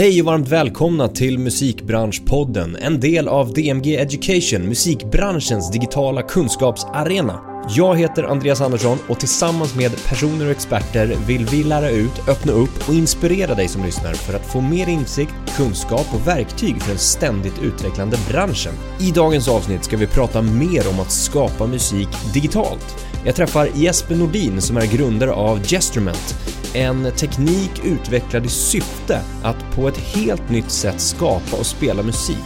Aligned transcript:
Hej 0.00 0.20
och 0.20 0.26
varmt 0.26 0.48
välkomna 0.48 1.08
till 1.08 1.38
Musikbranschpodden, 1.38 2.76
en 2.76 3.00
del 3.00 3.28
av 3.28 3.52
DMG 3.52 3.96
Education, 3.96 4.68
musikbranschens 4.68 5.70
digitala 5.70 6.22
kunskapsarena. 6.22 7.40
Jag 7.68 7.98
heter 7.98 8.22
Andreas 8.22 8.60
Andersson 8.60 8.98
och 9.08 9.20
tillsammans 9.20 9.74
med 9.74 10.04
personer 10.08 10.44
och 10.44 10.50
experter 10.50 11.16
vill 11.26 11.46
vi 11.46 11.62
lära 11.64 11.90
ut, 11.90 12.28
öppna 12.28 12.52
upp 12.52 12.88
och 12.88 12.94
inspirera 12.94 13.54
dig 13.54 13.68
som 13.68 13.84
lyssnar 13.84 14.12
för 14.12 14.34
att 14.34 14.52
få 14.52 14.60
mer 14.60 14.88
insikt, 14.88 15.34
kunskap 15.56 16.06
och 16.14 16.26
verktyg 16.26 16.82
för 16.82 16.88
den 16.88 16.98
ständigt 16.98 17.62
utvecklande 17.62 18.16
branschen. 18.30 18.72
I 19.00 19.10
dagens 19.10 19.48
avsnitt 19.48 19.84
ska 19.84 19.96
vi 19.96 20.06
prata 20.06 20.42
mer 20.42 20.88
om 20.88 21.00
att 21.00 21.12
skapa 21.12 21.66
musik 21.66 22.08
digitalt. 22.34 23.09
Jag 23.24 23.34
träffar 23.34 23.68
Jesper 23.74 24.16
Nordin 24.16 24.60
som 24.60 24.76
är 24.76 24.86
grundare 24.86 25.32
av 25.32 25.66
Gesterment, 25.66 26.34
en 26.74 27.12
teknik 27.16 27.70
utvecklad 27.84 28.46
i 28.46 28.48
syfte 28.48 29.20
att 29.42 29.74
på 29.74 29.88
ett 29.88 29.96
helt 29.96 30.50
nytt 30.50 30.70
sätt 30.70 31.00
skapa 31.00 31.56
och 31.58 31.66
spela 31.66 32.02
musik. 32.02 32.36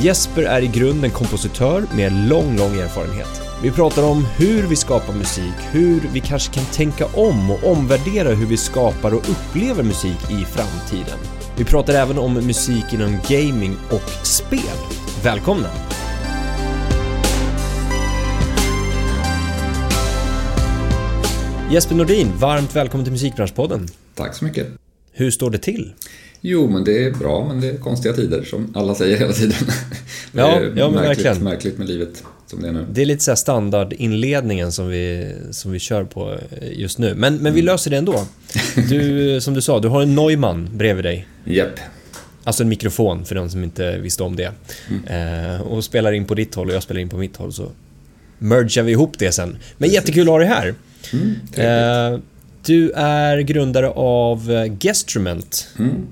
Jesper 0.00 0.42
är 0.42 0.62
i 0.62 0.66
grunden 0.66 1.10
kompositör 1.10 1.84
med 1.96 2.12
lång, 2.12 2.56
lång 2.56 2.76
erfarenhet. 2.76 3.42
Vi 3.62 3.70
pratar 3.70 4.02
om 4.02 4.26
hur 4.36 4.62
vi 4.62 4.76
skapar 4.76 5.12
musik, 5.12 5.54
hur 5.70 6.00
vi 6.12 6.20
kanske 6.20 6.54
kan 6.54 6.64
tänka 6.64 7.06
om 7.06 7.50
och 7.50 7.72
omvärdera 7.72 8.28
hur 8.28 8.46
vi 8.46 8.56
skapar 8.56 9.14
och 9.14 9.28
upplever 9.28 9.82
musik 9.82 10.30
i 10.30 10.44
framtiden. 10.44 11.18
Vi 11.56 11.64
pratar 11.64 11.94
även 11.94 12.18
om 12.18 12.34
musik 12.34 12.92
inom 12.92 13.18
gaming 13.28 13.76
och 13.90 14.26
spel. 14.26 14.78
Välkomna! 15.24 15.89
Jesper 21.70 21.94
Nordin, 21.94 22.32
varmt 22.38 22.76
välkommen 22.76 23.04
till 23.04 23.12
Musikbranschpodden. 23.12 23.88
Tack 24.14 24.34
så 24.34 24.44
mycket. 24.44 24.66
Hur 25.12 25.30
står 25.30 25.50
det 25.50 25.58
till? 25.58 25.92
Jo, 26.40 26.68
men 26.68 26.84
det 26.84 27.04
är 27.04 27.10
bra, 27.10 27.44
men 27.48 27.60
det 27.60 27.68
är 27.68 27.76
konstiga 27.76 28.14
tider 28.14 28.42
som 28.42 28.72
alla 28.74 28.94
säger 28.94 29.18
hela 29.18 29.32
tiden. 29.32 29.56
Ja, 30.32 30.60
ja 30.60 30.60
men 30.60 30.74
märkligt, 30.74 31.08
verkligen. 31.08 31.44
Märkligt 31.44 31.78
med 31.78 31.88
livet 31.88 32.24
som 32.46 32.62
det 32.62 32.68
är 32.68 32.72
nu. 32.72 32.86
Det 32.92 33.02
är 33.02 33.06
lite 33.06 33.24
så 33.24 33.30
här 33.30 33.36
standardinledningen 33.36 34.72
som 34.72 34.88
vi, 34.88 35.34
som 35.50 35.72
vi 35.72 35.78
kör 35.78 36.04
på 36.04 36.38
just 36.72 36.98
nu. 36.98 37.14
Men, 37.14 37.36
men 37.36 37.54
vi 37.54 37.62
löser 37.62 37.90
det 37.90 37.96
ändå. 37.96 38.26
Du, 38.88 39.40
som 39.40 39.54
du 39.54 39.62
sa, 39.62 39.80
du 39.80 39.88
har 39.88 40.02
en 40.02 40.14
Neumann 40.14 40.68
bredvid 40.72 41.04
dig. 41.04 41.26
Japp. 41.44 41.80
Alltså 42.44 42.62
en 42.62 42.68
mikrofon 42.68 43.24
för 43.24 43.34
de 43.34 43.50
som 43.50 43.64
inte 43.64 43.98
visste 43.98 44.22
om 44.22 44.36
det. 44.36 44.52
Eh, 45.06 45.60
och 45.60 45.84
spelar 45.84 46.12
in 46.12 46.24
på 46.24 46.34
ditt 46.34 46.54
håll 46.54 46.68
och 46.68 46.74
jag 46.74 46.82
spelar 46.82 47.00
in 47.00 47.08
på 47.08 47.16
mitt 47.16 47.36
håll 47.36 47.52
så 47.52 47.68
mergar 48.38 48.82
vi 48.82 48.92
ihop 48.92 49.18
det 49.18 49.32
sen. 49.32 49.56
Men 49.78 49.90
jättekul 49.90 50.22
att 50.22 50.28
ha 50.28 50.38
dig 50.38 50.48
här. 50.48 50.74
Mm. 51.12 51.36
Eh, 51.54 52.20
du 52.64 52.90
är 52.90 53.38
grundare 53.38 53.90
av 53.90 54.50
eh, 54.50 54.72
Gestrument. 54.80 55.68
Mm. 55.78 56.06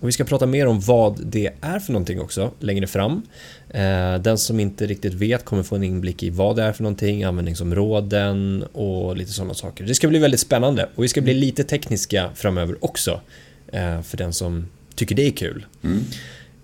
Och 0.00 0.08
vi 0.08 0.12
ska 0.12 0.24
prata 0.24 0.46
mer 0.46 0.66
om 0.66 0.80
vad 0.80 1.26
det 1.26 1.50
är 1.60 1.78
för 1.78 1.92
någonting 1.92 2.20
också 2.20 2.50
längre 2.58 2.86
fram. 2.86 3.22
Eh, 3.68 4.14
Den 4.14 4.38
som 4.38 4.60
inte 4.60 4.86
riktigt 4.86 5.14
vet 5.14 5.44
kommer 5.44 5.62
få 5.62 5.76
en 5.76 5.82
inblick 5.82 6.22
i 6.22 6.30
vad 6.30 6.56
det 6.56 6.62
är 6.62 6.72
för 6.72 6.82
någonting, 6.82 7.24
användningsområden 7.24 8.64
och 8.72 9.16
lite 9.16 9.32
sådana 9.32 9.54
saker. 9.54 9.84
Det 9.84 9.94
ska 9.94 10.08
bli 10.08 10.18
väldigt 10.18 10.40
spännande 10.40 10.88
och 10.94 11.04
vi 11.04 11.08
ska 11.08 11.20
bli 11.20 11.34
lite 11.34 11.64
tekniska 11.64 12.30
framöver 12.34 12.84
också. 12.84 13.20
För 14.04 14.16
den 14.16 14.32
som 14.32 14.66
tycker 14.94 15.14
det 15.14 15.26
är 15.26 15.30
kul. 15.30 15.66
Mm. 15.84 16.04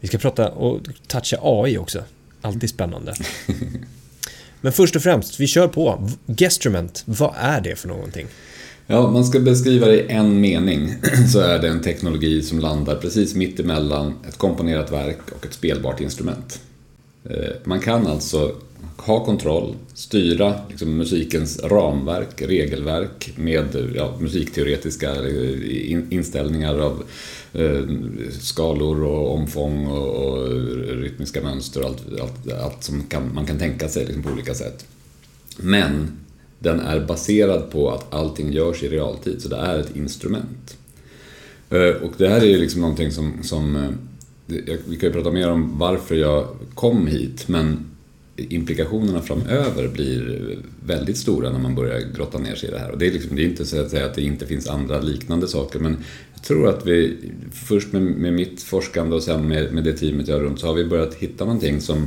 Vi 0.00 0.08
ska 0.08 0.18
prata 0.18 0.48
och 0.48 0.80
toucha 1.06 1.36
AI 1.42 1.78
också. 1.78 2.04
Alltid 2.40 2.70
spännande. 2.70 3.14
Men 4.66 4.72
först 4.72 4.96
och 4.96 5.02
främst, 5.02 5.40
vi 5.40 5.46
kör 5.46 5.68
på. 5.68 6.08
Gestrument, 6.26 7.02
vad 7.04 7.34
är 7.38 7.60
det 7.60 7.76
för 7.76 7.88
någonting? 7.88 8.26
Ja, 8.86 9.10
man 9.10 9.24
ska 9.24 9.40
beskriva 9.40 9.86
det 9.86 9.96
i 9.96 10.06
en 10.08 10.40
mening 10.40 10.94
så 11.32 11.40
är 11.40 11.58
det 11.58 11.68
en 11.68 11.82
teknologi 11.82 12.42
som 12.42 12.58
landar 12.58 12.94
precis 12.94 13.34
mitt 13.34 13.60
emellan 13.60 14.14
ett 14.28 14.38
komponerat 14.38 14.92
verk 14.92 15.18
och 15.36 15.46
ett 15.46 15.52
spelbart 15.52 16.00
instrument. 16.00 16.60
Eh, 17.24 17.54
man 17.64 17.80
kan 17.80 18.06
alltså 18.06 18.52
ha 18.96 19.24
kontroll, 19.24 19.74
styra 19.94 20.54
liksom 20.68 20.96
musikens 20.96 21.62
ramverk, 21.62 22.42
regelverk 22.42 23.32
med 23.36 23.92
ja, 23.94 24.14
musikteoretiska 24.20 25.28
in- 25.68 26.06
inställningar 26.10 26.78
av 26.78 27.02
eh, 27.52 27.82
skalor 28.40 29.02
och 29.04 29.34
omfång 29.34 29.86
och, 29.86 30.08
och 30.08 30.48
rytmiska 31.02 31.42
mönster 31.42 31.80
och 31.80 31.86
allt, 31.86 32.20
allt, 32.20 32.52
allt 32.52 32.82
som 32.84 33.02
kan, 33.02 33.34
man 33.34 33.46
kan 33.46 33.58
tänka 33.58 33.88
sig 33.88 34.04
liksom 34.06 34.22
på 34.22 34.30
olika 34.30 34.54
sätt. 34.54 34.86
Men 35.58 36.08
den 36.58 36.80
är 36.80 37.00
baserad 37.06 37.70
på 37.70 37.90
att 37.90 38.14
allting 38.14 38.52
görs 38.52 38.82
i 38.82 38.88
realtid, 38.88 39.42
så 39.42 39.48
det 39.48 39.56
är 39.56 39.78
ett 39.78 39.96
instrument. 39.96 40.76
Eh, 41.70 42.02
Och 42.02 42.12
det 42.16 42.28
här 42.28 42.40
är 42.40 42.44
ju 42.46 42.58
liksom 42.58 42.80
någonting 42.80 43.12
som, 43.12 43.42
som 43.42 43.76
eh, 43.76 43.90
vi 44.88 44.96
kan 44.96 45.08
ju 45.08 45.12
prata 45.12 45.30
mer 45.30 45.50
om 45.50 45.78
varför 45.78 46.14
jag 46.14 46.46
kom 46.74 47.06
hit, 47.06 47.48
men 47.48 47.84
implikationerna 48.36 49.22
framöver 49.22 49.88
blir 49.88 50.58
väldigt 50.86 51.16
stora 51.16 51.50
när 51.50 51.58
man 51.58 51.74
börjar 51.74 52.00
grotta 52.16 52.38
ner 52.38 52.54
sig 52.54 52.68
i 52.68 52.72
det 52.72 52.78
här. 52.78 52.90
Och 52.90 52.98
det 52.98 53.06
är, 53.06 53.12
liksom, 53.12 53.36
det 53.36 53.42
är 53.42 53.46
inte 53.46 53.66
så 53.66 53.80
att 53.80 53.90
säga 53.90 54.06
att 54.06 54.14
det 54.14 54.22
inte 54.22 54.46
finns 54.46 54.66
andra 54.66 55.00
liknande 55.00 55.48
saker, 55.48 55.78
men 55.78 55.96
jag 56.34 56.42
tror 56.42 56.68
att 56.68 56.86
vi, 56.86 57.16
först 57.52 57.92
med, 57.92 58.02
med 58.02 58.32
mitt 58.32 58.62
forskande 58.62 59.16
och 59.16 59.22
sen 59.22 59.48
med, 59.48 59.72
med 59.72 59.84
det 59.84 59.92
teamet 59.92 60.28
jag 60.28 60.36
har 60.36 60.42
runt, 60.42 60.60
så 60.60 60.66
har 60.66 60.74
vi 60.74 60.84
börjat 60.84 61.14
hitta 61.14 61.44
någonting 61.44 61.80
som 61.80 62.06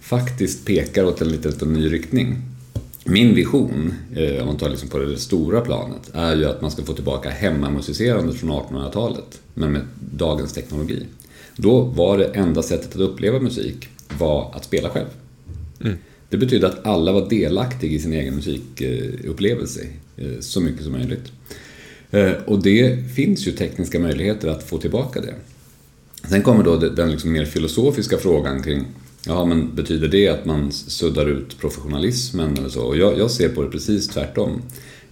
faktiskt 0.00 0.66
pekar 0.66 1.04
åt 1.04 1.20
en 1.20 1.28
lite, 1.28 1.48
liten 1.48 1.72
ny 1.72 1.92
riktning. 1.92 2.36
Min 3.04 3.34
vision, 3.34 3.94
eh, 4.14 4.40
om 4.40 4.46
man 4.46 4.56
tar 4.56 4.68
liksom 4.68 4.88
på 4.88 4.98
det 4.98 5.16
stora 5.16 5.60
planet, 5.60 6.10
är 6.12 6.36
ju 6.36 6.44
att 6.44 6.60
man 6.60 6.70
ska 6.70 6.82
få 6.82 6.92
tillbaka 6.92 7.30
hemmamusicerandet 7.30 8.36
från 8.36 8.50
1800-talet, 8.50 9.40
men 9.54 9.72
med 9.72 9.82
dagens 10.00 10.52
teknologi. 10.52 11.06
Då 11.56 11.80
var 11.80 12.18
det 12.18 12.24
enda 12.24 12.62
sättet 12.62 12.94
att 12.94 13.00
uppleva 13.00 13.40
musik 13.40 13.88
var 14.18 14.52
att 14.54 14.64
spela 14.64 14.88
själv. 14.88 15.06
Det 16.28 16.36
betydde 16.36 16.66
att 16.66 16.86
alla 16.86 17.12
var 17.12 17.28
delaktiga 17.28 17.90
i 17.90 17.98
sin 17.98 18.12
egen 18.12 18.34
musikupplevelse 18.34 19.86
eh, 20.16 20.40
så 20.40 20.60
mycket 20.60 20.82
som 20.82 20.92
möjligt. 20.92 21.32
Eh, 22.10 22.32
och 22.46 22.62
det 22.62 23.10
finns 23.14 23.46
ju 23.46 23.52
tekniska 23.52 23.98
möjligheter 23.98 24.48
att 24.48 24.62
få 24.68 24.78
tillbaka 24.78 25.20
det. 25.20 25.34
Sen 26.28 26.42
kommer 26.42 26.64
då 26.64 26.76
den 26.76 27.10
liksom 27.10 27.32
mer 27.32 27.44
filosofiska 27.44 28.18
frågan 28.18 28.62
kring 28.62 28.84
Ja, 29.28 29.44
men 29.44 29.74
betyder 29.74 30.08
det 30.08 30.28
att 30.28 30.44
man 30.44 30.72
suddar 30.72 31.26
ut 31.26 31.60
professionalismen 31.60 32.56
eller 32.58 32.68
så? 32.68 32.82
Och 32.82 32.96
jag, 32.96 33.18
jag 33.18 33.30
ser 33.30 33.48
på 33.48 33.62
det 33.62 33.70
precis 33.70 34.08
tvärtom. 34.08 34.62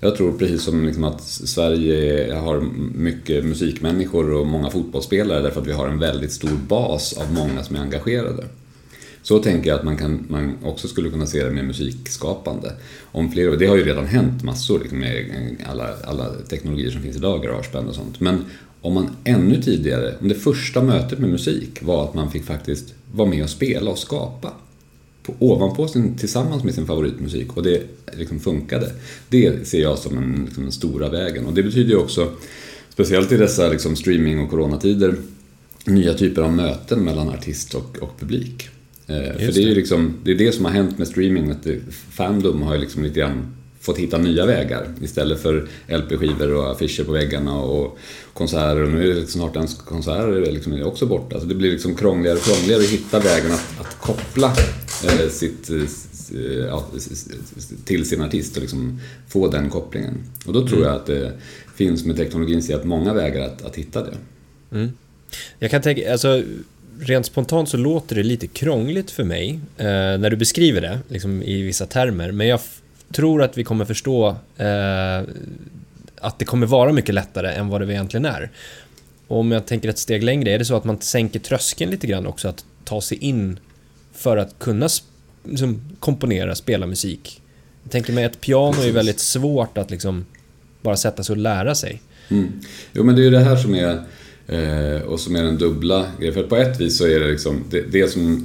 Jag 0.00 0.16
tror 0.16 0.32
precis 0.38 0.62
som 0.62 0.86
liksom 0.86 1.04
att 1.04 1.22
Sverige 1.22 2.34
har 2.34 2.60
mycket 2.94 3.44
musikmänniskor 3.44 4.32
och 4.32 4.46
många 4.46 4.70
fotbollsspelare 4.70 5.42
därför 5.42 5.60
att 5.60 5.66
vi 5.66 5.72
har 5.72 5.88
en 5.88 5.98
väldigt 5.98 6.32
stor 6.32 6.56
bas 6.68 7.12
av 7.12 7.32
många 7.32 7.62
som 7.62 7.76
är 7.76 7.80
engagerade. 7.80 8.44
Så 9.24 9.38
tänker 9.38 9.70
jag 9.70 9.78
att 9.78 9.84
man, 9.84 9.96
kan, 9.96 10.26
man 10.28 10.54
också 10.62 10.88
skulle 10.88 11.10
kunna 11.10 11.26
se 11.26 11.44
det 11.44 11.50
med 11.50 11.64
musikskapande. 11.64 12.72
Om 13.02 13.32
fler, 13.32 13.56
det 13.56 13.66
har 13.66 13.76
ju 13.76 13.84
redan 13.84 14.06
hänt 14.06 14.42
massor 14.42 14.78
liksom 14.78 14.98
med 14.98 15.56
alla, 15.66 15.88
alla 16.04 16.32
teknologier 16.48 16.90
som 16.90 17.02
finns 17.02 17.16
idag, 17.16 17.42
garageband 17.42 17.88
och 17.88 17.94
sånt. 17.94 18.20
Men 18.20 18.44
om 18.80 18.94
man 18.94 19.16
ännu 19.24 19.62
tidigare, 19.62 20.14
om 20.20 20.28
det 20.28 20.34
första 20.34 20.82
mötet 20.82 21.18
med 21.18 21.30
musik 21.30 21.82
var 21.82 22.04
att 22.04 22.14
man 22.14 22.30
fick 22.30 22.44
faktiskt 22.44 22.94
vara 23.12 23.28
med 23.28 23.42
och 23.42 23.50
spela 23.50 23.90
och 23.90 23.98
skapa 23.98 24.52
på, 25.22 25.34
ovanpå 25.38 25.88
sin, 25.88 26.18
tillsammans 26.18 26.64
med 26.64 26.74
sin 26.74 26.86
favoritmusik 26.86 27.56
och 27.56 27.62
det 27.62 27.82
liksom 28.12 28.40
funkade. 28.40 28.92
Det 29.28 29.68
ser 29.68 29.82
jag 29.82 29.98
som 29.98 30.18
en, 30.18 30.42
liksom 30.44 30.62
den 30.62 30.72
stora 30.72 31.08
vägen 31.08 31.46
och 31.46 31.54
det 31.54 31.62
betyder 31.62 31.90
ju 31.90 31.96
också, 31.96 32.32
speciellt 32.88 33.32
i 33.32 33.36
dessa 33.36 33.68
liksom 33.68 33.96
streaming 33.96 34.40
och 34.40 34.50
coronatider, 34.50 35.14
nya 35.84 36.14
typer 36.14 36.42
av 36.42 36.52
möten 36.52 37.04
mellan 37.04 37.28
artist 37.28 37.74
och, 37.74 37.98
och 38.00 38.20
publik. 38.20 38.68
Eh, 39.06 39.32
för 39.32 39.40
Just 39.40 39.54
det 39.54 39.60
är 39.60 39.62
ju 39.62 39.68
det. 39.68 39.74
liksom, 39.74 40.14
det 40.24 40.30
är 40.30 40.34
det 40.34 40.52
som 40.52 40.64
har 40.64 40.72
hänt 40.72 40.98
med 40.98 41.08
streaming, 41.08 41.50
att 41.50 41.66
Fandom 42.10 42.62
har 42.62 42.74
ju 42.74 42.80
liksom 42.80 43.04
lite 43.04 43.20
grann 43.20 43.56
fått 43.80 43.98
hitta 43.98 44.18
nya 44.18 44.46
vägar 44.46 44.88
istället 45.02 45.42
för 45.42 45.68
LP-skivor 45.88 46.54
och 46.54 46.70
affischer 46.70 47.04
på 47.04 47.12
väggarna 47.12 47.58
och 47.60 47.98
konserter 48.32 48.82
och 48.82 48.90
nu 48.90 49.02
är 49.02 49.14
det 49.14 49.20
liksom 49.20 49.40
snart 49.40 49.56
ens 49.56 49.74
konserter 49.74 50.52
liksom 50.52 50.72
är 50.72 50.86
också 50.86 51.06
borta. 51.06 51.40
Så 51.40 51.46
det 51.46 51.54
blir 51.54 51.72
liksom 51.72 51.94
krångligare 51.94 52.36
och 52.36 52.44
krångligare 52.44 52.80
att 52.80 52.88
hitta 52.88 53.20
vägen 53.20 53.52
att, 53.52 53.80
att 53.80 53.98
koppla 54.00 54.52
eh, 55.04 55.28
sitt, 55.30 55.70
eh, 55.70 56.40
ja, 56.68 56.86
till 57.84 58.08
sin 58.08 58.22
artist 58.22 58.56
och 58.56 58.62
liksom 58.62 59.00
få 59.28 59.48
den 59.48 59.70
kopplingen. 59.70 60.14
Och 60.46 60.52
då 60.52 60.66
tror 60.68 60.84
jag 60.84 60.94
att 60.94 61.06
det 61.06 61.32
finns 61.74 62.04
med 62.04 62.16
teknologins 62.16 62.68
hjälp 62.70 62.84
många 62.84 63.14
vägar 63.14 63.46
att, 63.46 63.64
att 63.64 63.76
hitta 63.76 64.02
det. 64.04 64.16
Jag 65.58 65.70
kan 65.70 65.82
tänka, 65.82 66.12
alltså 66.12 66.42
rent 67.00 67.26
spontant 67.26 67.68
så 67.68 67.76
låter 67.76 68.16
det 68.16 68.22
lite 68.22 68.46
krångligt 68.46 69.10
för 69.10 69.24
mig 69.24 69.60
eh, 69.78 69.86
när 69.86 70.30
du 70.30 70.36
beskriver 70.36 70.80
det 70.80 70.98
liksom, 71.08 71.42
i 71.42 71.62
vissa 71.62 71.86
termer. 71.86 72.32
Men 72.32 72.46
jag 72.46 72.60
tror 73.12 73.42
att 73.42 73.58
vi 73.58 73.64
kommer 73.64 73.84
förstå 73.84 74.28
eh, 74.56 75.22
att 76.20 76.38
det 76.38 76.44
kommer 76.44 76.66
vara 76.66 76.92
mycket 76.92 77.14
lättare 77.14 77.52
än 77.52 77.68
vad 77.68 77.80
det 77.80 77.92
egentligen 77.92 78.24
är. 78.24 78.50
Och 79.28 79.38
om 79.38 79.52
jag 79.52 79.66
tänker 79.66 79.88
ett 79.88 79.98
steg 79.98 80.22
längre, 80.22 80.50
är 80.50 80.58
det 80.58 80.64
så 80.64 80.76
att 80.76 80.84
man 80.84 81.00
sänker 81.00 81.38
tröskeln 81.38 81.90
lite 81.90 82.06
grann 82.06 82.26
också 82.26 82.48
att 82.48 82.64
ta 82.84 83.00
sig 83.00 83.18
in 83.18 83.58
för 84.14 84.36
att 84.36 84.58
kunna 84.58 84.88
liksom, 85.44 85.80
komponera, 86.00 86.54
spela 86.54 86.86
musik? 86.86 87.42
Jag 87.82 87.92
tänker 87.92 88.12
mig 88.12 88.24
att 88.24 88.40
piano 88.40 88.82
är 88.82 88.92
väldigt 88.92 89.20
svårt 89.20 89.78
att 89.78 89.90
liksom 89.90 90.26
bara 90.82 90.96
sätta 90.96 91.22
sig 91.22 91.32
och 91.32 91.36
lära 91.36 91.74
sig. 91.74 92.02
Mm. 92.28 92.52
Jo, 92.92 93.04
men 93.04 93.16
det 93.16 93.22
är 93.22 93.24
ju 93.24 93.30
det 93.30 93.40
här 93.40 93.56
som 93.56 93.74
är 93.74 94.02
Eh, 94.46 95.02
och 95.02 95.20
som 95.20 95.36
är 95.36 95.42
den 95.42 95.58
dubbla 95.58 96.06
grejen. 96.18 96.34
För 96.34 96.42
på 96.42 96.56
ett 96.56 96.80
vis 96.80 96.98
så 96.98 97.06
är 97.06 97.20
det 97.20 97.30
liksom, 97.30 97.64
det, 97.70 97.80
det 97.80 98.08
som, 98.08 98.44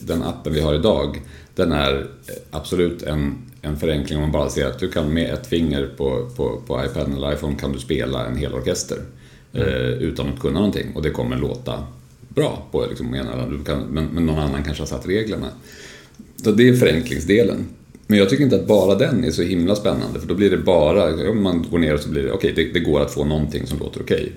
den 0.00 0.22
appen 0.22 0.52
vi 0.52 0.60
har 0.60 0.74
idag, 0.74 1.22
den 1.54 1.72
är 1.72 2.06
absolut 2.50 3.02
en, 3.02 3.34
en 3.62 3.76
förenkling 3.76 4.18
om 4.18 4.22
man 4.22 4.32
bara 4.32 4.50
ser 4.50 4.66
att 4.66 4.78
du 4.78 4.90
kan 4.90 5.12
med 5.12 5.34
ett 5.34 5.46
finger 5.46 5.90
på, 5.96 6.30
på, 6.36 6.60
på 6.66 6.84
iPad 6.84 7.12
eller 7.16 7.32
iPhone 7.32 7.56
kan 7.60 7.72
du 7.72 7.78
spela 7.78 8.26
en 8.26 8.36
hel 8.36 8.54
orkester. 8.54 8.98
Mm. 9.52 9.68
Eh, 9.68 9.74
utan 9.84 10.28
att 10.28 10.40
kunna 10.40 10.54
någonting 10.54 10.92
och 10.94 11.02
det 11.02 11.10
kommer 11.10 11.36
låta 11.36 11.84
bra 12.28 12.66
på 12.70 12.86
liksom, 12.86 13.14
ena, 13.14 13.46
du 13.46 13.64
kan, 13.64 13.80
men, 13.80 14.06
men 14.06 14.26
någon 14.26 14.38
annan 14.38 14.64
kanske 14.64 14.82
har 14.82 14.88
satt 14.88 15.08
reglerna. 15.08 15.48
Så 16.36 16.50
det 16.50 16.68
är 16.68 16.74
förenklingsdelen. 16.74 17.66
Men 18.06 18.18
jag 18.18 18.30
tycker 18.30 18.44
inte 18.44 18.56
att 18.56 18.66
bara 18.66 18.94
den 18.94 19.24
är 19.24 19.30
så 19.30 19.42
himla 19.42 19.76
spännande 19.76 20.20
för 20.20 20.28
då 20.28 20.34
blir 20.34 20.50
det 20.50 20.56
bara, 20.56 21.30
om 21.30 21.42
man 21.42 21.66
går 21.70 21.78
ner 21.78 21.94
och 21.94 22.00
så 22.00 22.08
blir 22.08 22.22
det 22.22 22.32
okej, 22.32 22.52
okay, 22.52 22.64
det, 22.64 22.72
det, 22.72 22.80
går 22.80 23.00
att 23.00 23.14
få 23.14 23.24
någonting 23.24 23.66
som 23.66 23.78
låter 23.78 24.02
okej. 24.02 24.16
Okay. 24.16 24.32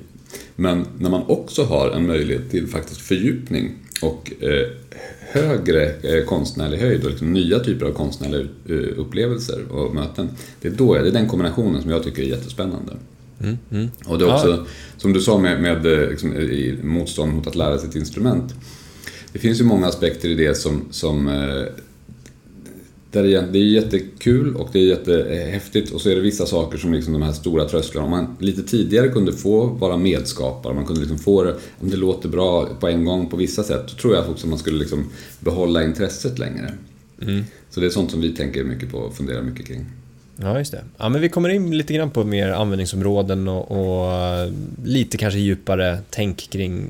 Men 0.55 0.85
när 0.99 1.09
man 1.09 1.23
också 1.27 1.63
har 1.63 1.89
en 1.89 2.07
möjlighet 2.07 2.51
till 2.51 2.67
faktiskt 2.67 3.01
fördjupning 3.01 3.75
och 4.01 4.31
eh, 4.39 4.67
högre 5.19 5.85
eh, 5.85 6.25
konstnärlig 6.25 6.77
höjd 6.77 7.03
och 7.03 7.09
liksom 7.09 7.33
nya 7.33 7.59
typer 7.59 7.85
av 7.85 7.91
konstnärliga 7.91 8.41
eh, 8.69 8.99
upplevelser 8.99 9.71
och 9.71 9.95
möten. 9.95 10.29
Det 10.61 10.67
är, 10.67 10.71
då, 10.71 10.93
det 10.93 11.07
är 11.07 11.11
den 11.11 11.27
kombinationen 11.27 11.81
som 11.81 11.91
jag 11.91 12.03
tycker 12.03 12.23
är 12.23 12.27
jättespännande. 12.27 12.93
Mm, 13.41 13.57
mm. 13.71 13.89
Och 14.05 14.19
det 14.19 14.25
är 14.25 14.33
också, 14.33 14.49
ja. 14.49 14.65
som 14.97 15.13
du 15.13 15.21
sa 15.21 15.37
med, 15.37 15.61
med 15.61 15.83
liksom, 16.09 16.33
motstånd 16.83 17.33
mot 17.33 17.47
att 17.47 17.55
lära 17.55 17.77
sig 17.77 17.89
ett 17.89 17.95
instrument. 17.95 18.53
Det 19.33 19.39
finns 19.39 19.59
ju 19.59 19.63
många 19.63 19.87
aspekter 19.87 20.29
i 20.29 20.35
det 20.35 20.55
som, 20.55 20.85
som 20.91 21.27
där 23.11 23.23
det, 23.23 23.35
är, 23.35 23.41
det 23.51 23.59
är 23.59 23.63
jättekul 23.63 24.55
och 24.55 24.69
det 24.71 24.79
är 24.79 24.83
jättehäftigt 24.83 25.91
och 25.91 26.01
så 26.01 26.09
är 26.09 26.15
det 26.15 26.21
vissa 26.21 26.45
saker 26.45 26.77
som 26.77 26.93
liksom 26.93 27.13
de 27.13 27.21
här 27.21 27.31
stora 27.31 27.65
trösklarna. 27.65 28.05
Om 28.05 28.11
man 28.11 28.35
lite 28.39 28.63
tidigare 28.63 29.07
kunde 29.07 29.33
få 29.33 29.65
vara 29.65 29.97
medskapare, 29.97 30.73
man 30.73 30.85
kunde 30.85 31.01
liksom 31.01 31.19
få 31.19 31.43
det, 31.43 31.55
om 31.79 31.89
det 31.89 31.97
låter 31.97 32.29
bra 32.29 32.65
på 32.79 32.87
en 32.87 33.05
gång 33.05 33.29
på 33.29 33.37
vissa 33.37 33.63
sätt, 33.63 33.87
då 33.87 33.93
tror 33.93 34.15
jag 34.15 34.29
också 34.29 34.45
att 34.45 34.49
man 34.49 34.59
skulle 34.59 34.79
liksom 34.79 35.09
behålla 35.39 35.83
intresset 35.83 36.39
längre. 36.39 36.73
Mm. 37.21 37.43
Så 37.69 37.79
det 37.79 37.85
är 37.85 37.89
sånt 37.89 38.11
som 38.11 38.21
vi 38.21 38.35
tänker 38.35 38.63
mycket 38.63 38.91
på 38.91 38.97
och 38.97 39.15
funderar 39.15 39.41
mycket 39.41 39.67
kring. 39.67 39.85
Ja, 40.35 40.57
just 40.57 40.71
det. 40.71 40.83
Ja, 40.97 41.09
men 41.09 41.21
vi 41.21 41.29
kommer 41.29 41.49
in 41.49 41.77
lite 41.77 41.93
grann 41.93 42.11
på 42.11 42.23
mer 42.23 42.49
användningsområden 42.49 43.47
och, 43.47 43.71
och 43.71 44.51
lite 44.83 45.17
kanske 45.17 45.39
djupare 45.39 45.97
tänk 46.09 46.49
kring 46.49 46.89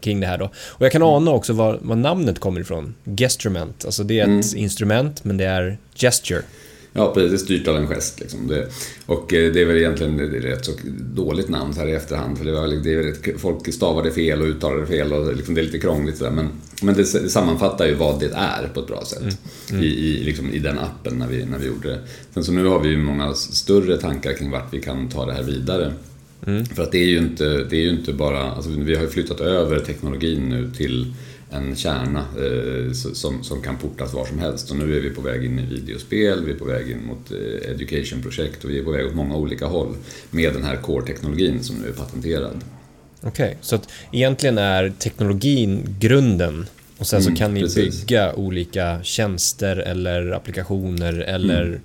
kring 0.00 0.20
det 0.20 0.26
här 0.26 0.38
då. 0.38 0.44
Och 0.54 0.84
jag 0.84 0.92
kan 0.92 1.02
ana 1.02 1.30
också 1.30 1.52
var, 1.52 1.78
var 1.82 1.96
namnet 1.96 2.38
kommer 2.38 2.60
ifrån. 2.60 2.94
Gestrument, 3.04 3.84
alltså 3.84 4.04
det 4.04 4.18
är 4.18 4.22
ett 4.22 4.28
mm. 4.28 4.56
instrument 4.56 5.24
men 5.24 5.36
det 5.36 5.44
är 5.44 5.78
gesture. 5.94 6.42
Ja, 6.92 7.14
precis. 7.14 7.30
Det 7.30 7.36
är 7.36 7.38
styrt 7.38 7.68
av 7.68 7.76
en 7.76 7.86
gest. 7.86 8.20
Liksom. 8.20 8.46
Det, 8.46 8.68
och 9.06 9.34
eh, 9.34 9.52
det 9.52 9.60
är 9.60 9.64
väl 9.64 9.76
egentligen 9.76 10.20
ett 10.20 10.44
rätt 10.44 10.64
så 10.64 10.72
dåligt 11.00 11.48
namn 11.48 11.74
så 11.74 11.80
här 11.80 11.88
i 11.88 11.92
efterhand. 11.92 12.38
För 12.38 12.44
det 12.44 12.52
var, 12.52 12.66
det 12.66 12.94
är, 12.94 13.38
folk 13.38 13.74
stavade 13.74 14.10
fel 14.10 14.40
och 14.40 14.46
uttalade 14.46 14.86
fel 14.86 15.12
och 15.12 15.36
liksom, 15.36 15.54
det 15.54 15.60
är 15.60 15.62
lite 15.62 15.78
krångligt 15.78 16.16
sådär. 16.16 16.30
Men, 16.30 16.48
men 16.82 16.94
det, 16.94 17.22
det 17.22 17.28
sammanfattar 17.28 17.86
ju 17.86 17.94
vad 17.94 18.20
det 18.20 18.30
är 18.34 18.68
på 18.74 18.80
ett 18.80 18.86
bra 18.86 19.04
sätt. 19.04 19.20
Mm. 19.20 19.34
Mm. 19.70 19.82
I, 19.82 19.86
i, 19.86 20.24
liksom, 20.24 20.52
I 20.52 20.58
den 20.58 20.78
appen 20.78 21.18
när 21.18 21.28
vi, 21.28 21.44
när 21.44 21.58
vi 21.58 21.66
gjorde 21.66 21.88
det. 21.88 21.98
Sen 22.34 22.44
så 22.44 22.52
nu 22.52 22.66
har 22.66 22.80
vi 22.80 22.88
ju 22.88 22.96
många 22.96 23.34
större 23.34 23.96
tankar 23.96 24.32
kring 24.32 24.50
vart 24.50 24.74
vi 24.74 24.80
kan 24.80 25.08
ta 25.08 25.26
det 25.26 25.32
här 25.32 25.42
vidare. 25.42 25.92
Mm. 26.46 26.66
För 26.66 26.82
att 26.82 26.92
det 26.92 26.98
är 26.98 27.08
ju 27.08 27.18
inte, 27.18 27.44
det 27.44 27.76
är 27.76 27.80
ju 27.80 27.90
inte 27.90 28.12
bara, 28.12 28.50
alltså 28.50 28.70
vi 28.70 28.94
har 28.94 29.02
ju 29.02 29.08
flyttat 29.08 29.40
över 29.40 29.80
teknologin 29.80 30.48
nu 30.48 30.70
till 30.76 31.14
en 31.50 31.76
kärna 31.76 32.20
eh, 32.20 32.92
som, 32.92 33.44
som 33.44 33.62
kan 33.62 33.76
portas 33.76 34.14
var 34.14 34.24
som 34.24 34.38
helst. 34.38 34.70
Och 34.70 34.76
nu 34.76 34.96
är 34.96 35.00
vi 35.00 35.10
på 35.10 35.20
väg 35.20 35.44
in 35.44 35.58
i 35.58 35.66
videospel, 35.66 36.44
vi 36.44 36.52
är 36.52 36.56
på 36.56 36.64
väg 36.64 36.90
in 36.90 37.06
mot 37.06 37.30
eh, 37.30 37.70
education-projekt 37.70 38.64
och 38.64 38.70
vi 38.70 38.78
är 38.78 38.84
på 38.84 38.90
väg 38.90 39.06
åt 39.06 39.14
många 39.14 39.36
olika 39.36 39.66
håll 39.66 39.96
med 40.30 40.54
den 40.54 40.64
här 40.64 40.76
core-teknologin 40.76 41.62
som 41.62 41.76
nu 41.76 41.88
är 41.88 41.92
patenterad. 41.92 42.64
Okej, 43.20 43.46
okay, 43.46 43.56
så 43.60 43.74
att 43.74 43.88
egentligen 44.12 44.58
är 44.58 44.92
teknologin 44.98 45.96
grunden 46.00 46.66
och 46.98 47.06
sen 47.06 47.20
mm, 47.20 47.32
så 47.32 47.38
kan 47.38 47.54
ni 47.54 47.60
precis. 47.60 48.00
bygga 48.00 48.34
olika 48.34 49.02
tjänster 49.02 49.76
eller 49.76 50.30
applikationer 50.30 51.12
eller 51.20 51.66
mm. 51.66 51.80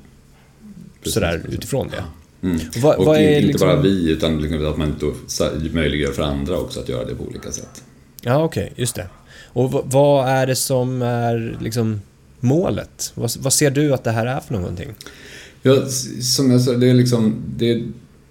sådär 1.04 1.42
utifrån 1.50 1.88
det? 1.88 2.04
Mm. 2.48 2.60
Vad, 2.82 2.96
och 2.96 3.06
vad 3.06 3.22
inte 3.22 3.48
liksom... 3.48 3.68
bara 3.68 3.82
vi, 3.82 4.12
utan 4.12 4.42
liksom 4.42 4.68
att 4.68 4.78
man 4.78 4.96
då 5.00 5.14
möjliggör 5.72 6.12
för 6.12 6.24
andra 6.24 6.58
också 6.58 6.80
att 6.80 6.90
göra 6.90 7.06
det 7.06 7.16
på 7.16 7.24
olika 7.24 7.52
sätt. 7.52 7.84
Ja, 8.22 8.44
okej, 8.44 8.64
okay, 8.64 8.82
just 8.82 8.96
det. 8.96 9.08
Och 9.44 9.72
vad 9.86 10.30
är 10.30 10.48
det 10.48 10.56
som 10.56 11.02
är 11.02 11.58
liksom 11.62 12.02
målet? 12.40 13.12
Vad, 13.16 13.32
vad, 13.40 13.54
ser 13.54 13.72
du 13.72 13.94
att 13.94 14.04
det 14.04 14.12
här 14.12 14.26
är 14.26 14.40
för 14.40 14.54
någonting? 14.54 14.96
Ja, 15.62 15.86
som 16.22 16.52
jag 16.52 16.62
sa, 16.62 16.72
det 16.72 16.90
är 16.90 16.94
liksom, 16.94 17.36
det 17.58 17.72
är 17.72 17.84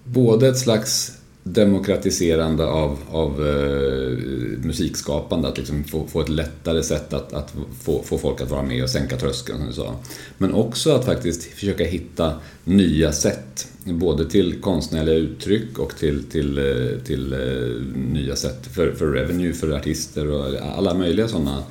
både 0.03 0.47
ett 0.47 0.59
slags 0.59 1.16
demokratiserande 1.53 2.65
av, 2.65 2.97
av 3.11 3.47
eh, 3.47 4.17
musikskapande, 4.65 5.47
att 5.47 5.57
liksom 5.57 5.83
få, 5.83 6.07
få 6.07 6.21
ett 6.21 6.29
lättare 6.29 6.83
sätt 6.83 7.13
att, 7.13 7.33
att 7.33 7.53
få, 7.81 8.03
få 8.03 8.17
folk 8.17 8.41
att 8.41 8.51
vara 8.51 8.63
med 8.63 8.83
och 8.83 8.89
sänka 8.89 9.17
tröskeln 9.17 9.57
som 9.57 9.67
du 9.67 9.73
sa. 9.73 9.95
Men 10.37 10.53
också 10.53 10.91
att 10.91 11.05
faktiskt 11.05 11.43
försöka 11.43 11.83
hitta 11.83 12.33
nya 12.63 13.11
sätt, 13.11 13.67
både 13.83 14.29
till 14.29 14.61
konstnärliga 14.61 15.15
uttryck 15.15 15.79
och 15.79 15.95
till, 15.95 16.23
till, 16.23 16.57
eh, 16.57 16.99
till 17.05 17.33
uh, 17.33 17.81
nya 17.95 18.35
sätt 18.35 18.67
för, 18.75 18.91
för 18.91 19.07
revenue, 19.07 19.53
för 19.53 19.71
artister 19.71 20.31
och 20.31 20.45
alla 20.77 20.93
möjliga 20.93 21.27
sådana 21.27 21.63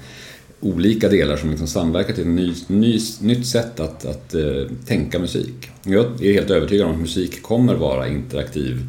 olika 0.61 1.08
delar 1.08 1.37
som 1.37 1.50
liksom 1.50 1.67
samverkar 1.67 2.14
till 2.14 2.22
ett 2.22 2.29
ny, 2.29 2.55
ny, 2.67 3.00
nytt 3.20 3.46
sätt 3.46 3.81
att, 3.81 4.06
att 4.06 4.34
eh, 4.34 4.43
tänka 4.87 5.19
musik. 5.19 5.70
Jag 5.84 6.25
är 6.25 6.32
helt 6.32 6.50
övertygad 6.50 6.87
om 6.87 6.93
att 6.93 7.00
musik 7.00 7.43
kommer 7.43 7.75
vara 7.75 8.08
interaktiv 8.08 8.81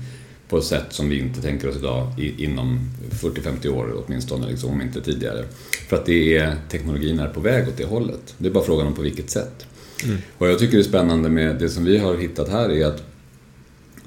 på 0.50 0.58
ett 0.58 0.64
sätt 0.64 0.86
som 0.90 1.10
vi 1.10 1.20
inte 1.20 1.42
tänker 1.42 1.70
oss 1.70 1.76
idag 1.76 2.12
inom 2.38 2.80
40-50 3.10 3.68
år 3.68 4.04
åtminstone, 4.06 4.48
liksom, 4.48 4.70
om 4.70 4.82
inte 4.82 5.02
tidigare. 5.02 5.46
För 5.90 5.98
att 5.98 6.06
det 6.06 6.38
är, 6.38 6.56
teknologin 6.70 7.20
är 7.20 7.28
på 7.28 7.40
väg 7.40 7.68
åt 7.68 7.78
det 7.78 7.86
hållet. 7.86 8.36
Det 8.38 8.48
är 8.48 8.52
bara 8.52 8.64
frågan 8.64 8.88
om 8.88 8.94
på 8.94 9.02
vilket 9.02 9.30
sätt. 9.30 9.66
Mm. 10.04 10.18
Och 10.38 10.48
jag 10.48 10.60
tycker 10.60 10.78
det 10.78 10.82
är 10.82 10.84
spännande 10.84 11.30
med 11.30 11.56
det 11.60 11.70
som 11.70 11.86
vi 11.86 11.98
har 11.98 12.18
hittat 12.18 12.50
här 12.50 12.70
är 12.70 12.86
att 12.86 13.04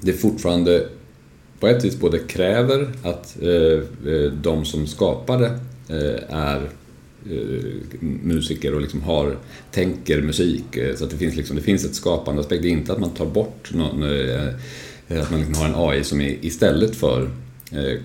det 0.01 0.13
fortfarande 0.13 0.87
på 1.59 1.67
ett 1.67 1.85
vis 1.85 1.99
både 1.99 2.19
kräver 2.19 2.89
att 3.03 3.37
eh, 3.41 4.13
eh 4.13 4.31
de 4.31 4.65
som 4.65 4.87
skapar 4.87 5.39
det 5.39 5.59
eh, 5.87 6.37
är 6.37 6.69
eh, 7.29 7.63
musiker 8.23 8.75
och 8.75 8.81
liksom 8.81 9.01
har, 9.01 9.37
tänker 9.71 10.21
musik. 10.21 10.77
Eh, 10.77 10.95
så 10.95 11.03
att 11.03 11.09
det 11.09 11.17
finns, 11.17 11.35
liksom, 11.35 11.55
det 11.55 11.61
finns 11.61 11.85
ett 11.85 11.95
skapande 11.95 12.41
aspekt. 12.41 12.61
Det 12.61 12.67
är 12.67 12.71
inte 12.71 12.93
att 12.93 12.99
man 12.99 13.09
tar 13.09 13.25
bort 13.25 13.73
någon, 13.73 14.03
att 15.19 15.31
man 15.31 15.39
liksom 15.39 15.55
har 15.55 15.65
en 15.65 15.89
AI 15.89 16.03
som 16.03 16.21
är 16.21 16.45
istället 16.45 16.95
för 16.95 17.29
eh, 17.71 17.99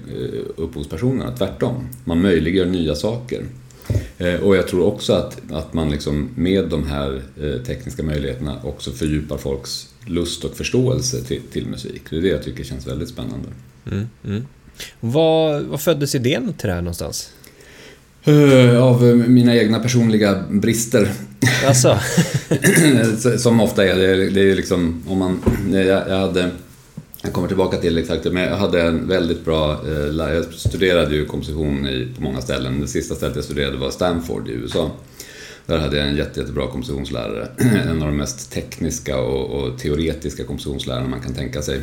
upphovspersonerna, 0.56 1.36
tvärtom. 1.36 1.88
Man 2.04 2.22
möjliggör 2.22 2.66
nya 2.66 2.94
saker. 2.94 3.44
Eh, 4.18 4.34
och 4.34 4.56
jag 4.56 4.68
tror 4.68 4.84
också 4.84 5.12
att, 5.12 5.52
att 5.52 5.74
man 5.74 5.90
liksom 5.90 6.28
med 6.34 6.68
de 6.68 6.86
här 6.86 7.22
tekniska 7.66 8.02
möjligheterna 8.02 8.60
också 8.62 8.90
fördjupar 8.90 9.36
folks 9.36 9.88
lust 10.06 10.44
och 10.44 10.56
förståelse 10.56 11.22
till, 11.22 11.42
till 11.52 11.66
musik. 11.66 12.02
Det 12.10 12.16
är 12.16 12.20
det 12.20 12.28
jag 12.28 12.42
tycker 12.42 12.64
känns 12.64 12.86
väldigt 12.86 13.08
spännande. 13.08 13.48
Mm, 13.90 14.06
mm. 14.24 14.46
Vad, 15.00 15.62
vad 15.62 15.80
föddes 15.80 16.14
idén 16.14 16.52
till 16.52 16.68
det 16.68 16.74
här 16.74 16.82
någonstans? 16.82 17.30
Av 18.80 19.02
mina 19.28 19.56
egna 19.56 19.78
personliga 19.78 20.44
brister. 20.50 21.12
Alltså. 21.66 21.98
Som 23.38 23.60
ofta 23.60 23.86
är, 23.86 23.96
det, 23.96 24.30
det 24.30 24.50
är 24.50 24.56
liksom 24.56 25.02
om 25.08 25.18
man, 25.18 25.42
jag, 25.72 25.84
jag 25.84 26.18
hade 26.18 26.50
jag 27.26 27.32
kommer 27.34 27.48
tillbaka 27.48 27.76
till 27.76 27.98
exakt 27.98 28.24
men 28.24 28.42
jag 28.42 28.56
hade 28.56 28.82
en 28.82 29.08
väldigt 29.08 29.44
bra 29.44 29.72
eh, 29.72 30.34
Jag 30.34 30.44
studerade 30.54 31.14
ju 31.14 31.26
komposition 31.26 31.86
i, 31.86 32.08
på 32.16 32.22
många 32.22 32.40
ställen. 32.40 32.80
Det 32.80 32.88
sista 32.88 33.14
stället 33.14 33.36
jag 33.36 33.44
studerade 33.44 33.76
var 33.76 33.90
Stanford 33.90 34.48
i 34.48 34.52
USA. 34.52 34.90
Där 35.66 35.78
hade 35.78 35.96
jag 35.96 36.08
en 36.08 36.16
jätte, 36.16 36.40
jättebra 36.40 36.66
kompositionslärare. 36.66 37.48
En 37.86 38.02
av 38.02 38.08
de 38.08 38.16
mest 38.16 38.52
tekniska 38.52 39.18
och, 39.18 39.60
och 39.60 39.78
teoretiska 39.78 40.44
kompositionslärarna 40.44 41.08
man 41.08 41.20
kan 41.20 41.34
tänka 41.34 41.62
sig. 41.62 41.80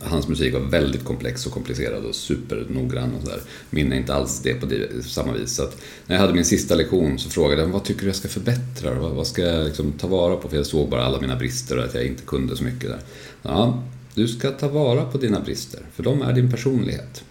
Hans 0.00 0.28
musik 0.28 0.54
var 0.54 0.60
väldigt 0.60 1.04
komplex 1.04 1.46
och 1.46 1.52
komplicerad 1.52 2.04
och 2.04 2.14
supernoggrann 2.14 3.14
och 3.14 3.22
sådär. 3.22 3.40
Min 3.70 3.92
är 3.92 3.96
inte 3.96 4.14
alls 4.14 4.40
det 4.42 4.54
på 4.54 4.66
det, 4.66 5.04
samma 5.04 5.32
vis. 5.32 5.54
Så 5.54 5.62
när 6.06 6.16
jag 6.16 6.20
hade 6.20 6.34
min 6.34 6.44
sista 6.44 6.74
lektion 6.74 7.18
så 7.18 7.30
frågade 7.30 7.62
jag 7.62 7.68
vad 7.68 7.84
tycker 7.84 8.00
du 8.00 8.06
jag 8.06 8.16
ska 8.16 8.28
förbättra? 8.28 8.94
Vad, 8.94 9.10
vad 9.10 9.26
ska 9.26 9.42
jag 9.42 9.64
liksom 9.64 9.92
ta 9.92 10.06
vara 10.06 10.36
på? 10.36 10.48
För 10.48 10.56
jag 10.56 10.66
såg 10.66 10.88
bara 10.88 11.04
alla 11.04 11.20
mina 11.20 11.36
brister 11.36 11.78
och 11.78 11.84
att 11.84 11.94
jag 11.94 12.04
inte 12.04 12.22
kunde 12.22 12.56
så 12.56 12.64
mycket 12.64 12.90
där. 12.90 13.00
Ja, 13.42 13.82
du 14.18 14.28
ska 14.28 14.50
ta 14.50 14.68
vara 14.68 15.04
på 15.04 15.18
dina 15.18 15.40
brister, 15.40 15.80
för 15.94 16.02
de 16.02 16.22
är 16.22 16.32
din 16.32 16.50
personlighet. 16.50 17.24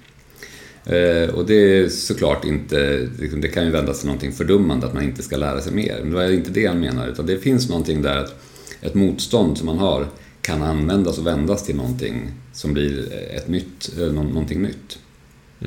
Eh, 0.86 1.29
och 1.36 1.46
det 1.46 1.53
är 1.53 1.89
såklart 1.89 2.46
inte, 2.46 3.10
liksom, 3.20 3.41
det 3.41 3.48
kan 3.48 3.65
ju 3.65 3.72
vändas 3.72 4.00
till 4.00 4.08
någonting 4.08 4.32
fördummande 4.32 4.88
att 4.88 4.94
man 4.94 5.03
inte 5.03 5.24
ska 5.24 5.38
lära 5.38 5.62
sig 5.62 5.74
mer. 5.74 5.98
Men 6.00 6.10
det 6.10 6.15
var 6.15 6.32
inte 6.32 6.51
det 6.51 6.65
han 6.65 6.79
menar, 6.79 7.08
utan 7.08 7.25
det 7.25 7.38
finns 7.38 7.70
någonting 7.70 8.01
där 8.01 8.17
att 8.17 8.36
ett 8.82 8.94
motstånd 8.94 9.58
som 9.58 9.65
man 9.65 9.77
har 9.77 10.08
kan 10.41 10.62
användas 10.62 11.17
och 11.17 11.27
vändas 11.27 11.65
till 11.65 11.75
någonting 11.75 12.32
som 12.53 12.74
blir 12.74 13.13
ett 13.13 13.48
nytt, 13.48 13.91
eh, 14.00 14.13
någonting 14.13 14.62
nytt. 14.62 15.00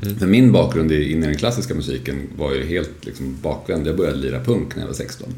Mm. 0.01 0.19
För 0.19 0.27
min 0.27 0.51
bakgrund 0.51 0.91
in 0.91 1.23
i 1.23 1.27
den 1.27 1.37
klassiska 1.37 1.73
musiken 1.73 2.29
var 2.37 2.53
ju 2.53 2.65
helt 2.65 3.05
liksom 3.05 3.37
bakvänd. 3.41 3.87
Jag 3.87 3.97
började 3.97 4.17
lira 4.17 4.43
punk 4.43 4.75
när 4.75 4.83
jag 4.83 4.87
var 4.87 4.95
16. 4.95 5.33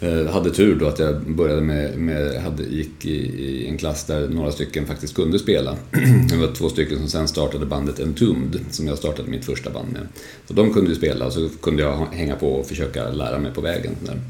Mm. 0.00 0.26
hade 0.26 0.50
tur 0.50 0.76
då 0.76 0.86
att 0.86 0.98
jag 0.98 1.20
började 1.22 1.60
med, 1.60 1.98
med 1.98 2.42
hade, 2.42 2.62
gick 2.62 3.06
i, 3.06 3.16
i, 3.44 3.68
en 3.68 3.78
klass 3.78 4.04
där 4.04 4.28
några 4.28 4.52
stycken 4.52 4.86
faktiskt 4.86 5.14
kunde 5.14 5.38
spela. 5.38 5.76
det 6.30 6.36
var 6.36 6.54
två 6.54 6.68
stycken 6.68 6.98
som 6.98 7.08
sen 7.08 7.28
startade 7.28 7.66
bandet 7.66 8.00
Entombed, 8.00 8.60
som 8.70 8.86
jag 8.86 8.98
startade 8.98 9.30
mitt 9.30 9.44
första 9.44 9.70
band 9.70 9.92
med. 9.92 10.08
Så 10.46 10.54
de 10.54 10.72
kunde 10.72 10.90
ju 10.90 10.96
spela 10.96 11.26
och 11.26 11.32
så 11.32 11.48
kunde 11.62 11.82
jag 11.82 12.06
hänga 12.12 12.36
på 12.36 12.52
och 12.52 12.66
försöka 12.66 13.08
lära 13.08 13.38
mig 13.38 13.52
på 13.52 13.60
vägen. 13.60 13.92
Där. 14.04 14.20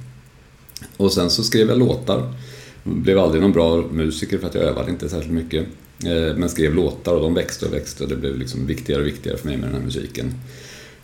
Och 0.97 1.13
sen 1.13 1.31
så 1.31 1.43
skrev 1.43 1.69
jag 1.69 1.79
låtar. 1.79 2.33
Blev 2.83 3.19
aldrig 3.19 3.43
någon 3.43 3.53
bra 3.53 3.77
musiker 3.77 4.39
för 4.39 4.47
att 4.47 4.55
jag 4.55 4.65
övade 4.65 4.91
inte 4.91 5.09
särskilt 5.09 5.35
mycket. 5.35 5.67
Eh, 6.05 6.37
men 6.37 6.49
skrev 6.49 6.75
låtar 6.75 7.15
och 7.15 7.23
de 7.23 7.35
växte 7.35 7.67
och 7.67 7.73
växte 7.73 8.03
och 8.03 8.09
det 8.09 8.17
blev 8.17 8.39
liksom 8.39 8.67
viktigare 8.67 9.01
och 9.01 9.07
viktigare 9.07 9.39
för 9.39 9.49
mig 9.49 9.57
med 9.57 9.69
den 9.69 9.77
här 9.77 9.85
musiken. 9.85 10.35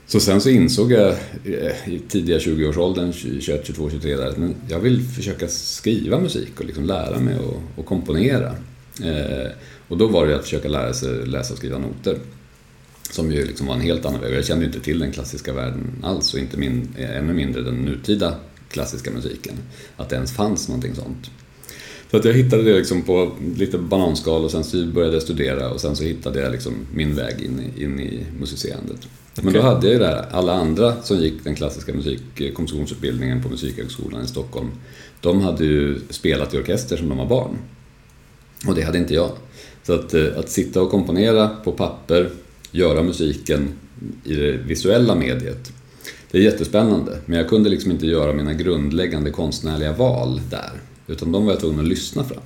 Så 0.07 0.21
sen 0.21 0.41
så 0.41 0.51
insåg 0.51 0.93
jag 0.93 1.09
eh, 1.45 1.89
i 1.89 2.01
tidiga 2.09 2.39
20-årsåldern, 2.39 3.13
21, 3.13 3.67
22, 3.67 3.91
23 3.91 4.17
där, 4.17 4.27
att 4.27 4.37
jag 4.69 4.81
vill 4.81 5.03
försöka 5.03 5.49
skriva 5.49 6.19
musik 6.19 6.61
och 6.61 6.65
liksom 6.65 6.85
lära 6.85 7.19
mig 7.19 7.37
att 7.79 7.87
komponera. 7.87 8.55
Eh, 9.05 9.51
och 9.89 9.99
då 9.99 10.07
var 10.07 10.27
det 10.27 10.37
att 10.37 10.43
försöka 10.43 10.69
lära 10.69 10.95
sig 10.95 11.27
läsa 11.27 11.53
och 11.53 11.59
skriva 11.59 11.79
noter. 11.79 12.19
Som 13.11 13.33
ju 13.33 13.47
liksom 13.47 13.67
var 13.67 13.75
en 13.75 13.81
helt 13.81 14.05
annan 14.07 14.21
väg. 14.21 14.35
Jag 14.35 14.45
kände 14.45 14.65
inte 14.65 14.81
till 14.81 14.99
den 14.99 15.13
klassiska 15.13 15.53
världen 15.53 15.93
alls 16.03 16.35
och 16.35 16.41
inte 16.41 16.57
min, 16.57 16.89
eh, 16.99 17.17
ännu 17.17 17.33
mindre 17.33 17.63
den 17.63 17.75
nutida 17.75 18.35
klassiska 18.69 19.11
musiken. 19.11 19.55
Att 19.97 20.09
det 20.09 20.17
ens 20.17 20.33
fanns 20.33 20.69
någonting 20.69 20.95
sånt. 20.95 21.31
Så 22.11 22.17
att 22.17 22.25
jag 22.25 22.33
hittade 22.33 22.63
det 22.63 22.79
liksom 22.79 23.03
på 23.03 23.33
lite 23.57 23.79
bananskal 23.79 24.45
och 24.45 24.51
sen 24.51 24.65
så 24.65 24.87
började 24.87 25.15
jag 25.15 25.23
studera 25.23 25.71
och 25.71 25.81
sen 25.81 25.97
så 25.97 26.05
hittade 26.05 26.41
jag 26.41 26.53
liksom 26.53 26.75
min 26.95 27.15
väg 27.15 27.41
in 27.41 27.61
in 27.77 28.01
i 28.01 28.27
musicerandet. 28.41 29.09
Okay. 29.33 29.45
Men 29.45 29.53
då 29.53 29.61
hade 29.61 29.87
jag 29.87 29.93
ju 29.93 29.99
det 29.99 30.07
här, 30.07 30.27
alla 30.31 30.53
andra 30.53 31.03
som 31.03 31.19
gick 31.19 31.45
den 31.45 31.55
klassiska 31.55 31.93
musikkompositionsutbildningen 31.93 33.43
på 33.43 33.49
Musikhögskolan 33.49 34.25
i 34.25 34.27
Stockholm, 34.27 34.71
de 35.21 35.41
hade 35.41 35.65
ju 35.65 36.01
spelat 36.11 36.55
i 36.55 36.59
orkester 36.59 36.97
som 36.97 37.09
de 37.09 37.19
var 37.19 37.27
barn. 37.27 37.59
Och 38.67 38.75
det 38.75 38.83
hade 38.83 38.99
inte 38.99 39.15
jag. 39.15 39.31
Så 39.83 39.93
att, 39.93 40.15
eh, 40.15 40.27
att 40.37 40.51
sitta 40.51 40.83
och 40.83 40.91
komponera 40.91 41.49
på 41.49 41.73
papper, 41.73 42.31
göra 42.71 43.03
musiken 43.03 43.69
i 44.25 44.35
det 44.35 44.53
visuella 44.53 45.15
mediet, 45.15 45.73
det 46.31 46.39
är 46.39 46.43
jättespännande. 46.43 47.19
Men 47.27 47.39
jag 47.39 47.49
kunde 47.49 47.71
liksom 47.71 47.91
inte 47.91 48.07
göra 48.07 48.33
mina 48.33 48.55
grundläggande 48.55 49.31
konstnärliga 49.31 49.93
val 49.93 50.41
där. 50.51 50.73
Utan 51.07 51.33
de 51.33 51.45
var 51.45 51.53
jag 51.53 51.61
tvungen 51.61 51.81
att 51.81 51.89
lyssna 51.89 52.25
fram. 52.25 52.43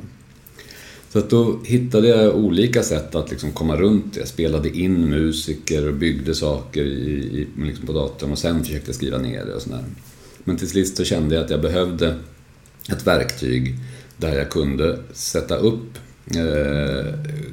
Så 1.12 1.18
att 1.18 1.30
då 1.30 1.60
hittade 1.64 2.08
jag 2.08 2.36
olika 2.36 2.82
sätt 2.82 3.14
att 3.14 3.30
liksom 3.30 3.52
komma 3.52 3.76
runt 3.76 4.14
det. 4.14 4.20
Jag 4.20 4.28
spelade 4.28 4.78
in 4.78 5.08
musiker 5.08 5.88
och 5.88 5.94
byggde 5.94 6.34
saker 6.34 6.84
i, 6.84 7.46
i, 7.56 7.64
liksom 7.64 7.86
på 7.86 7.92
datorn 7.92 8.32
och 8.32 8.38
sen 8.38 8.64
försökte 8.64 8.88
jag 8.88 8.94
skriva 8.96 9.18
ner 9.18 9.44
det 9.44 9.54
och 9.54 9.62
sådär. 9.62 9.84
Men 10.44 10.56
till 10.56 10.68
sist 10.68 10.96
så 10.96 11.04
kände 11.04 11.34
jag 11.34 11.44
att 11.44 11.50
jag 11.50 11.62
behövde 11.62 12.16
ett 12.90 13.06
verktyg 13.06 13.74
där 14.16 14.38
jag 14.38 14.50
kunde 14.50 14.98
sätta 15.12 15.56
upp 15.56 15.98
eh, 16.36 17.12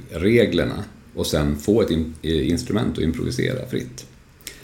reglerna 0.09 0.83
och 1.15 1.27
sen 1.27 1.55
få 1.55 1.81
ett 1.81 1.91
in, 1.91 2.13
eh, 2.21 2.49
instrument 2.49 2.97
och 2.97 3.03
improvisera 3.03 3.67
fritt. 3.67 4.05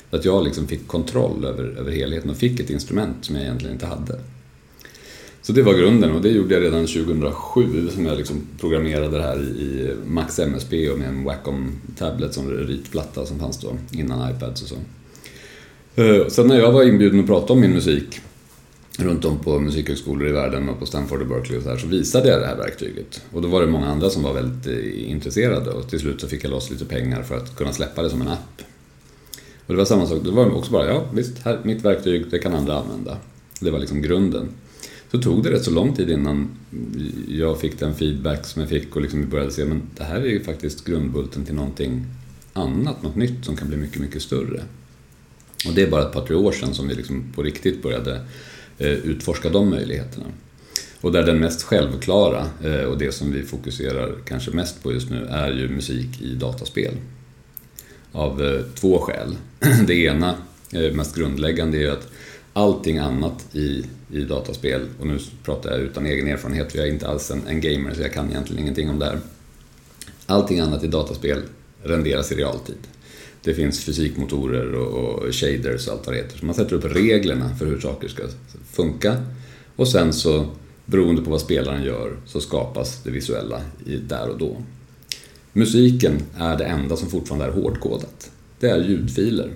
Så 0.10 0.16
att 0.16 0.26
jag 0.26 0.44
liksom 0.44 0.68
fick 0.68 0.88
kontroll 0.88 1.46
över, 1.46 1.64
över 1.64 1.92
helheten 1.92 2.30
och 2.30 2.38
fick 2.38 2.60
ett 2.60 2.70
instrument 2.70 3.26
som 3.26 3.36
jag 3.36 3.44
egentligen 3.44 3.74
inte 3.74 3.86
hade. 3.86 4.20
Så 5.42 5.54
det 5.54 5.62
var 5.62 5.74
grunden 5.74 6.12
och 6.12 6.22
det 6.22 6.30
gjorde 6.30 6.54
jag 6.54 6.64
redan 6.64 6.88
2007 6.88 7.90
som 7.90 8.06
jag 8.06 8.18
liksom 8.18 8.42
programmerade 8.60 9.18
det 9.18 9.24
här 9.24 9.40
i 9.40 9.96
Max 10.06 10.40
MSP 10.40 10.90
och 10.90 11.00
med 11.00 11.08
en 11.08 11.24
Wacom 11.24 11.72
Tablet 11.98 12.34
som 12.34 12.52
ritplatta 12.52 13.26
som 13.26 13.40
fanns 13.40 13.58
då 13.58 13.78
innan 13.92 14.32
iPads 14.32 14.62
och 14.62 14.68
så. 14.68 14.76
Eh, 16.02 16.28
sen 16.28 16.48
när 16.48 16.60
jag 16.60 16.72
var 16.72 16.84
inbjuden 16.84 17.20
att 17.20 17.28
prata 17.28 17.54
om 17.54 17.60
min 17.60 17.74
musik 17.74 18.20
runt 18.98 19.26
om 19.26 19.40
på 19.40 19.60
musikhögskolor 19.60 20.28
i 20.28 20.32
världen 20.32 20.70
och 20.70 20.80
på 20.80 20.86
Stanford 20.86 21.22
och 21.22 21.28
Berkeley 21.28 21.58
och 21.58 21.64
så 21.64 21.70
här 21.70 21.78
så 21.78 21.88
visade 21.88 22.30
jag 22.30 22.42
det 22.42 22.48
här 22.48 22.58
verktyget. 22.58 23.22
Och 23.34 23.42
då 23.42 23.48
var 23.48 23.62
det 23.62 23.68
många 23.68 23.88
andra 23.88 24.10
som 24.10 24.24
var 24.24 24.34
väldigt 24.34 24.68
eh, 24.68 25.12
intresserade 25.12 25.72
och 25.72 25.90
till 25.90 26.00
slut 26.00 26.22
så 26.22 26.28
fick 26.28 26.44
jag 26.44 26.52
loss 26.52 26.70
lite 26.72 26.86
pengar 26.86 27.24
för 27.24 27.38
att 27.38 27.56
kunna 27.56 27.74
släppa 27.74 28.04
det 28.04 28.10
som 28.10 28.22
en 28.22 28.28
app. 28.28 28.62
Och 29.68 29.74
det 29.74 29.78
var 29.78 29.86
samma 29.86 30.06
sak, 30.06 30.20
det 30.24 30.32
var 30.32 30.56
också 30.56 30.72
bara, 30.72 30.88
ja 30.88 31.04
visst, 31.14 31.40
här, 31.40 31.60
mitt 31.64 31.86
verktyg, 31.86 32.26
det 32.32 32.40
kan 32.40 32.54
andra 32.54 32.76
använda. 32.76 33.18
Det 33.60 33.72
var 33.72 33.80
liksom 33.80 34.02
grunden 34.02 34.50
så 35.12 35.22
tog 35.22 35.44
det 35.44 35.52
rätt 35.52 35.64
så 35.64 35.72
lång 35.72 35.96
tid 35.96 36.10
innan 36.10 36.50
jag 37.28 37.60
fick 37.60 37.80
den 37.80 37.96
feedback 37.96 38.46
som 38.46 38.62
jag 38.62 38.70
fick 38.70 38.96
och 38.96 39.02
liksom 39.02 39.30
började 39.30 39.52
se 39.52 39.66
men 39.66 39.82
det 39.98 40.04
här 40.04 40.22
är 40.22 40.30
ju 40.30 40.44
faktiskt 40.44 40.86
grundbulten 40.86 41.46
till 41.46 41.56
någonting 41.56 42.06
annat, 42.54 43.04
något 43.04 43.16
nytt 43.16 43.46
som 43.46 43.56
kan 43.56 43.68
bli 43.68 43.78
mycket, 43.78 44.02
mycket 44.02 44.22
större. 44.22 44.62
Och 45.68 45.74
det 45.74 45.82
är 45.82 45.90
bara 45.90 46.02
ett 46.02 46.14
par, 46.14 46.26
tre 46.26 46.36
år 46.36 46.52
sedan 46.52 46.74
som 46.74 46.88
vi 46.88 46.96
liksom 46.96 47.24
på 47.36 47.44
riktigt 47.44 47.84
började 47.84 48.26
eh, 48.78 48.92
utforska 48.92 49.50
de 49.50 49.70
möjligheterna. 49.70 50.26
Och 51.02 51.12
där 51.12 51.26
den 51.26 51.40
mest 51.40 51.64
självklara 51.64 52.48
eh, 52.64 52.84
och 52.84 52.98
det 52.98 53.12
som 53.12 53.32
vi 53.32 53.44
fokuserar 53.44 54.16
kanske 54.26 54.52
mest 54.52 54.84
på 54.84 54.94
just 54.94 55.10
nu 55.10 55.26
är 55.26 55.52
ju 55.52 55.70
musik 55.70 56.22
i 56.22 56.36
dataspel. 56.36 56.94
Av 58.12 58.44
eh, 58.44 58.62
två 58.76 59.00
skäl. 59.00 59.36
Det 59.88 59.94
ena, 59.94 60.36
mest 60.94 61.16
grundläggande, 61.16 61.78
är 61.78 61.82
ju 61.82 61.90
att 61.90 62.08
allting 62.60 62.98
annat 62.98 63.56
i, 63.56 63.86
i 64.12 64.22
dataspel, 64.22 64.82
och 65.00 65.08
nu 65.08 65.20
pratar 65.44 65.72
jag 65.72 65.80
utan 65.80 66.06
egen 66.06 66.28
erfarenhet 66.28 66.72
för 66.72 66.80
jag 66.80 66.88
är 66.88 66.92
inte 66.92 67.08
alls 67.08 67.32
en, 67.32 67.48
en 67.48 67.62
gamer 67.62 67.94
så 67.94 68.02
jag 68.02 68.14
kan 68.14 68.30
egentligen 68.30 68.64
ingenting 68.64 68.90
om 68.90 69.00
det 69.00 69.06
här. 69.06 69.20
Allting 70.26 70.60
annat 70.60 70.84
i 70.84 70.88
dataspel 70.88 71.42
renderas 71.84 72.32
i 72.32 72.36
realtid. 72.36 72.78
Det 73.44 73.54
finns 73.54 73.84
fysikmotorer 73.84 74.76
och, 74.76 75.14
och 75.14 75.36
shaders 75.36 75.88
och 75.88 75.94
allt 75.94 76.06
vad 76.06 76.16
det 76.16 76.22
heter. 76.22 76.38
Så 76.38 76.46
man 76.46 76.56
sätter 76.56 76.76
upp 76.76 76.86
reglerna 76.86 77.56
för 77.56 77.66
hur 77.66 77.80
saker 77.80 78.08
ska 78.08 78.24
funka 78.72 79.24
och 79.76 79.88
sen 79.88 80.14
så, 80.14 80.46
beroende 80.86 81.22
på 81.22 81.30
vad 81.30 81.42
spelaren 81.42 81.84
gör, 81.84 82.18
så 82.26 82.42
skapas 82.42 83.04
det 83.04 83.12
visuella 83.12 83.62
i, 83.86 83.96
där 83.96 84.30
och 84.30 84.38
då. 84.38 84.58
Musiken 85.54 86.22
är 86.38 86.58
det 86.58 86.66
enda 86.66 86.96
som 86.96 87.10
fortfarande 87.10 87.46
är 87.46 87.52
hårdkodat. 87.52 88.32
Det 88.60 88.70
är 88.70 88.84
ljudfiler 88.84 89.52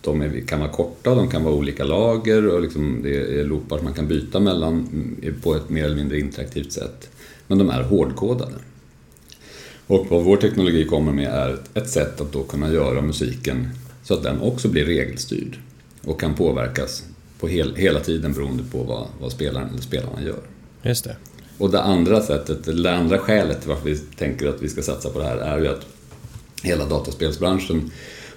de 0.00 0.22
är, 0.22 0.40
kan 0.40 0.60
vara 0.60 0.70
korta, 0.70 1.14
de 1.14 1.28
kan 1.28 1.44
vara 1.44 1.54
olika 1.54 1.84
lager 1.84 2.46
och 2.46 2.60
liksom 2.60 3.00
det 3.02 3.40
är 3.40 3.44
loopar 3.44 3.76
som 3.76 3.84
man 3.84 3.94
kan 3.94 4.08
byta 4.08 4.40
mellan 4.40 4.72
mm, 4.72 5.34
på 5.42 5.54
ett 5.54 5.68
mer 5.68 5.84
eller 5.84 5.96
mindre 5.96 6.20
interaktivt 6.20 6.72
sätt. 6.72 7.10
Men 7.46 7.58
de 7.58 7.70
är 7.70 7.82
hårdkodade. 7.82 8.54
Och 9.86 10.06
vad 10.10 10.24
vår 10.24 10.36
teknologi 10.36 10.84
kommer 10.84 11.12
med 11.12 11.28
är 11.28 11.58
ett 11.74 11.90
sätt 11.90 12.20
att 12.20 12.32
då 12.32 12.42
kunna 12.42 12.72
göra 12.72 13.02
musiken 13.02 13.68
så 14.02 14.14
att 14.14 14.22
den 14.22 14.40
också 14.40 14.68
blir 14.68 14.84
regelstyrd 14.84 15.58
och 16.04 16.20
kan 16.20 16.34
påverkas 16.34 17.04
på 17.40 17.48
hel, 17.48 17.74
hela 17.74 18.00
tiden 18.00 18.32
beroende 18.32 18.62
på 18.72 18.82
vad, 18.82 19.06
vad 19.20 19.32
spelaren 19.32 19.68
eller 19.68 19.82
spelarna 19.82 20.22
gör. 20.22 20.40
Just 20.82 21.04
det. 21.04 21.16
Och 21.58 21.70
det 21.70 21.82
andra 21.82 22.22
sättet, 22.22 22.82
det 22.82 22.94
andra 22.94 23.18
skälet 23.18 23.60
till 23.60 23.68
varför 23.68 23.84
vi 23.84 23.98
tänker 23.98 24.48
att 24.48 24.62
vi 24.62 24.68
ska 24.68 24.82
satsa 24.82 25.10
på 25.10 25.18
det 25.18 25.24
här 25.24 25.36
är 25.36 25.58
ju 25.58 25.68
att 25.68 25.86
hela 26.62 26.84
dataspelsbranschen 26.84 27.90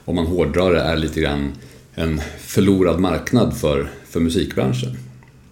om 0.10 0.16
man 0.16 0.26
hårdrar 0.26 0.74
det, 0.74 0.80
är 0.80 0.98
lite 0.98 1.22
grann 1.22 1.52
en 1.96 2.22
förlorad 2.40 3.00
marknad 3.00 3.58
för, 3.58 3.92
för 4.06 4.20
musikbranschen. 4.20 4.98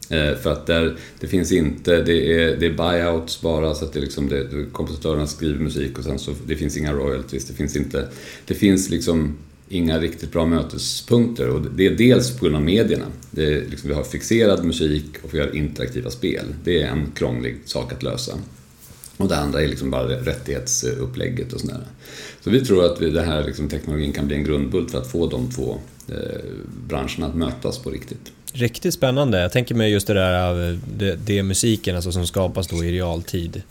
Eh, 0.10 0.38
för 0.38 0.52
att 0.52 0.66
där, 0.66 0.96
det 1.20 1.28
finns 1.28 1.52
inte, 1.52 2.02
det 2.02 2.34
är, 2.34 2.58
det 2.58 2.66
är 2.66 2.74
buyouts 2.74 3.42
bara 3.42 3.76
så 3.76 3.86
att 3.86 3.94
det 3.94 4.00
liksom 4.00 4.30
det, 4.30 4.48
kompositörerna 4.72 5.28
skriver 5.28 5.60
musik 5.60 5.98
och 5.98 6.04
sen 6.04 6.20
så 6.20 6.32
det 6.48 6.56
finns 6.56 6.78
inga 6.78 6.94
royalties, 6.94 7.46
det 7.46 7.54
finns 7.54 7.76
inte, 7.76 8.08
det 8.46 8.54
finns 8.54 8.90
liksom 8.90 9.38
inga 9.70 10.00
riktigt 10.00 10.32
bra 10.32 10.46
mötespunkter 10.46 11.50
och 11.50 11.62
det 11.62 11.86
är 11.86 11.96
dels 11.96 12.38
på 12.38 12.46
grund 12.46 12.56
av 12.56 12.64
medierna. 12.64 13.06
Det 13.32 13.46
är 13.46 13.66
liksom, 13.70 13.90
vi 13.90 13.96
har 13.96 14.04
fixerad 14.04 14.66
musik 14.66 15.06
och 15.24 15.34
vi 15.34 15.40
har 15.40 15.56
interaktiva 15.56 16.10
spel. 16.10 16.46
Det 16.64 16.82
är 16.82 16.88
en 16.88 17.12
krånglig 17.16 17.58
sak 17.66 17.94
att 17.94 18.04
lösa. 18.04 18.34
Och 19.18 19.28
det 19.28 19.38
andra 19.38 19.62
är 19.62 19.68
liksom 19.68 19.92
bara 19.92 20.08
rättighetsupplägget 20.08 21.54
och 21.54 21.62
sådär. 21.62 21.82
Så 22.44 22.50
vi 22.50 22.66
tror 22.66 22.86
att 22.86 23.02
vi, 23.02 23.10
den 23.10 23.26
här 23.26 23.44
liksom, 23.44 23.70
teknologin 23.70 24.14
kan 24.14 24.28
bli 24.28 24.36
en 24.36 24.44
grundbult 24.44 24.92
för 24.92 24.98
att 24.98 25.12
få 25.12 25.28
de 25.28 25.52
två 25.52 25.78
eh, 26.10 26.16
branscherna 26.88 27.28
att 27.28 27.36
mötas 27.36 27.80
på 27.80 27.90
riktigt. 27.90 28.32
Riktigt 28.54 28.94
spännande. 28.94 29.42
Jag 29.42 29.52
tänker 29.52 29.76
mig 29.76 29.92
just 29.92 30.08
det 30.08 30.14
där 30.14 30.80
det, 30.98 31.16
det 31.16 31.44
musiken 31.44 31.96
alltså, 31.96 32.12
som 32.12 32.28
skapas 32.28 32.68
då 32.68 32.84
i 32.84 32.92
realtid. 32.92 33.62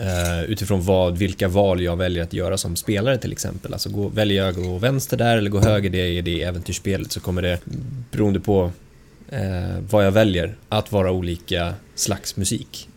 Uh, 0.00 0.50
utifrån 0.50 0.82
vad, 0.82 1.18
vilka 1.18 1.48
val 1.48 1.82
jag 1.82 1.96
väljer 1.96 2.22
att 2.22 2.32
göra 2.32 2.58
som 2.58 2.76
spelare 2.76 3.18
till 3.18 3.32
exempel. 3.32 3.72
Alltså 3.72 3.90
gå, 3.90 4.08
väljer 4.08 4.44
jag 4.44 4.48
att 4.48 4.56
gå 4.56 4.78
vänster 4.78 5.16
där 5.16 5.36
eller 5.36 5.50
gå 5.50 5.60
höger 5.60 5.90
det 5.90 6.08
i 6.08 6.20
det 6.20 6.42
äventyrsspelet 6.42 7.12
så 7.12 7.20
kommer 7.20 7.42
det, 7.42 7.58
beroende 8.10 8.40
på 8.40 8.64
uh, 9.32 9.80
vad 9.90 10.06
jag 10.06 10.12
väljer, 10.12 10.56
att 10.68 10.92
vara 10.92 11.12
olika 11.12 11.74
slags 11.94 12.36
musik. 12.36 12.88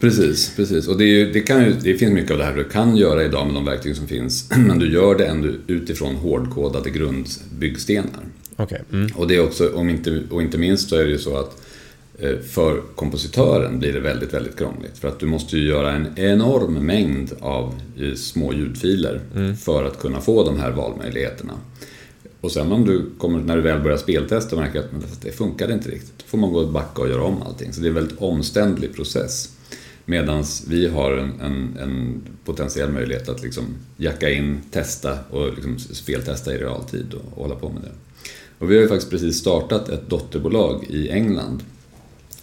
Precis, 0.00 0.52
precis. 0.56 0.88
Och 0.88 0.98
det, 0.98 1.04
är, 1.04 1.32
det, 1.32 1.40
kan 1.40 1.64
ju, 1.64 1.72
det 1.72 1.94
finns 1.94 2.12
mycket 2.12 2.30
av 2.30 2.38
det 2.38 2.44
här 2.44 2.56
du 2.56 2.64
kan 2.64 2.96
göra 2.96 3.24
idag 3.24 3.46
med 3.46 3.54
de 3.54 3.64
verktyg 3.64 3.96
som 3.96 4.06
finns, 4.06 4.50
men 4.66 4.78
du 4.78 4.92
gör 4.92 5.14
det 5.14 5.26
ändå 5.26 5.48
utifrån 5.66 6.14
hårdkodade 6.14 6.90
grundbyggstenar. 6.90 8.24
Okay. 8.56 8.78
Mm. 8.92 9.10
Och 9.14 9.28
det 9.28 9.36
är 9.36 9.44
också, 9.44 9.72
om 9.74 9.88
inte, 9.88 10.22
och 10.30 10.42
inte 10.42 10.58
minst 10.58 10.88
så 10.88 10.96
är 10.96 11.04
det 11.04 11.10
ju 11.10 11.18
så 11.18 11.36
att 11.36 11.62
eh, 12.18 12.38
för 12.38 12.82
kompositören 12.94 13.78
blir 13.78 13.92
det 13.92 14.00
väldigt, 14.00 14.34
väldigt 14.34 14.58
krångligt. 14.58 14.98
För 14.98 15.08
att 15.08 15.20
du 15.20 15.26
måste 15.26 15.56
ju 15.56 15.68
göra 15.68 15.92
en 15.92 16.18
enorm 16.18 16.74
mängd 16.74 17.32
av 17.40 17.74
eh, 18.00 18.14
små 18.14 18.52
ljudfiler 18.52 19.20
mm. 19.34 19.56
för 19.56 19.84
att 19.84 19.98
kunna 19.98 20.20
få 20.20 20.44
de 20.44 20.60
här 20.60 20.70
valmöjligheterna. 20.70 21.54
Och 22.40 22.52
sen 22.52 22.72
om 22.72 22.84
du 22.84 23.10
kommer, 23.18 23.38
när 23.38 23.56
du 23.56 23.62
väl 23.62 23.80
börjar 23.80 23.96
speltesta 23.96 24.56
och 24.56 24.62
märker 24.62 24.78
att 24.78 25.22
det 25.22 25.32
funkade 25.32 25.72
inte 25.72 25.90
riktigt, 25.90 26.18
då 26.18 26.24
får 26.26 26.38
man 26.38 26.52
gå 26.52 26.66
backa 26.66 27.02
och 27.02 27.08
göra 27.08 27.22
om 27.22 27.42
allting. 27.42 27.72
Så 27.72 27.80
det 27.80 27.86
är 27.86 27.88
en 27.88 27.94
väldigt 27.94 28.18
omständlig 28.18 28.94
process. 28.94 29.57
Medan 30.10 30.44
vi 30.68 30.88
har 30.88 31.12
en, 31.12 31.40
en, 31.40 31.76
en, 31.80 32.22
potentiell 32.44 32.92
möjlighet 32.92 33.28
att 33.28 33.42
liksom 33.42 33.64
jacka 33.96 34.30
in, 34.30 34.60
testa 34.70 35.18
och 35.30 35.54
liksom 35.54 35.78
speltesta 35.78 36.54
i 36.54 36.58
realtid 36.58 37.14
och, 37.14 37.38
och 37.38 37.42
hålla 37.42 37.54
på 37.54 37.68
med 37.68 37.82
det. 37.82 37.92
Och 38.58 38.70
vi 38.70 38.74
har 38.74 38.82
ju 38.82 38.88
faktiskt 38.88 39.10
precis 39.10 39.38
startat 39.38 39.88
ett 39.88 40.10
dotterbolag 40.10 40.84
i 40.88 41.10
England 41.10 41.62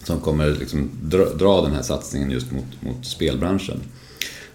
som 0.04 0.20
kommer 0.20 0.50
liksom 0.50 0.90
dra, 1.02 1.34
dra 1.34 1.62
den 1.62 1.72
här 1.72 1.82
satsningen 1.82 2.32
just 2.32 2.52
mot, 2.52 2.82
mot 2.82 3.06
spelbranschen. 3.06 3.80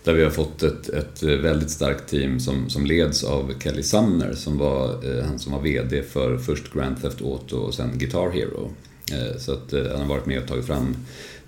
Där 0.04 0.14
vi 0.14 0.24
har 0.24 0.30
fått 0.30 0.62
ett, 0.62 0.88
ett 0.88 1.22
väldigt 1.22 1.70
starkt 1.70 2.10
team 2.10 2.40
som, 2.40 2.70
som 2.70 2.86
leds 2.86 3.24
av 3.24 3.52
Kelly 3.62 3.82
Sumner 3.82 4.32
som 4.34 4.58
var, 4.58 4.88
eh, 4.88 5.24
han 5.24 5.38
som 5.38 5.52
var 5.52 5.60
VD 5.60 6.02
för 6.02 6.38
först 6.38 6.72
Grand 6.72 7.02
Theft 7.02 7.22
Auto 7.22 7.56
och 7.56 7.74
sen 7.74 7.98
Guitar 7.98 8.30
Hero. 8.30 8.70
Eh, 9.12 9.38
så 9.38 9.52
att 9.52 9.72
eh, 9.72 9.82
han 9.90 10.00
har 10.00 10.08
varit 10.08 10.26
med 10.26 10.42
och 10.42 10.48
tagit 10.48 10.66
fram 10.66 10.96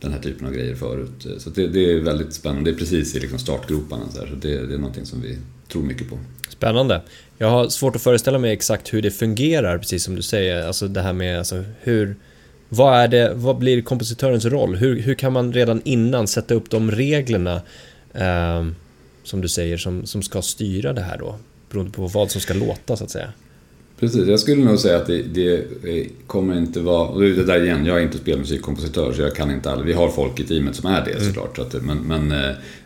den 0.03 0.13
här 0.13 0.21
typen 0.21 0.47
av 0.47 0.53
grejer 0.53 0.75
förut. 0.75 1.27
Så 1.39 1.51
det, 1.51 1.67
det 1.67 1.93
är 1.93 2.01
väldigt 2.01 2.33
spännande. 2.33 2.71
Det 2.71 2.75
är 2.75 2.79
precis 2.79 3.17
i 3.17 3.21
liksom 3.21 3.39
startgroparna. 3.39 4.05
Så, 4.11 4.19
så 4.19 4.35
det, 4.35 4.67
det 4.67 4.75
är 4.75 4.79
någonting 4.79 5.07
som 5.07 5.23
vi 5.23 5.39
tror 5.69 5.83
mycket 5.83 6.11
på. 6.11 6.19
Spännande. 6.49 7.03
Jag 7.39 7.51
har 7.51 7.69
svårt 7.69 7.97
att 7.97 8.03
föreställa 8.03 8.39
mig 8.39 8.53
exakt 8.53 8.95
hur 8.95 9.03
det 9.03 9.11
fungerar, 9.11 9.79
precis 9.79 10.05
som 10.05 10.17
du 10.17 10.23
säger. 10.23 10.67
Alltså 10.67 10.89
det 10.89 11.01
här 11.03 11.13
med 11.13 11.39
alltså, 11.39 11.65
hur... 11.81 12.17
Vad, 12.69 13.01
är 13.01 13.09
det, 13.09 13.33
vad 13.35 13.59
blir 13.59 13.83
kompositörens 13.83 14.45
roll? 14.45 14.77
Hur, 14.77 15.01
hur 15.01 15.15
kan 15.15 15.33
man 15.33 15.53
redan 15.53 15.81
innan 15.85 16.27
sätta 16.27 16.55
upp 16.55 16.71
de 16.71 16.91
reglerna 16.91 17.63
eh, 18.15 18.67
som 19.25 19.41
du 19.41 19.49
säger 19.49 19.77
som, 19.77 20.07
som 20.07 20.23
ska 20.23 20.43
styra 20.43 20.93
det 20.93 21.01
här 21.03 21.19
då? 21.19 21.39
Beroende 21.71 21.93
på 21.93 22.07
vad 22.07 22.31
som 22.31 22.41
ska 22.41 22.55
låta 22.55 22.97
så 22.97 23.05
att 23.05 23.11
säga. 23.11 23.33
Precis, 24.03 24.29
jag 24.29 24.41
skulle 24.41 24.65
nog 24.65 24.79
säga 24.79 24.97
att 24.97 25.07
det, 25.07 25.23
det 25.83 26.09
kommer 26.27 26.59
inte 26.59 26.81
vara... 26.81 27.09
Och 27.09 27.21
det 27.21 27.45
där 27.45 27.65
igen, 27.65 27.87
jag 27.87 27.99
är 27.99 28.03
inte 28.03 28.19
spelmusikkompositör 28.19 29.13
så 29.13 29.23
jag 29.23 29.35
kan 29.35 29.51
inte 29.51 29.71
alla. 29.71 29.83
Vi 29.83 29.93
har 29.93 30.09
folk 30.09 30.41
i 30.41 30.45
teamet 30.45 30.77
som 30.77 30.91
är 30.91 31.05
det 31.05 31.11
mm. 31.11 31.25
såklart. 31.25 31.57
Så 31.57 31.63
att, 31.63 31.83
men 31.83 31.99
men 31.99 32.33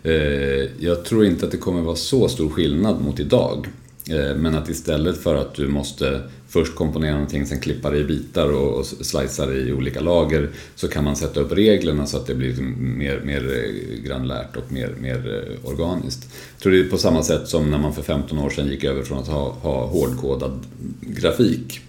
eh, 0.03 0.69
jag 0.79 1.05
tror 1.05 1.25
inte 1.25 1.47
att 1.47 1.53
det 1.53 1.57
kommer 1.57 1.81
vara 1.81 1.97
så 1.97 2.29
stor 2.29 2.49
skillnad 2.49 3.01
mot 3.05 3.21
idag. 3.21 3.67
Eh, 4.11 4.37
men 4.37 4.55
att 4.55 4.69
istället 4.69 5.23
för 5.23 5.35
att 5.35 5.55
du 5.55 5.69
måste 5.69 6.23
först 6.49 6.75
komponera 6.75 7.13
någonting, 7.13 7.47
sen 7.47 7.61
klippa 7.61 7.91
det 7.91 7.99
i 7.99 8.05
bitar 8.05 8.49
och, 8.49 8.79
och 8.79 8.87
slicea 8.87 9.47
det 9.47 9.59
i 9.59 9.73
olika 9.73 10.01
lager 10.01 10.51
så 10.75 10.89
kan 10.89 11.05
man 11.05 11.17
sätta 11.17 11.41
upp 11.41 11.53
reglerna 11.53 12.07
så 12.07 12.17
att 12.17 12.27
det 12.27 12.35
blir 12.35 12.49
liksom 12.49 12.99
mer, 12.99 13.21
mer 13.25 13.65
eh, 13.65 14.05
grannlärt 14.05 14.57
och 14.57 14.73
mer, 14.73 14.95
mer 15.01 15.45
eh, 15.63 15.71
organiskt. 15.71 16.29
Jag 16.55 16.63
tror 16.63 16.73
det 16.73 16.81
är 16.81 16.91
på 16.91 16.99
samma 16.99 17.23
sätt 17.23 17.49
som 17.49 17.71
när 17.71 17.79
man 17.79 17.95
för 17.95 18.03
15 18.03 18.39
år 18.39 18.51
sedan 18.51 18.69
gick 18.69 18.85
över 18.85 19.03
från 19.03 19.19
att 19.19 19.29
ha, 19.29 19.51
ha 19.51 19.87
hårdkodad 19.87 20.67
grafik 21.01 21.81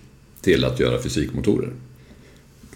till 0.41 0.65
att 0.65 0.79
göra 0.79 1.01
fysikmotorer. 1.01 1.73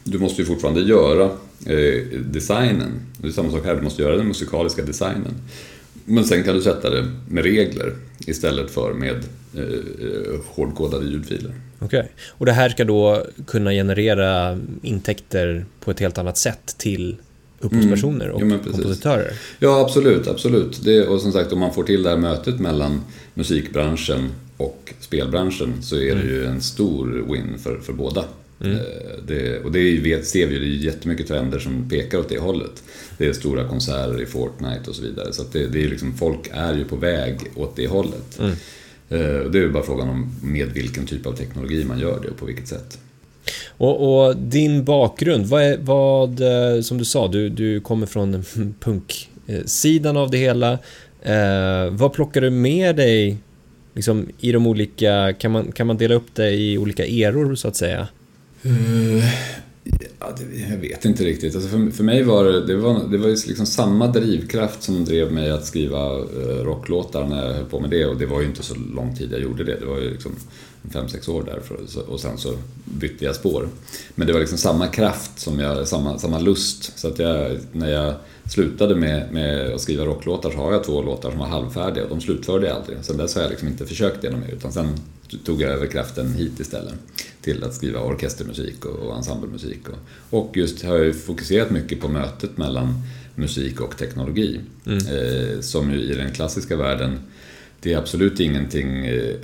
Du 0.04 0.20
måste 0.20 0.42
ju 0.42 0.46
fortfarande 0.46 0.82
göra 0.82 1.24
eh, 1.66 2.20
designen. 2.20 2.92
Det 3.18 3.28
är 3.28 3.32
samma 3.32 3.52
sak 3.52 3.66
här, 3.66 3.76
du 3.76 3.82
måste 3.82 4.02
göra 4.02 4.18
den 4.18 4.28
musikaliska 4.28 4.84
designen. 4.84 5.34
Men 6.06 6.26
sen 6.26 6.44
kan 6.44 6.56
du 6.56 6.62
sätta 6.62 6.90
det 6.90 7.08
med 7.30 7.44
regler 7.44 7.94
istället 8.28 8.72
för 8.72 8.94
med 8.94 9.16
eh, 9.56 10.40
hårdkodade 10.46 11.06
ljudfiler. 11.06 11.54
Okej, 11.80 12.00
okay. 12.00 12.10
och 12.28 12.46
det 12.46 12.52
här 12.52 12.70
ska 12.70 12.86
då 12.86 13.26
kunna 13.48 13.72
generera 13.72 14.60
intäkter 14.82 15.66
på 15.80 15.92
ett 15.92 16.00
helt 16.00 16.18
annat 16.18 16.38
sätt 16.38 16.76
till 16.78 17.18
upphovspersoner 17.60 18.26
mm. 18.26 18.36
och 18.36 18.42
ja, 18.42 18.72
kompositörer? 18.72 19.34
Ja, 19.60 19.82
absolut. 19.82 20.28
absolut. 20.28 20.84
Det, 20.84 21.08
och 21.08 21.22
som 21.22 21.32
sagt, 21.32 21.54
om 21.54 21.60
man 21.60 21.74
får 21.74 21.84
till 21.84 22.04
det 22.04 22.10
här 22.10 22.18
mötet 22.18 22.60
mellan 22.60 23.02
musikbranschen 23.34 24.30
och 24.58 24.94
spelbranschen 25.00 25.74
så 25.82 25.96
är 25.96 26.16
det 26.16 26.24
ju 26.24 26.46
en 26.46 26.62
stor 26.62 27.26
win 27.32 27.60
för, 27.60 27.80
för 27.80 27.94
båda. 27.94 28.26
Mm. 28.64 28.76
Eh, 28.76 28.82
det, 29.28 29.60
och 29.60 29.72
det 29.72 30.00
vet, 30.00 30.28
ser 30.28 30.48
vi 30.48 30.54
ju, 30.54 30.60
det 30.60 30.66
är 30.66 30.94
jättemycket 30.94 31.28
trender 31.28 31.60
som 31.60 31.90
pekar 31.90 32.18
åt 32.18 32.30
det 32.30 32.40
hållet. 32.40 32.84
Det 33.18 33.28
är 33.28 33.34
stora 33.34 33.68
konserter 33.68 34.22
i 34.22 34.26
Fortnite 34.26 34.90
och 34.90 34.96
så 34.96 35.04
vidare. 35.04 35.34
Så 35.34 35.44
det, 35.52 35.68
det 35.68 35.84
är 35.84 35.90
liksom, 35.90 36.14
folk 36.18 36.50
är 36.52 36.74
ju 36.74 36.86
på 36.86 36.96
väg 36.96 37.40
åt 37.56 37.76
det 37.76 37.88
hållet. 37.88 38.40
Mm. 38.40 38.52
Eh, 39.10 39.52
det 39.52 39.58
är 39.58 39.62
ju 39.62 39.72
bara 39.72 39.84
frågan 39.84 40.10
om 40.10 40.32
med 40.42 40.68
vilken 40.68 41.06
typ 41.06 41.26
av 41.26 41.34
teknologi 41.34 41.86
man 41.86 42.00
gör 42.00 42.20
det 42.22 42.30
och 42.30 42.38
på 42.38 42.46
vilket 42.46 42.68
sätt. 42.68 43.00
Och, 43.68 44.26
och 44.28 44.38
din 44.38 44.84
bakgrund, 44.84 45.46
vad, 45.46 45.64
är, 45.64 45.78
vad 45.78 46.42
eh, 46.42 46.82
som 46.82 46.98
du 46.98 47.06
sa, 47.06 47.28
du, 47.28 47.50
du 47.50 47.80
kommer 47.80 48.06
från 48.06 48.44
punksidan 48.80 50.18
av 50.18 50.32
det 50.32 50.38
hela. 50.38 50.72
Eh, 51.22 51.90
vad 51.92 52.14
plockar 52.14 52.42
du 52.42 52.50
med 52.50 52.96
dig 52.96 53.38
liksom, 53.94 54.30
i 54.40 54.52
de 54.52 54.68
olika, 54.68 55.34
kan 55.34 55.52
man, 55.52 55.72
kan 55.72 55.88
man 55.88 55.98
dela 55.98 56.16
upp 56.16 56.36
det 56.36 56.52
i 56.52 56.78
olika 56.78 57.06
eror 57.06 57.56
så 57.56 57.68
att 57.68 57.76
säga? 57.76 58.08
Uh, 58.66 59.24
ja, 60.20 60.36
det, 60.38 60.60
jag 60.70 60.78
vet 60.78 61.06
inte 61.06 61.24
riktigt. 61.24 61.56
Alltså 61.56 61.70
för, 61.70 61.92
för 61.92 62.04
mig 62.04 62.24
var 62.24 62.46
det, 62.46 62.66
det 62.66 62.76
var, 62.76 63.08
det 63.12 63.18
var 63.18 63.28
liksom 63.28 63.66
samma 63.66 64.08
drivkraft 64.08 64.84
som 64.84 65.06
drev 65.06 65.32
mig 65.32 65.52
att 65.52 65.66
skriva 65.66 66.16
uh, 66.16 66.64
rocklåtar 66.64 67.28
när 67.28 67.48
jag 67.48 67.54
höll 67.54 67.66
på 67.66 67.80
med 67.80 67.90
det. 67.90 68.06
Och 68.06 68.18
det 68.18 68.26
var 68.26 68.42
ju 68.42 68.48
inte 68.48 68.64
så 68.64 68.76
lång 68.76 69.16
tid 69.16 69.30
jag 69.32 69.42
gjorde 69.42 69.64
det. 69.64 69.80
Det 69.80 69.86
var 69.86 69.98
ju 69.98 70.10
liksom 70.10 70.32
fem 70.94 71.08
sex 71.08 71.28
år 71.28 71.44
där 71.44 71.60
för, 71.60 72.10
och 72.10 72.20
sen 72.20 72.38
så 72.38 72.54
bytte 72.86 73.26
jag 73.26 73.36
spår. 73.36 73.68
Men 74.16 74.28
det 74.28 74.34
var 74.34 74.40
liksom 74.40 74.58
samma 74.58 74.88
kraft, 74.88 75.40
som 75.40 75.60
jag, 75.60 75.88
samma, 75.88 76.18
samma 76.18 76.40
lust. 76.40 77.00
Så 77.00 77.08
att 77.08 77.20
jag, 77.20 77.58
när 77.72 77.90
jag 77.90 78.14
slutade 78.52 78.96
med, 78.96 79.34
med 79.34 79.74
att 79.74 79.82
skriva 79.82 80.06
rocklåtar 80.06 80.52
så 80.52 80.58
har 80.58 80.74
jag 80.74 80.84
två 80.84 81.02
låtar 81.02 81.30
som 81.30 81.40
var 81.40 81.48
halvfärdiga 81.48 82.04
och 82.04 82.10
de 82.10 82.22
slutförde 82.22 82.68
jag 82.68 82.76
aldrig. 82.76 82.98
Sen 83.02 83.18
dess 83.18 83.36
har 83.36 83.42
jag 83.42 83.50
liksom 83.50 83.68
inte 83.68 83.86
försökt 83.86 84.22
det 84.22 84.32
mer 84.32 84.54
utan 84.54 84.72
sen 84.72 84.88
tog 85.46 85.62
jag 85.62 85.72
över 85.72 85.88
kraften 85.88 86.34
hit 86.34 86.60
istället 86.60 86.94
till 87.42 87.64
att 87.64 87.74
skriva 87.74 88.00
orkestermusik 88.00 88.86
och 88.86 89.16
ensemblemusik. 89.16 89.80
Och, 89.90 90.40
och 90.40 90.58
just 90.58 90.84
har 90.84 90.98
jag 90.98 91.16
fokuserat 91.16 91.70
mycket 91.70 92.02
på 92.02 92.08
mötet 92.08 92.58
mellan 92.58 92.94
musik 93.36 93.82
och 93.82 93.98
teknologi. 93.98 94.60
Mm. 94.86 94.98
Eh, 94.98 95.60
som 95.60 95.92
ju 95.92 96.00
i 96.00 96.14
den 96.14 96.32
klassiska 96.32 96.76
världen, 96.76 97.20
det 97.82 97.94
är 97.94 97.98
absolut 97.98 98.40
ingenting 98.40 99.06
eh, 99.06 99.36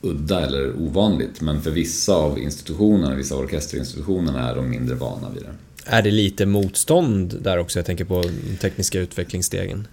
udda 0.00 0.40
eller 0.40 0.76
ovanligt, 0.76 1.40
men 1.40 1.62
för 1.62 1.70
vissa 1.70 2.14
av 2.14 2.38
institutionerna, 2.38 3.14
vissa 3.14 3.36
orkesterinstitutionerna 3.36 4.50
är 4.50 4.54
de 4.54 4.70
mindre 4.70 4.94
vana 4.94 5.30
vid 5.34 5.42
det. 5.42 5.54
Är 5.84 6.02
det 6.02 6.10
lite 6.10 6.46
motstånd 6.46 7.34
där 7.40 7.58
också? 7.58 7.78
Jag 7.78 7.86
tänker 7.86 8.04
på 8.04 8.22
de 8.22 8.56
tekniska 8.56 9.00
utvecklingsstegen. 9.00 9.88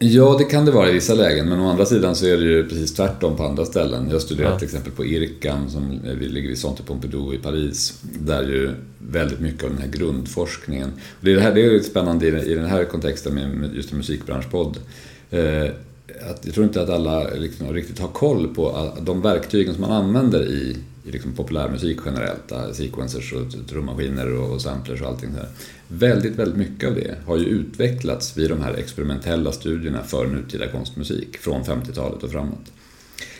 Ja, 0.00 0.36
det 0.38 0.44
kan 0.44 0.64
det 0.64 0.70
vara 0.70 0.88
i 0.88 0.92
vissa 0.92 1.14
lägen, 1.14 1.48
men 1.48 1.60
å 1.60 1.68
andra 1.70 1.86
sidan 1.86 2.14
så 2.14 2.26
är 2.26 2.36
det 2.36 2.44
ju 2.44 2.68
precis 2.68 2.94
tvärtom 2.94 3.36
på 3.36 3.44
andra 3.44 3.64
ställen. 3.64 4.10
Jag 4.10 4.22
studerar 4.22 4.50
ja. 4.50 4.58
till 4.58 4.66
exempel 4.66 4.92
på 4.92 5.04
IRCAM 5.04 5.70
som 5.70 6.00
ligger 6.20 6.48
vid 6.48 6.58
Centre 6.58 6.84
Pompidou 6.84 7.34
i 7.34 7.38
Paris, 7.38 8.02
där 8.02 8.42
ju 8.42 8.70
väldigt 8.98 9.40
mycket 9.40 9.64
av 9.64 9.70
den 9.70 9.78
här 9.78 9.88
grundforskningen, 9.88 10.88
och 10.92 11.24
det 11.24 11.32
är, 11.32 11.36
det 11.36 11.42
här, 11.42 11.54
det 11.54 11.64
är 11.64 11.80
spännande 11.80 12.26
i 12.26 12.54
den 12.54 12.66
här 12.66 12.84
kontexten 12.84 13.34
med 13.34 13.74
just 13.74 13.92
en 13.92 13.98
musikbranschpodd, 13.98 14.78
eh, 15.30 15.66
att 16.30 16.46
jag 16.46 16.54
tror 16.54 16.66
inte 16.66 16.82
att 16.82 16.90
alla 16.90 17.30
liksom 17.30 17.72
riktigt 17.72 17.98
har 17.98 18.08
koll 18.08 18.54
på 18.54 18.68
ah, 18.68 18.96
de 19.00 19.22
verktygen 19.22 19.74
som 19.74 19.80
man 19.80 19.92
använder 19.92 20.46
i 20.46 20.76
i 21.08 21.12
liksom 21.12 21.32
populärmusik 21.32 21.98
generellt, 22.06 22.52
ah, 22.52 22.72
sequencers 22.72 23.32
och 23.32 23.68
trummaskiner 23.68 24.32
och 24.32 24.62
samplers 24.62 25.02
och 25.02 25.08
allting 25.08 25.30
så 25.32 25.46
Väldigt, 25.88 26.36
väldigt 26.36 26.56
mycket 26.56 26.88
av 26.88 26.94
det 26.94 27.14
har 27.26 27.36
ju 27.36 27.44
utvecklats 27.44 28.36
vid 28.36 28.50
de 28.50 28.62
här 28.62 28.74
experimentella 28.74 29.52
studierna 29.52 30.02
för 30.02 30.26
nutida 30.26 30.68
konstmusik 30.68 31.38
från 31.38 31.62
50-talet 31.62 32.22
och 32.22 32.30
framåt. 32.30 32.72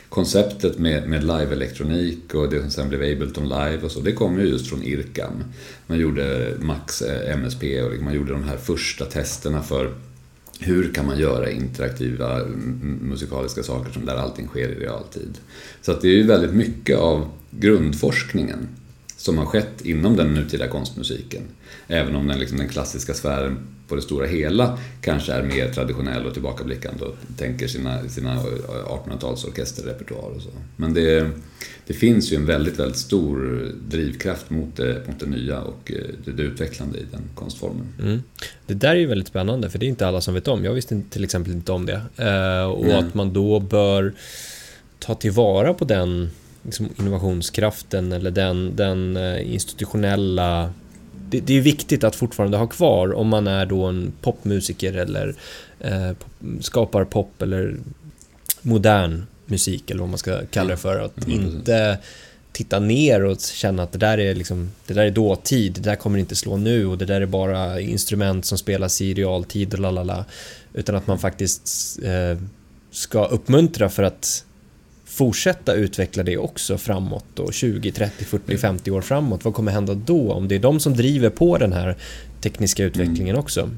Konceptet 0.09 0.79
med, 0.79 1.09
med 1.09 1.23
live-elektronik 1.23 2.33
och 2.33 2.49
det 2.49 2.61
som 2.61 2.71
sen 2.71 2.89
blev 2.89 3.01
Ableton 3.01 3.49
Live 3.49 3.79
och 3.83 3.91
så, 3.91 3.99
det 3.99 4.11
kom 4.11 4.39
ju 4.39 4.45
just 4.45 4.67
från 4.67 4.83
IRCAM. 4.83 5.43
Man 5.87 5.99
gjorde 5.99 6.53
Max-MSP 6.59 7.77
eh, 7.77 7.83
och 7.85 7.89
liksom 7.89 8.05
man 8.05 8.15
gjorde 8.15 8.31
de 8.31 8.43
här 8.43 8.57
första 8.57 9.05
testerna 9.05 9.61
för 9.61 9.93
hur 10.59 10.93
kan 10.93 11.05
man 11.05 11.19
göra 11.19 11.51
interaktiva 11.51 12.45
musikaliska 13.01 13.63
saker 13.63 13.91
som 13.91 14.05
där 14.05 14.15
allting 14.15 14.47
sker 14.47 14.69
i 14.69 14.75
realtid. 14.75 15.37
Så 15.81 15.91
att 15.91 16.01
det 16.01 16.07
är 16.07 16.13
ju 16.13 16.23
väldigt 16.23 16.53
mycket 16.53 16.97
av 16.97 17.27
grundforskningen 17.51 18.67
som 19.19 19.37
har 19.37 19.45
skett 19.45 19.85
inom 19.85 20.15
den 20.15 20.33
nutida 20.33 20.67
konstmusiken. 20.67 21.41
Även 21.87 22.15
om 22.15 22.27
den, 22.27 22.39
liksom, 22.39 22.57
den 22.57 22.69
klassiska 22.69 23.13
sfären 23.13 23.57
på 23.87 23.95
det 23.95 24.01
stora 24.01 24.27
hela 24.27 24.77
kanske 25.01 25.33
är 25.33 25.43
mer 25.43 25.73
traditionell 25.73 26.25
och 26.25 26.33
tillbakablickande 26.33 27.03
och 27.03 27.15
tänker 27.37 27.67
sina, 27.67 28.09
sina 28.09 28.35
1800-tals 28.39 29.45
orkesterrepertoar 29.45 30.29
och 30.35 30.41
så. 30.41 30.49
Men 30.75 30.93
det, 30.93 31.29
det 31.87 31.93
finns 31.93 32.31
ju 32.31 32.35
en 32.35 32.45
väldigt, 32.45 32.79
väldigt 32.79 32.97
stor 32.97 33.67
drivkraft 33.89 34.49
mot 34.49 34.75
det, 34.75 35.07
mot 35.07 35.19
det 35.19 35.25
nya 35.25 35.61
och 35.61 35.91
eh, 35.91 36.03
det, 36.25 36.31
det 36.31 36.43
utvecklande 36.43 36.97
i 36.97 37.05
den 37.11 37.23
konstformen. 37.35 37.93
Mm. 38.01 38.23
Det 38.65 38.73
där 38.73 38.89
är 38.89 38.99
ju 38.99 39.05
väldigt 39.05 39.27
spännande 39.27 39.69
för 39.69 39.79
det 39.79 39.85
är 39.85 39.89
inte 39.89 40.07
alla 40.07 40.21
som 40.21 40.33
vet 40.33 40.47
om. 40.47 40.65
Jag 40.65 40.73
visste 40.73 41.01
till 41.09 41.23
exempel 41.23 41.53
inte 41.53 41.71
om 41.71 41.85
det. 41.85 42.01
Eh, 42.17 42.63
och 42.63 42.85
mm. 42.85 43.05
att 43.05 43.13
man 43.13 43.33
då 43.33 43.59
bör 43.59 44.13
ta 44.99 45.15
tillvara 45.15 45.73
på 45.73 45.85
den 45.85 46.29
liksom 46.63 46.89
innovationskraften 46.99 48.11
eller 48.11 48.31
den, 48.31 48.75
den 48.75 49.17
eh, 49.17 49.53
institutionella 49.53 50.73
det, 51.29 51.39
det, 51.39 51.57
är 51.57 51.61
viktigt 51.61 52.03
att 52.03 52.15
fortfarande 52.15 52.57
ha 52.57 52.67
kvar 52.67 53.13
om 53.13 53.27
man 53.27 53.47
är 53.47 53.65
då 53.65 53.85
en 53.85 54.13
popmusiker 54.21 54.93
eller 54.93 55.35
eh, 55.79 56.11
skapar 56.59 57.05
pop 57.05 57.41
eller 57.41 57.75
modern 58.61 59.25
musik 59.45 59.91
eller 59.91 59.99
vad 59.99 60.09
man 60.09 60.17
ska 60.17 60.45
kalla 60.51 60.69
det 60.69 60.77
för. 60.77 60.99
Att 60.99 61.25
mm, 61.25 61.39
inte 61.39 61.97
titta 62.51 62.79
ner 62.79 63.23
och 63.23 63.39
känna 63.39 63.83
att 63.83 63.91
det 63.91 63.97
där 63.97 64.17
är 64.17 64.35
liksom, 64.35 64.71
det 64.87 64.93
där 64.93 65.05
är 65.05 65.11
dåtid, 65.11 65.73
det 65.73 65.81
där 65.81 65.95
kommer 65.95 66.19
inte 66.19 66.35
slå 66.35 66.57
nu 66.57 66.85
och 66.85 66.97
det 66.97 67.05
där 67.05 67.21
är 67.21 67.25
bara 67.25 67.79
instrument 67.79 68.45
som 68.45 68.57
spelas 68.57 69.01
i 69.01 69.13
realtid 69.13 69.73
och 69.73 69.79
lalala. 69.79 70.25
Utan 70.73 70.95
att 70.95 71.07
man 71.07 71.19
faktiskt 71.19 71.99
eh, 72.03 72.37
ska 72.91 73.25
uppmuntra 73.25 73.89
för 73.89 74.03
att 74.03 74.45
fortsätta 75.19 75.73
utveckla 75.73 76.23
det 76.23 76.37
också 76.37 76.77
framåt 76.77 77.25
då, 77.33 77.51
20, 77.51 77.91
30, 77.91 78.25
40, 78.25 78.57
50 78.57 78.91
år 78.91 79.01
framåt. 79.01 79.45
Vad 79.45 79.53
kommer 79.53 79.71
hända 79.71 79.93
då? 79.93 80.31
Om 80.31 80.47
det 80.47 80.55
är 80.55 80.59
de 80.59 80.79
som 80.79 80.93
driver 80.93 81.29
på 81.29 81.57
den 81.57 81.73
här 81.73 81.95
tekniska 82.41 82.83
utvecklingen 82.83 83.29
mm. 83.29 83.39
också. 83.39 83.69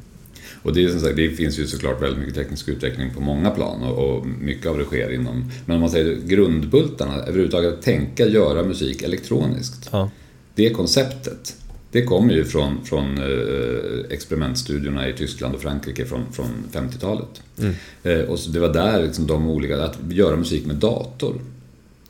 Och 0.63 0.73
det, 0.73 0.84
är 0.84 0.89
som 0.89 0.99
sagt, 0.99 1.15
det 1.15 1.30
finns 1.30 1.60
ju 1.60 1.67
såklart 1.67 2.01
väldigt 2.01 2.19
mycket 2.19 2.36
teknisk 2.36 2.67
utveckling 2.67 3.13
på 3.13 3.21
många 3.21 3.49
plan 3.49 3.84
och, 3.84 4.17
och 4.17 4.27
mycket 4.27 4.65
av 4.65 4.77
det 4.77 4.84
sker 4.84 5.13
inom... 5.13 5.51
Men 5.65 5.75
om 5.75 5.82
man 5.82 5.89
säger 5.89 6.15
grundbultarna, 6.15 7.15
överhuvudtaget 7.15 7.82
tänka 7.82 8.25
göra 8.25 8.63
musik 8.63 9.01
elektroniskt. 9.01 9.89
Ja. 9.91 10.10
Det 10.56 10.69
konceptet, 10.69 11.56
det 11.91 12.01
kommer 12.01 12.34
ju 12.34 12.45
från, 12.45 12.86
från 12.86 13.17
eh, 13.17 14.13
experimentstudierna 14.13 15.10
i 15.10 15.13
Tyskland 15.13 15.56
och 15.56 15.62
Frankrike 15.62 16.06
från, 16.06 16.32
från 16.32 16.47
50-talet. 16.71 17.41
Mm. 17.60 17.73
Eh, 18.04 18.30
och 18.30 18.39
det 18.54 18.60
var 18.60 18.73
där 18.73 19.04
liksom 19.04 19.27
de 19.27 19.49
olika, 19.49 19.84
att 19.84 19.97
göra 20.10 20.36
musik 20.36 20.65
med 20.65 20.75
dator. 20.75 21.36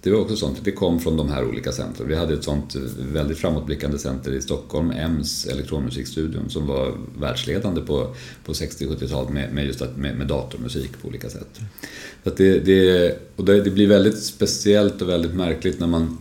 Det 0.03 0.11
var 0.11 0.19
också 0.19 0.35
sånt, 0.35 0.57
det 0.63 0.71
kom 0.71 0.99
från 0.99 1.17
de 1.17 1.29
här 1.29 1.45
olika 1.45 1.71
centren. 1.71 2.07
Vi 2.07 2.15
hade 2.15 2.33
ett 2.33 2.43
sånt 2.43 2.75
väldigt 3.13 3.37
framåtblickande 3.37 3.97
center 3.97 4.31
i 4.31 4.41
Stockholm, 4.41 4.91
EMS 4.91 5.45
elektronmusikstudion, 5.45 6.49
som 6.49 6.67
var 6.67 6.93
världsledande 7.19 7.81
på, 7.81 8.15
på 8.45 8.53
60-70-talet 8.53 9.29
med, 9.29 9.53
med 9.53 9.65
just 9.65 9.81
att, 9.81 9.97
med, 9.97 10.17
med 10.17 10.27
datormusik 10.27 11.01
på 11.01 11.07
olika 11.07 11.29
sätt. 11.29 11.59
Så 12.23 12.29
det, 12.29 12.59
det, 12.59 13.17
och 13.35 13.45
det, 13.45 13.61
det 13.61 13.69
blir 13.69 13.87
väldigt 13.87 14.23
speciellt 14.23 15.01
och 15.01 15.09
väldigt 15.09 15.33
märkligt 15.33 15.79
när 15.79 15.87
man 15.87 16.17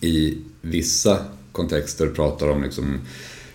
i 0.00 0.38
vissa 0.60 1.18
kontexter 1.52 2.08
pratar 2.08 2.48
om 2.48 2.62
liksom 2.62 3.00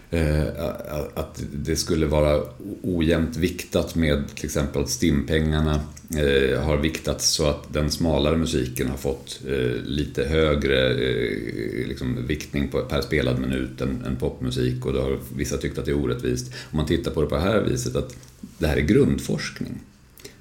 Eh, 0.09 0.65
att 1.13 1.43
det 1.53 1.75
skulle 1.75 2.05
vara 2.05 2.43
ojämnt 2.81 3.37
viktat 3.37 3.95
med 3.95 4.23
till 4.35 4.45
exempel 4.45 4.81
att 4.81 4.89
STIM-pengarna 4.89 5.81
eh, 6.17 6.61
har 6.61 6.77
viktats 6.77 7.29
så 7.29 7.45
att 7.45 7.73
den 7.73 7.91
smalare 7.91 8.37
musiken 8.37 8.89
har 8.89 8.97
fått 8.97 9.39
eh, 9.47 9.83
lite 9.83 10.23
högre 10.23 10.89
eh, 10.89 11.87
liksom, 11.87 12.27
viktning 12.27 12.67
per 12.89 13.01
spelad 13.01 13.39
minut 13.39 13.81
än, 13.81 14.17
popmusik 14.19 14.85
och 14.85 14.93
då 14.93 15.01
har 15.01 15.19
vissa 15.35 15.57
tyckt 15.57 15.77
att 15.77 15.85
det 15.85 15.91
är 15.91 16.03
orättvist. 16.03 16.53
Om 16.71 16.77
man 16.77 16.85
tittar 16.85 17.11
på 17.11 17.21
det 17.21 17.27
på 17.27 17.35
det 17.35 17.41
här 17.41 17.61
viset 17.61 17.95
att 17.95 18.15
det 18.57 18.67
här 18.67 18.77
är 18.77 18.81
grundforskning 18.81 19.81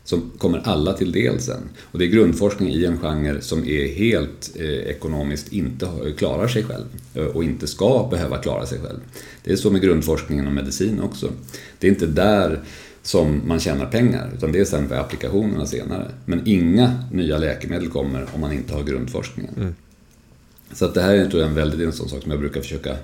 som 0.05 0.31
kommer 0.39 0.59
alla 0.65 0.93
till 0.93 1.13
del 1.13 1.41
sen. 1.41 1.63
Och 1.83 1.99
det 1.99 2.05
är 2.05 2.09
grundforskning 2.09 2.69
i 2.69 2.85
en 2.85 2.99
genre 2.99 3.41
som 3.41 3.69
är 3.69 3.95
helt 3.95 4.57
eh, 4.57 4.67
ekonomiskt 4.67 5.53
inte 5.53 5.87
eh, 5.87 6.15
klarar 6.17 6.49
sig 6.49 6.65
själv 6.65 6.85
eh, 7.15 7.25
och 7.25 7.45
inte 7.45 7.67
ska 7.67 8.09
behöva 8.11 8.39
klara 8.39 8.67
sig 8.67 8.79
själv. 8.79 9.01
Det 9.45 9.53
är 9.53 9.57
så 9.57 9.71
med 9.71 9.83
grundforskningen 9.83 10.47
om 10.47 10.55
medicin 10.55 11.01
också. 11.01 11.31
Det 11.79 11.87
är 11.87 11.91
inte 11.91 12.07
där 12.07 12.61
som 13.03 13.43
man 13.47 13.61
tjänar 13.61 13.87
pengar, 13.87 14.31
utan 14.37 14.53
det 14.53 14.61
är 14.61 14.65
sen 14.65 14.89
för 14.89 14.97
applikationerna 14.97 15.67
senare. 15.67 16.11
Men 16.25 16.43
inga 16.45 17.05
nya 17.13 17.39
läkemedel 17.39 17.89
kommer 17.89 18.27
om 18.35 18.41
man 18.41 18.53
inte 18.53 18.75
har 18.75 18.83
grundforskningen. 18.83 19.55
Mm. 19.57 19.75
Så 20.75 20.85
att 20.85 20.95
det 20.95 21.03
här 21.03 21.15
är 21.15 21.27
tror 21.27 21.41
jag, 21.41 21.49
en 21.49 21.55
väldigt 21.55 21.81
en 21.81 21.93
sån 21.93 22.09
sak 22.09 22.23
som 22.23 22.31
jag 22.31 22.41
brukar 22.41 22.61
försöka 22.61 22.97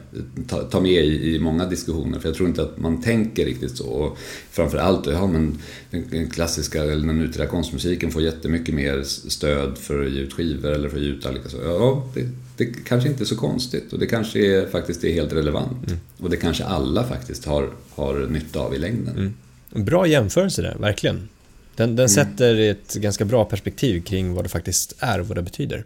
ta, 0.49 0.63
ta 0.63 0.81
med 0.81 1.05
i, 1.05 1.35
i, 1.35 1.39
många 1.39 1.67
diskussioner. 1.67 2.19
För 2.19 2.29
jag 2.29 2.37
tror 2.37 2.49
inte 2.49 2.63
att 2.63 2.79
man 2.79 3.03
tänker 3.03 3.45
riktigt 3.45 3.77
så. 3.77 3.87
Och 3.87 4.19
framförallt, 4.51 5.07
ja 5.07 5.27
men 5.27 5.59
den 5.91 6.31
klassiska 6.31 6.83
eller 6.83 7.07
den 7.07 7.19
nutida 7.19 7.47
konstmusiken 7.47 8.11
får 8.11 8.23
jättemycket 8.23 8.75
mer 8.75 9.03
stöd 9.03 9.79
för 9.79 10.05
att 10.05 10.11
ge 10.11 10.21
ut 10.21 10.33
skivor 10.33 10.71
eller 10.71 10.89
för 10.89 10.97
att 10.97 11.03
ge 11.03 11.09
ut 11.09 11.27
olika 11.27 11.49
saker. 11.49 11.67
Ja, 11.67 12.09
det, 12.15 12.29
det 12.57 12.65
kanske 12.85 13.09
inte 13.09 13.23
är 13.23 13.27
så 13.27 13.37
konstigt 13.37 13.93
och 13.93 13.99
det 13.99 14.07
kanske 14.07 14.39
är, 14.39 14.67
faktiskt 14.67 15.05
är 15.05 15.13
helt 15.13 15.33
relevant. 15.33 15.87
Mm. 15.87 16.01
Och 16.19 16.31
det 16.31 16.37
kanske 16.37 16.65
alla 16.65 17.05
faktiskt 17.05 17.45
har, 17.45 17.71
har 17.91 18.27
nytta 18.31 18.61
av 18.61 18.75
i 18.75 18.79
längden. 18.79 19.17
Mm. 19.17 19.85
Bra 19.85 20.07
jämförelse 20.07 20.63
där, 20.63 20.77
verkligen. 20.81 21.29
Den, 21.77 21.97
den 21.97 22.07
mm. 22.07 22.09
sätter 22.09 22.61
ett 22.61 22.95
ganska 22.95 23.25
bra 23.25 23.45
perspektiv 23.45 24.03
kring 24.03 24.35
vad 24.35 24.45
det 24.45 24.49
faktiskt 24.49 24.97
är 24.99 25.21
och 25.21 25.27
vad 25.27 25.37
det 25.37 25.43
betyder. 25.43 25.85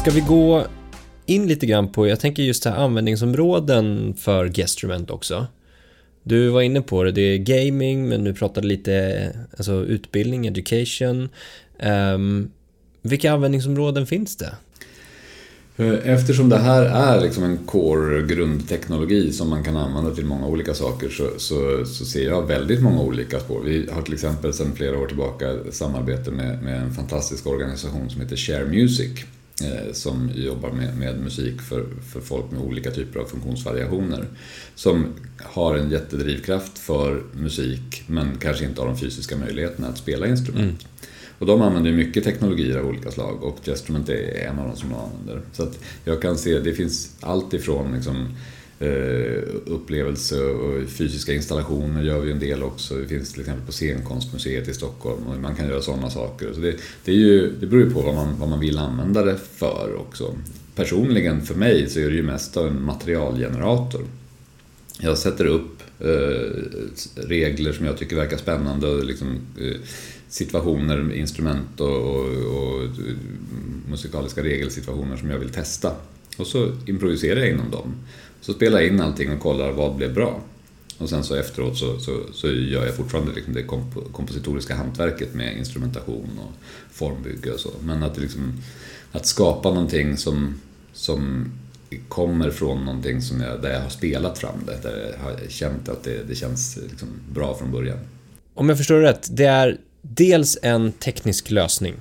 Ska 0.00 0.10
vi 0.10 0.20
gå 0.20 0.66
in 1.26 1.46
lite 1.46 1.66
grann 1.66 1.92
på, 1.92 2.06
jag 2.06 2.20
tänker 2.20 2.42
just 2.42 2.64
här 2.64 2.76
användningsområden 2.76 4.14
för 4.14 4.50
Gestrument 4.58 5.10
också. 5.10 5.46
Du 6.22 6.48
var 6.48 6.62
inne 6.62 6.80
på 6.82 7.04
det, 7.04 7.12
det 7.12 7.20
är 7.20 7.38
gaming, 7.38 8.08
men 8.08 8.24
du 8.24 8.34
pratade 8.34 8.66
lite 8.66 9.36
alltså 9.56 9.84
utbildning, 9.84 10.46
education. 10.46 11.28
Um, 12.14 12.50
vilka 13.02 13.32
användningsområden 13.32 14.06
finns 14.06 14.36
det? 14.36 14.54
Eh, 15.76 16.12
eftersom 16.14 16.48
det 16.48 16.58
här 16.58 16.82
är 16.82 17.20
liksom 17.20 17.44
en 17.44 17.58
core 17.66 18.22
grundteknologi 18.22 19.32
som 19.32 19.50
man 19.50 19.64
kan 19.64 19.76
använda 19.76 20.14
till 20.14 20.26
många 20.26 20.46
olika 20.46 20.74
saker 20.74 21.08
så, 21.08 21.28
så, 21.38 21.86
så, 21.86 22.04
ser 22.04 22.24
jag 22.24 22.46
väldigt 22.46 22.82
många 22.82 23.00
olika 23.00 23.40
spår. 23.40 23.62
Vi 23.64 23.88
har 23.92 24.02
till 24.02 24.14
exempel 24.14 24.52
sedan 24.52 24.72
flera 24.74 24.98
år 24.98 25.06
tillbaka 25.06 25.56
samarbete 25.70 26.30
med, 26.30 26.62
med 26.62 26.82
en 26.82 26.94
fantastisk 26.94 27.46
organisation 27.46 28.10
som 28.10 28.20
heter 28.20 28.36
Share 28.36 28.64
Music 28.64 29.24
som 29.92 30.30
jobbar 30.34 30.70
med, 30.70 30.98
med 30.98 31.20
musik 31.20 31.60
för, 31.60 31.86
för 32.12 32.20
folk 32.20 32.50
med 32.50 32.60
olika 32.60 32.90
typer 32.90 33.20
av 33.20 33.24
funktionsvariationer. 33.24 34.24
Som 34.74 35.06
har 35.38 35.74
en 35.76 35.90
jättedrivkraft 35.90 36.78
för 36.78 37.22
musik 37.32 38.02
men 38.06 38.38
kanske 38.38 38.64
inte 38.64 38.80
har 38.80 38.88
de 38.88 38.98
fysiska 38.98 39.36
möjligheterna 39.36 39.88
att 39.88 39.98
spela 39.98 40.26
instrument. 40.26 40.64
Mm. 40.64 40.76
Och 41.40 41.46
de 41.46 41.62
använder 41.62 41.92
mycket 41.92 42.24
teknologier 42.24 42.78
av 42.78 42.86
olika 42.86 43.10
slag 43.10 43.42
och 43.42 43.58
Gestrument 43.64 44.08
är 44.08 44.48
en 44.48 44.58
av 44.58 44.66
dem 44.66 44.76
som 44.76 44.88
de 44.88 44.96
använder. 44.96 45.42
Så 45.52 45.68
jag 46.04 46.22
kan 46.22 46.38
se, 46.38 46.58
det 46.58 46.72
finns 46.72 47.16
allt 47.20 47.54
ifrån 47.54 47.94
liksom, 47.94 48.28
Eh, 48.82 49.42
upplevelse 49.66 50.40
och 50.44 50.88
fysiska 50.88 51.34
installationer 51.34 52.02
gör 52.02 52.20
vi 52.20 52.32
en 52.32 52.38
del 52.38 52.62
också. 52.62 52.94
Det 52.94 53.08
finns 53.08 53.32
till 53.32 53.40
exempel 53.40 53.66
på 53.66 53.72
Scenkonstmuseet 53.72 54.68
i 54.68 54.74
Stockholm 54.74 55.26
och 55.26 55.36
man 55.36 55.56
kan 55.56 55.68
göra 55.68 55.82
sådana 55.82 56.10
saker. 56.10 56.52
Så 56.52 56.60
det, 56.60 56.76
det, 57.04 57.12
är 57.12 57.16
ju, 57.16 57.52
det 57.60 57.66
beror 57.66 57.84
ju 57.84 57.90
på 57.90 58.00
vad 58.00 58.14
man, 58.14 58.38
vad 58.38 58.48
man 58.48 58.60
vill 58.60 58.78
använda 58.78 59.24
det 59.24 59.36
för 59.36 59.96
också. 59.96 60.34
Personligen 60.74 61.42
för 61.42 61.54
mig 61.54 61.88
så 61.88 62.00
är 62.00 62.10
det 62.10 62.16
ju 62.16 62.22
mest 62.22 62.56
en 62.56 62.84
materialgenerator. 62.84 64.04
Jag 65.00 65.18
sätter 65.18 65.46
upp 65.46 65.82
eh, 65.98 66.62
regler 67.16 67.72
som 67.72 67.86
jag 67.86 67.98
tycker 67.98 68.16
verkar 68.16 68.36
spännande 68.36 68.88
och 68.88 69.04
liksom, 69.04 69.38
eh, 69.60 69.76
situationer, 70.28 71.14
instrument 71.14 71.80
och, 71.80 71.96
och, 71.96 72.24
och 72.56 72.82
eh, 72.84 73.16
musikaliska 73.90 74.42
regelsituationer 74.42 75.16
som 75.16 75.30
jag 75.30 75.38
vill 75.38 75.50
testa. 75.50 75.92
Och 76.36 76.46
så 76.46 76.72
improviserar 76.86 77.40
jag 77.40 77.50
inom 77.50 77.70
dem. 77.70 77.94
Så 78.40 78.52
spelar 78.52 78.80
jag 78.80 78.88
in 78.88 79.00
allting 79.00 79.32
och 79.32 79.40
kollar 79.40 79.72
vad 79.72 79.96
blev 79.96 80.14
bra. 80.14 80.40
Och 80.98 81.08
sen 81.08 81.24
så 81.24 81.34
efteråt 81.34 81.78
så, 81.78 81.98
så, 81.98 82.20
så 82.32 82.48
gör 82.48 82.86
jag 82.86 82.94
fortfarande 82.94 83.32
liksom 83.32 83.54
det 83.54 83.62
komp 83.62 84.12
kompositoriska 84.12 84.74
hantverket 84.74 85.34
med 85.34 85.56
instrumentation 85.56 86.38
och 86.38 86.52
formbygge 86.90 87.52
och 87.52 87.60
så. 87.60 87.70
Men 87.82 88.02
att, 88.02 88.18
liksom, 88.18 88.62
att 89.12 89.26
skapa 89.26 89.68
någonting 89.68 90.16
som, 90.16 90.60
som 90.92 91.52
kommer 92.08 92.50
från 92.50 92.84
någonting 92.84 93.22
som 93.22 93.40
jag, 93.40 93.62
där 93.62 93.72
jag 93.72 93.80
har 93.80 93.88
spelat 93.88 94.38
fram 94.38 94.64
det, 94.66 94.82
där 94.82 95.16
jag 95.18 95.24
har 95.24 95.48
känt 95.48 95.88
att 95.88 96.04
det, 96.04 96.22
det 96.28 96.34
känns 96.34 96.78
liksom 96.90 97.08
bra 97.32 97.54
från 97.54 97.72
början. 97.72 97.98
Om 98.54 98.68
jag 98.68 98.78
förstår 98.78 98.96
det 98.96 99.02
rätt, 99.02 99.28
det 99.30 99.44
är 99.44 99.78
dels 100.02 100.58
en 100.62 100.92
teknisk 100.92 101.50
lösning, 101.50 101.94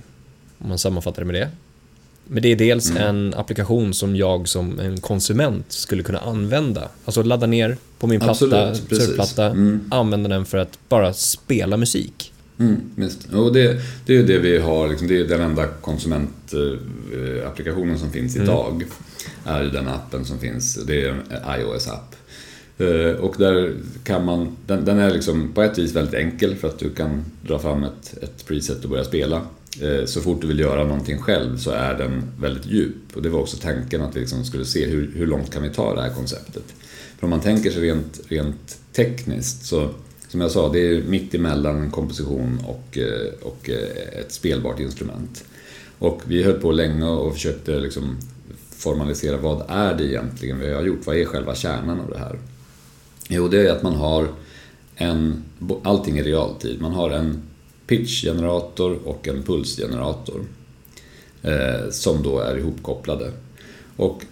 om 0.58 0.70
man 0.70 0.78
sammanfattar 0.78 1.22
det 1.22 1.26
med 1.26 1.36
det. 1.36 1.50
Men 2.32 2.44
det 2.44 2.50
är 2.50 2.56
dels 2.56 2.90
mm. 2.90 3.04
en 3.04 3.34
applikation 3.34 3.94
som 3.94 4.16
jag 4.16 4.48
som 4.48 4.80
en 4.80 5.02
konsument 5.02 5.72
skulle 5.72 6.04
kunna 6.04 6.20
använda. 6.20 6.90
Alltså 7.06 7.24
ladda 7.24 7.48
ner 7.48 7.78
på 8.00 8.08
min 8.08 8.20
platta, 8.20 8.76
surfplatta, 8.76 9.46
mm. 9.46 9.82
använda 9.92 10.30
den 10.30 10.46
för 10.46 10.58
att 10.58 10.80
bara 10.90 11.14
spela 11.14 11.78
musik. 11.78 12.34
Mm, 12.60 12.82
just. 12.96 13.34
Och 13.34 13.54
det, 13.54 13.82
det 14.06 14.18
är 14.18 14.24
det 14.24 14.40
vi 14.40 14.58
har, 14.58 14.90
liksom, 14.90 15.08
det 15.08 15.20
är 15.20 15.28
den 15.28 15.42
enda 15.42 15.68
konsumentapplikationen 15.68 18.00
som 18.00 18.12
finns 18.12 18.36
mm. 18.36 18.48
idag. 18.48 18.84
Är 19.46 19.64
den 19.64 19.88
appen 19.88 20.26
som 20.26 20.40
finns, 20.40 20.76
det 20.76 21.06
är 21.06 21.10
en 21.10 21.24
iOS-app. 21.60 22.16
Eh, 22.78 23.12
och 23.12 23.36
där 23.38 23.74
kan 24.04 24.26
man, 24.26 24.58
den, 24.68 24.86
den, 24.86 25.00
är 25.00 25.12
liksom 25.12 25.52
på 25.54 25.62
ett 25.62 25.78
vis 25.78 25.96
väldigt 25.96 26.14
enkel 26.14 26.56
för 26.56 26.68
att 26.68 26.80
du 26.80 26.90
kan 26.90 27.26
dra 27.42 27.60
fram 27.60 27.84
ett, 27.84 28.18
ett 28.22 28.48
preset 28.48 28.84
och 28.84 28.90
börja 28.90 29.04
spela. 29.04 29.42
Eh, 29.82 30.06
så 30.06 30.22
fort 30.22 30.42
du 30.42 30.48
vill 30.48 30.60
göra 30.60 30.84
någonting 30.84 31.18
själv 31.18 31.58
så 31.58 31.72
är 31.72 31.98
den 31.98 32.24
väldigt 32.40 32.66
djup. 32.66 33.16
Och 33.16 33.22
det 33.22 33.30
var 33.30 33.40
också 33.40 33.58
tanken 33.58 34.02
att 34.02 34.16
vi 34.16 34.20
liksom 34.20 34.46
skulle 34.46 34.66
se 34.66 34.86
hur, 34.86 35.12
hur 35.16 35.28
långt 35.28 35.54
kan 35.54 35.64
vi 35.64 35.70
ta 35.70 35.96
det 35.96 36.02
här 36.02 36.14
konceptet. 36.14 36.64
För 37.18 37.24
om 37.24 37.30
man 37.30 37.42
tänker 37.42 37.72
sig 37.72 37.82
rent, 37.82 38.20
rent 38.28 38.80
tekniskt 38.94 39.66
så, 39.66 39.90
som 40.28 40.42
jag 40.42 40.52
sa, 40.52 40.70
det 40.70 40.80
är 40.80 41.04
mitt 41.04 41.34
emellan 41.34 41.82
en 41.82 41.92
komposition 41.92 42.60
och, 42.68 42.98
eh, 42.98 43.34
och 43.42 43.70
eh, 43.70 44.20
ett 44.20 44.32
spelbart 44.32 44.80
instrument. 44.80 45.44
Och 46.00 46.22
vi 46.26 46.44
höll 46.44 46.60
på 46.60 46.72
länge 46.72 47.06
och 47.06 47.34
försökte 47.34 47.80
liksom 47.80 48.18
formalisera 48.72 49.38
vad 49.38 49.66
är 49.70 49.94
det 49.94 50.06
egentligen 50.06 50.60
vi 50.60 50.74
har 50.74 50.82
gjort? 50.82 51.06
Vad 51.06 51.16
är 51.16 51.26
själva 51.26 51.56
kärnan 51.56 52.00
av 52.00 52.10
det 52.10 52.18
här? 52.18 52.40
Jo, 53.28 53.48
det 53.48 53.68
är 53.68 53.72
att 53.72 53.84
man 53.84 53.96
har 53.96 54.28
en, 54.96 55.44
allting 55.84 56.18
i 56.20 56.24
realtid. 56.24 56.82
Man 56.82 56.92
har 56.92 57.10
en 57.10 57.42
pitchgenerator 57.90 59.00
och 59.06 59.28
en 59.28 59.44
pulsgenerator 59.44 60.42
eh, 61.42 61.90
som 61.92 62.24
då 62.24 62.40
är 62.40 62.58
ihopkopplade. 62.58 63.32
Och 63.96 64.26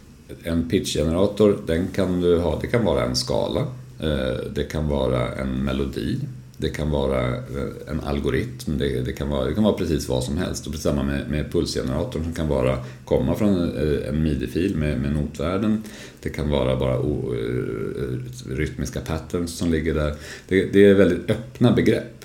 en 0.43 0.69
pitchgenerator, 0.69 1.57
den 1.65 1.87
kan 1.87 2.21
du 2.21 2.37
ha, 2.37 2.59
det 2.61 2.67
kan 2.67 2.85
vara 2.85 3.03
en 3.03 3.15
skala, 3.15 3.59
eh, 3.99 4.37
det 4.55 4.63
kan 4.63 4.87
vara 4.87 5.35
en 5.35 5.63
melodi, 5.63 6.19
det 6.57 6.69
kan 6.69 6.89
vara 6.89 7.27
eh, 7.27 7.91
en 7.91 7.99
algoritm, 7.99 8.77
det, 8.77 9.01
det, 9.01 9.13
kan, 9.13 9.29
vara, 9.29 9.45
det 9.45 9.53
kan 9.53 9.63
vara 9.63 9.73
precis 9.73 10.09
vad 10.09 10.23
som 10.23 10.37
helst. 10.37 10.65
Och 10.65 10.71
precis 10.71 10.83
samma 10.83 11.03
med, 11.03 11.29
med 11.29 11.51
pulsgeneratorn 11.51 12.23
som 12.23 12.33
kan 12.33 12.47
vara, 12.47 12.77
komma 13.05 13.35
från 13.35 13.77
eh, 13.77 14.09
en 14.09 14.23
midi-fil 14.23 14.75
med, 14.75 15.01
med 15.01 15.13
notvärden. 15.13 15.83
Det 16.21 16.29
kan 16.29 16.49
vara 16.49 16.75
bara 16.75 16.99
o, 16.99 17.33
eh, 17.33 18.55
rytmiska 18.55 19.01
patterns 19.01 19.57
som 19.57 19.71
ligger 19.71 19.93
där. 19.93 20.15
Det, 20.47 20.73
det 20.73 20.85
är 20.85 20.93
väldigt 20.93 21.29
öppna 21.29 21.71
begrepp 21.71 22.17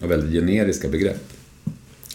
och 0.00 0.10
väldigt 0.10 0.32
generiska 0.32 0.88
begrepp. 0.88 1.32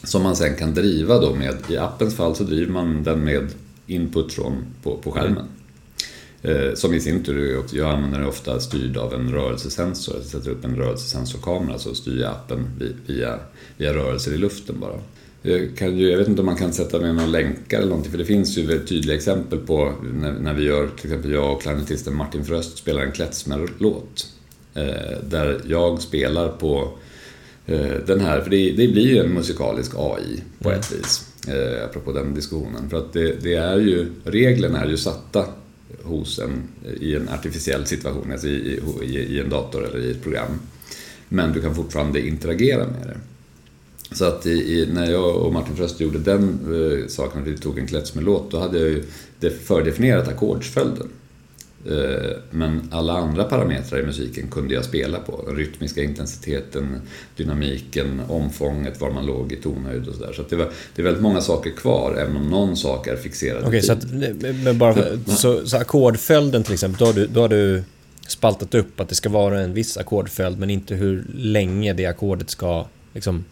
Som 0.04 0.24
man 0.24 0.36
sen 0.36 0.56
kan 0.56 0.74
driva 0.74 1.20
då 1.20 1.36
med, 1.36 1.56
i 1.70 1.78
appens 1.78 2.16
fall 2.16 2.36
så 2.36 2.44
driver 2.44 2.72
man 2.72 3.04
den 3.04 3.24
med 3.24 3.48
input 3.88 4.34
från, 4.34 4.66
på, 4.84 4.98
på 4.98 5.12
skärmen. 5.12 5.46
Eh, 6.42 6.74
som 6.74 6.94
i 6.94 7.00
sin 7.00 7.24
tur, 7.24 7.64
jag 7.74 7.92
använder 7.92 8.20
den 8.20 8.28
ofta 8.28 8.60
styrd 8.60 8.98
av 8.98 9.14
en 9.14 9.32
rörelsesensor. 9.32 10.16
Jag 10.16 10.26
sätter 10.26 10.52
upp 10.52 10.66
en 10.66 10.76
rörelsesensorkamera 10.76 11.80
så 11.80 11.96
styr 11.96 12.22
jag 12.22 12.32
appen 12.32 12.68
via, 13.08 13.40
via 13.78 13.94
rörelser 13.94 14.34
i 14.34 14.38
luften 14.38 14.80
bara. 14.80 15.00
Jag, 15.42 15.78
kan 15.78 15.98
ju, 15.98 16.10
jag 16.12 16.18
vet 16.18 16.28
inte 16.28 16.42
om 16.42 16.46
man 16.46 16.58
kan 16.58 16.74
sätta 16.74 17.00
med 17.00 17.16
några 17.16 17.28
länkar 17.28 17.78
eller 17.78 17.90
någonting 17.90 18.12
för 18.12 18.18
det 18.18 18.26
finns 18.26 18.58
ju 18.58 18.66
väldigt 18.66 18.88
tydliga 18.90 19.16
exempel 19.16 19.60
på 19.60 19.94
när, 20.14 20.32
när 20.32 20.54
vi 20.54 20.64
gör, 20.64 20.88
till 20.88 21.06
exempel 21.06 21.32
jag 21.32 21.54
och 21.54 21.62
klarinettisten 21.62 22.16
Martin 22.16 22.46
Fröst 22.46 22.78
spelar 22.78 23.02
en 23.02 23.12
klezmer-låt. 23.12 24.28
Eh, 24.74 25.20
där 25.30 25.62
jag 25.68 26.02
spelar 26.02 26.50
på 26.50 26.98
den 28.06 28.20
här, 28.20 28.42
för 28.42 28.50
det, 28.50 28.72
det 28.72 28.88
blir 28.88 29.08
ju 29.08 29.18
en 29.20 29.34
musikalisk 29.34 29.92
AI 29.96 30.44
på 30.60 30.72
ett 30.72 30.92
mm. 30.92 31.02
vis. 31.02 31.34
Eh, 31.48 31.86
apropå 31.86 32.12
den 32.12 32.34
diskussionen. 32.34 32.90
För 32.90 32.98
att 32.98 33.14
det, 33.14 33.44
det, 33.44 33.54
är 33.54 33.78
ju, 33.78 34.12
reglerna 34.24 34.82
är 34.82 34.88
ju 34.88 34.98
satta 34.98 35.46
hos 36.04 36.40
en, 36.40 36.64
i 37.00 37.16
en 37.16 37.30
artificiell 37.30 37.86
situation, 37.86 38.32
alltså 38.32 38.48
i, 38.48 38.80
i, 39.02 39.06
i 39.06 39.40
en 39.40 39.50
dator 39.50 39.86
eller 39.86 40.00
i 40.00 40.12
ett 40.12 40.24
program. 40.24 40.60
Men 41.30 41.54
du 41.54 41.62
kan 41.62 41.76
fortfarande 41.76 42.28
interagera 42.28 42.86
med 42.88 43.08
det. 43.08 43.18
Så 44.16 44.26
att 44.26 44.46
i, 44.46 44.90
när 44.94 45.12
jag 45.12 45.36
och 45.36 45.54
Martin 45.54 45.76
Fröst 45.76 46.00
gjorde 46.00 46.20
den 46.20 46.44
eh, 46.44 47.08
saken, 47.08 47.42
att 47.42 47.48
vi 47.48 47.58
tog 47.58 47.80
en 47.80 47.88
klezmer-låt, 47.88 48.52
då 48.52 48.60
hade 48.60 48.80
jag 48.80 48.90
ju 48.90 49.04
fördefinierat 49.50 50.28
ackordsföljden. 50.28 51.10
Eh, 51.86 52.38
men 52.52 52.90
alla 52.92 53.14
andra 53.14 53.44
parametrar 53.44 54.00
i 54.00 54.06
musiken 54.06 54.48
kunde 54.52 54.74
jag 54.74 54.86
spela 54.86 55.20
på. 55.20 55.44
Den 55.46 55.56
rytmiska 55.56 56.04
intensiteten, 56.04 57.02
dynamiken, 57.36 58.22
omfånget, 58.28 59.02
var 59.02 59.12
man 59.12 59.26
låg 59.26 59.52
i 59.52 59.56
tonhöjd 59.56 60.08
och 60.08 60.16
sådär. 60.16 60.34
Så, 60.34 60.44
det, 60.50 60.56
var, 60.56 60.72
det 60.96 61.02
är 61.02 61.04
väldigt 61.04 61.24
många 61.24 61.42
saker 61.42 61.72
kvar, 61.72 62.16
även 62.16 62.36
om 62.36 62.50
någon 62.50 62.78
sak 62.78 63.08
är 63.08 63.16
fixerad 63.16 63.58
Okej, 63.58 63.68
okay, 63.68 63.82
så, 63.82 63.94
att, 63.94 64.12
men 64.64 64.78
bara, 64.78 64.96
så, 65.26 65.68
så 65.68 65.78
ackordföljden 65.78 66.64
till 66.64 66.74
exempel, 66.74 67.00
då 67.00 67.06
har, 67.06 67.14
du, 67.14 67.28
då 67.28 67.42
har 67.42 67.50
du 67.50 67.84
spaltat 68.28 68.76
upp 68.76 69.00
att 69.00 69.10
det 69.10 69.16
ska 69.16 69.30
vara 69.30 69.62
en 69.62 69.74
viss 69.74 69.98
ackordföljd, 69.98 70.60
men 70.60 70.70
inte 70.70 70.96
hur 70.96 71.26
länge 71.34 71.94
det 71.94 72.06
ackordet 72.06 72.50
ska 72.50 72.86
liksom, 73.14 73.46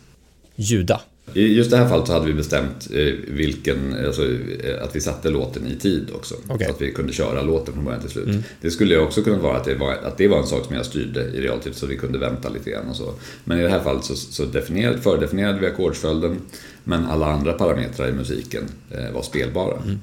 ljuda? 0.55 1.01
I 1.33 1.55
just 1.55 1.71
det 1.71 1.77
här 1.77 1.89
fallet 1.89 2.07
så 2.07 2.13
hade 2.13 2.25
vi 2.25 2.33
bestämt 2.33 2.87
eh, 2.93 3.13
vilken, 3.27 4.05
alltså, 4.05 4.23
eh, 4.63 4.83
att 4.83 4.95
vi 4.95 5.01
satte 5.01 5.29
låten 5.29 5.67
i 5.67 5.75
tid 5.75 6.09
också. 6.13 6.35
Okay. 6.49 6.67
Så 6.67 6.73
att 6.73 6.81
vi 6.81 6.91
kunde 6.91 7.13
köra 7.13 7.41
låten 7.41 7.73
från 7.73 7.85
början 7.85 8.01
till 8.01 8.09
slut. 8.09 8.27
Mm. 8.27 8.43
Det 8.61 8.71
skulle 8.71 8.97
också 8.97 9.21
kunna 9.21 9.37
vara 9.37 9.57
att 9.57 9.65
det 9.65 9.75
var, 9.75 9.93
att 9.93 10.17
det 10.17 10.27
var 10.27 10.39
en 10.39 10.47
sak 10.47 10.65
som 10.65 10.75
jag 10.75 10.85
styrde 10.85 11.21
i 11.21 11.41
realtid 11.41 11.75
så 11.75 11.85
vi 11.85 11.97
kunde 11.97 12.19
vänta 12.19 12.49
lite 12.49 12.69
grann 12.69 12.89
och 12.89 12.95
så. 12.95 13.13
Men 13.43 13.59
i 13.59 13.63
det 13.63 13.69
här 13.69 13.79
fallet 13.79 14.03
så, 14.03 14.15
så 14.15 14.45
definierade, 14.45 14.97
fördefinierade 14.97 15.59
vi 15.59 15.67
ackordsföljden 15.67 16.37
men 16.83 17.05
alla 17.05 17.25
andra 17.25 17.53
parametrar 17.53 18.09
i 18.09 18.11
musiken 18.11 18.63
eh, 18.91 19.11
var 19.11 19.21
spelbara. 19.21 19.81
Mm. 19.85 19.99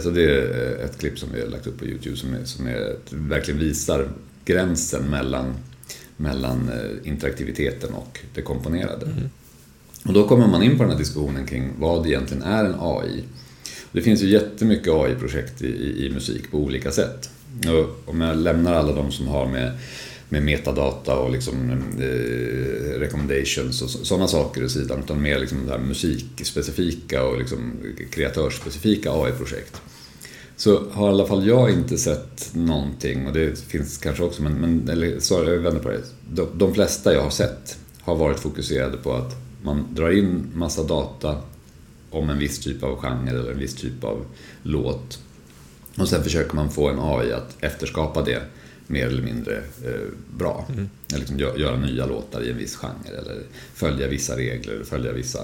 Så 0.00 0.10
det 0.10 0.24
är 0.24 0.84
ett 0.84 0.98
klipp 0.98 1.18
som 1.18 1.28
vi 1.34 1.40
har 1.40 1.48
lagt 1.48 1.66
upp 1.66 1.78
på 1.78 1.84
Youtube 1.84 2.16
som, 2.16 2.34
är, 2.34 2.44
som 2.44 2.66
är, 2.66 2.96
verkligen 3.10 3.60
visar 3.60 4.08
gränsen 4.44 5.10
mellan, 5.10 5.54
mellan 6.16 6.70
interaktiviteten 7.04 7.94
och 7.94 8.20
det 8.34 8.42
komponerade. 8.42 9.06
Mm. 9.06 9.30
Och 10.06 10.12
då 10.12 10.28
kommer 10.28 10.46
man 10.46 10.62
in 10.62 10.76
på 10.76 10.82
den 10.82 10.92
här 10.92 10.98
diskussionen 10.98 11.46
kring 11.46 11.70
vad 11.78 12.06
egentligen 12.06 12.42
är 12.42 12.64
en 12.64 12.74
AI. 12.80 13.24
Det 13.92 14.02
finns 14.02 14.22
ju 14.22 14.28
jättemycket 14.28 14.92
AI-projekt 14.92 15.62
i, 15.62 15.66
i, 15.66 16.06
i, 16.06 16.10
musik 16.10 16.50
på 16.50 16.58
olika 16.58 16.92
sätt. 16.92 17.30
Och 17.66 18.08
om 18.08 18.20
jag 18.20 18.36
lämnar 18.36 18.74
alla 18.74 18.92
de 18.92 19.12
som 19.12 19.28
har 19.28 19.46
med, 19.46 19.72
med 20.28 20.42
metadata 20.42 21.16
och 21.16 21.30
liksom, 21.30 21.70
eh, 21.98 22.98
recommendations 22.98 23.82
och 23.82 23.90
sådana 23.90 24.28
saker 24.28 24.62
i 24.62 24.68
sidan, 24.68 25.00
utan 25.04 25.22
mer 25.22 25.38
liksom 25.38 25.66
det 25.66 25.78
musikspecifika 25.78 27.24
och 27.24 27.38
liksom 27.38 27.72
kreatörsspecifika 28.10 29.12
AI-projekt. 29.12 29.80
Så 30.56 30.90
har 30.90 31.06
i 31.06 31.10
alla 31.10 31.26
fall 31.26 31.46
jag 31.46 31.70
inte 31.70 31.98
sett 31.98 32.50
någonting, 32.54 33.26
och 33.26 33.32
det 33.32 33.58
finns 33.58 33.98
kanske 33.98 34.22
också, 34.22 34.42
men, 34.42 34.54
men 34.54 34.88
eller, 34.88 35.20
sorry, 35.20 35.54
jag 35.54 35.60
vänder 35.60 35.80
på 35.80 35.88
det. 35.88 36.00
De, 36.30 36.48
de 36.54 36.74
flesta 36.74 37.12
jag 37.12 37.22
har 37.22 37.30
sett 37.30 37.78
har 38.00 38.16
varit 38.16 38.40
fokuserade 38.40 38.96
på 38.96 39.12
att 39.12 39.43
man 39.64 39.86
drar 39.94 40.10
in 40.10 40.46
massa 40.54 40.82
data 40.82 41.42
om 42.10 42.30
en 42.30 42.38
viss 42.38 42.58
typ 42.58 42.82
av 42.82 42.96
genre 42.96 43.30
eller 43.30 43.50
en 43.50 43.58
viss 43.58 43.74
typ 43.74 44.04
av 44.04 44.24
låt. 44.62 45.18
Och 45.96 46.08
sen 46.08 46.22
försöker 46.22 46.56
man 46.56 46.70
få 46.70 46.88
en 46.88 46.98
AI 46.98 47.32
att 47.32 47.56
efterskapa 47.60 48.22
det 48.22 48.42
mer 48.86 49.06
eller 49.06 49.22
mindre 49.22 49.56
eh, 49.56 50.08
bra. 50.36 50.66
Mm. 50.68 50.88
Eller 51.08 51.18
liksom 51.18 51.38
göra 51.38 51.76
nya 51.76 52.06
låtar 52.06 52.42
i 52.42 52.50
en 52.50 52.56
viss 52.56 52.76
genre 52.76 53.18
eller 53.18 53.42
följa 53.74 54.08
vissa 54.08 54.36
regler, 54.36 54.84
följa 54.84 55.12
vissa, 55.12 55.40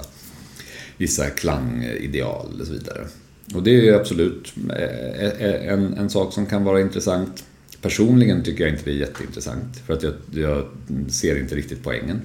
vissa 0.97 1.31
klangideal 1.31 2.61
och 2.61 2.67
så 2.67 2.73
vidare. 2.73 3.07
Och 3.55 3.63
det 3.63 3.89
är 3.89 3.95
absolut 3.95 4.53
eh, 4.71 5.25
eh, 5.25 5.73
en, 5.73 5.95
en 5.95 6.11
sak 6.11 6.33
som 6.33 6.47
kan 6.47 6.65
vara 6.65 6.81
intressant. 6.81 7.45
Personligen 7.83 8.45
tycker 8.45 8.65
jag 8.65 8.73
inte 8.73 8.85
det 8.85 8.91
är 8.91 9.01
jätteintressant 9.01 9.77
för 9.87 9.95
att 9.95 10.03
jag, 10.03 10.15
jag 10.35 10.67
ser 11.09 11.41
inte 11.41 11.55
riktigt 11.55 11.83
poängen. 11.83 12.21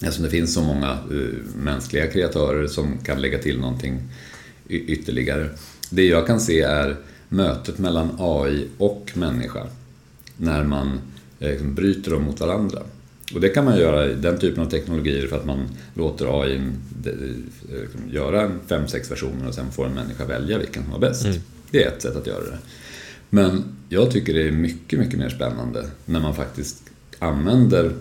Eftersom 0.00 0.24
det 0.24 0.30
finns 0.30 0.54
så 0.54 0.62
många 0.62 0.98
uh, 1.12 1.34
mänskliga 1.56 2.06
kreatörer 2.06 2.66
som 2.66 2.98
kan 2.98 3.20
lägga 3.20 3.38
till 3.38 3.60
någonting 3.60 4.02
ytterligare. 4.68 5.48
Det 5.90 6.06
jag 6.06 6.26
kan 6.26 6.40
se 6.40 6.60
är 6.60 6.96
mötet 7.28 7.78
mellan 7.78 8.16
AI 8.18 8.68
och 8.78 9.10
människa 9.14 9.66
när 10.36 10.64
man 10.64 11.00
eh, 11.40 11.50
liksom 11.50 11.74
bryter 11.74 12.10
dem 12.10 12.22
mot 12.22 12.40
varandra. 12.40 12.82
Och 13.34 13.40
det 13.40 13.48
kan 13.48 13.64
man 13.64 13.78
göra 13.78 14.06
i 14.10 14.14
den 14.14 14.38
typen 14.38 14.62
av 14.62 14.70
teknologier 14.70 15.26
för 15.26 15.36
att 15.36 15.44
man 15.44 15.68
låter 15.94 16.42
AI 16.42 16.60
liksom, 17.82 18.00
göra 18.10 18.50
fem, 18.66 18.88
sex 18.88 19.10
versioner 19.10 19.48
och 19.48 19.54
sen 19.54 19.72
får 19.72 19.86
en 19.86 19.94
människa 19.94 20.24
välja 20.24 20.58
vilken 20.58 20.82
som 20.82 20.92
var 20.92 20.98
bäst. 20.98 21.24
Mm. 21.24 21.38
Det 21.70 21.84
är 21.84 21.88
ett 21.88 22.02
sätt 22.02 22.16
att 22.16 22.26
göra 22.26 22.44
det. 22.44 22.58
Men 23.30 23.64
jag 23.88 24.10
tycker 24.10 24.34
det 24.34 24.48
är 24.48 24.52
mycket, 24.52 24.98
mycket 24.98 25.18
mer 25.18 25.28
spännande 25.28 25.86
när 26.04 26.20
man 26.20 26.34
faktiskt 26.34 26.82
använder 27.18 27.92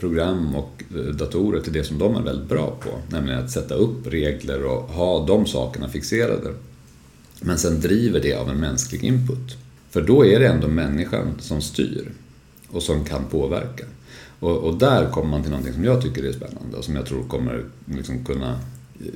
program 0.00 0.56
och 0.56 0.82
eh, 0.94 1.14
datorer 1.14 1.60
till 1.60 1.72
det 1.72 1.84
som 1.84 1.98
de 1.98 2.16
är 2.16 2.22
väldigt 2.22 2.48
bra 2.48 2.76
på, 2.80 2.90
nämligen 3.08 3.44
att 3.44 3.50
sätta 3.50 3.74
upp 3.74 4.06
regler 4.06 4.64
och 4.64 4.82
ha 4.82 5.26
de 5.26 5.46
sakerna 5.46 5.88
fixerade. 5.88 6.54
Men 7.40 7.58
sen 7.58 7.80
driver 7.80 8.20
det 8.20 8.34
av 8.34 8.50
en 8.50 8.60
mänsklig 8.60 9.04
input. 9.04 9.56
För 9.90 10.02
då 10.02 10.26
är 10.26 10.40
det 10.40 10.46
ändå 10.46 10.68
människan 10.68 11.34
som 11.38 11.60
styr 11.60 12.12
och 12.68 12.82
som 12.82 13.04
kan 13.04 13.24
påverka. 13.24 13.84
Och, 14.40 14.56
och 14.56 14.78
där 14.78 15.10
kommer 15.10 15.30
man 15.30 15.42
till 15.42 15.50
någonting 15.50 15.74
som 15.74 15.84
jag 15.84 16.02
tycker 16.02 16.22
är 16.22 16.32
spännande 16.32 16.76
och 16.76 16.84
som 16.84 16.96
jag 16.96 17.06
tror 17.06 17.22
kommer 17.22 17.64
liksom 17.84 18.24
kunna 18.24 18.50
eh, 19.00 19.06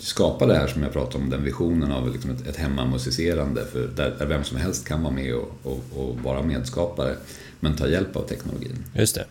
skapa 0.00 0.46
det 0.46 0.54
här 0.54 0.66
som 0.66 0.82
jag 0.82 0.92
pratade 0.92 1.24
om, 1.24 1.30
den 1.30 1.44
visionen 1.44 1.92
av 1.92 2.12
liksom 2.12 2.30
ett, 2.30 2.46
ett 2.46 2.56
hemmamusicerande 2.56 3.64
för 3.72 3.88
där, 3.96 4.16
där, 4.18 4.26
vem 4.26 4.44
som 4.44 4.56
helst 4.56 4.88
kan 4.88 5.02
vara 5.02 5.14
med 5.14 5.34
och, 5.34 5.52
och, 5.62 5.80
och 5.96 6.18
vara 6.18 6.42
medskapare 6.42 7.16
men 7.60 7.76
ta 7.76 7.88
hjälp 7.88 8.16
av 8.16 8.22
teknologin. 8.22 8.84
Just 8.94 9.14
det. 9.14 9.24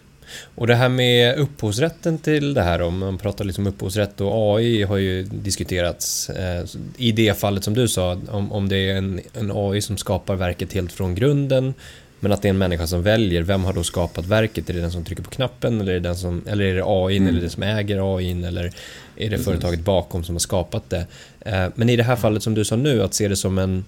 Och 0.55 0.67
det 0.67 0.75
här 0.75 0.89
med 0.89 1.37
upphovsrätten 1.37 2.17
till 2.17 2.53
det 2.53 2.61
här, 2.61 2.81
om 2.81 2.97
man 2.97 3.17
pratar 3.17 3.45
liksom 3.45 3.67
upphovsrätt 3.67 4.21
och 4.21 4.57
AI 4.57 4.83
har 4.83 4.97
ju 4.97 5.23
diskuterats. 5.23 6.29
Eh, 6.29 6.65
I 6.97 7.11
det 7.11 7.39
fallet 7.39 7.63
som 7.63 7.73
du 7.73 7.87
sa, 7.87 8.17
om, 8.29 8.51
om 8.51 8.69
det 8.69 8.77
är 8.77 8.95
en, 8.95 9.21
en 9.33 9.51
AI 9.55 9.81
som 9.81 9.97
skapar 9.97 10.35
verket 10.35 10.73
helt 10.73 10.91
från 10.91 11.15
grunden, 11.15 11.73
men 12.19 12.31
att 12.31 12.41
det 12.41 12.47
är 12.47 12.49
en 12.49 12.57
människa 12.57 12.87
som 12.87 13.03
väljer, 13.03 13.41
vem 13.41 13.63
har 13.63 13.73
då 13.73 13.83
skapat 13.83 14.25
verket? 14.25 14.69
Är 14.69 14.73
det 14.73 14.81
den 14.81 14.91
som 14.91 15.05
trycker 15.05 15.23
på 15.23 15.29
knappen 15.29 15.81
eller 15.81 15.91
är 15.91 15.99
det, 15.99 16.09
den 16.09 16.15
som, 16.15 16.43
eller 16.47 16.65
är 16.65 16.75
det 16.75 16.83
AI 16.85 17.17
mm. 17.17 17.29
eller 17.29 17.41
det 17.41 17.49
som 17.49 17.63
äger 17.63 18.15
AI 18.15 18.43
eller 18.43 18.71
är 19.15 19.29
det 19.29 19.37
företaget 19.37 19.79
bakom 19.79 20.23
som 20.23 20.35
har 20.35 20.39
skapat 20.39 20.89
det? 20.89 21.05
Eh, 21.39 21.67
men 21.75 21.89
i 21.89 21.95
det 21.95 22.03
här 22.03 22.15
fallet 22.15 22.43
som 22.43 22.53
du 22.53 22.65
sa 22.65 22.75
nu, 22.75 23.03
att 23.03 23.13
se 23.13 23.27
det 23.27 23.35
som 23.35 23.57
en 23.57 23.85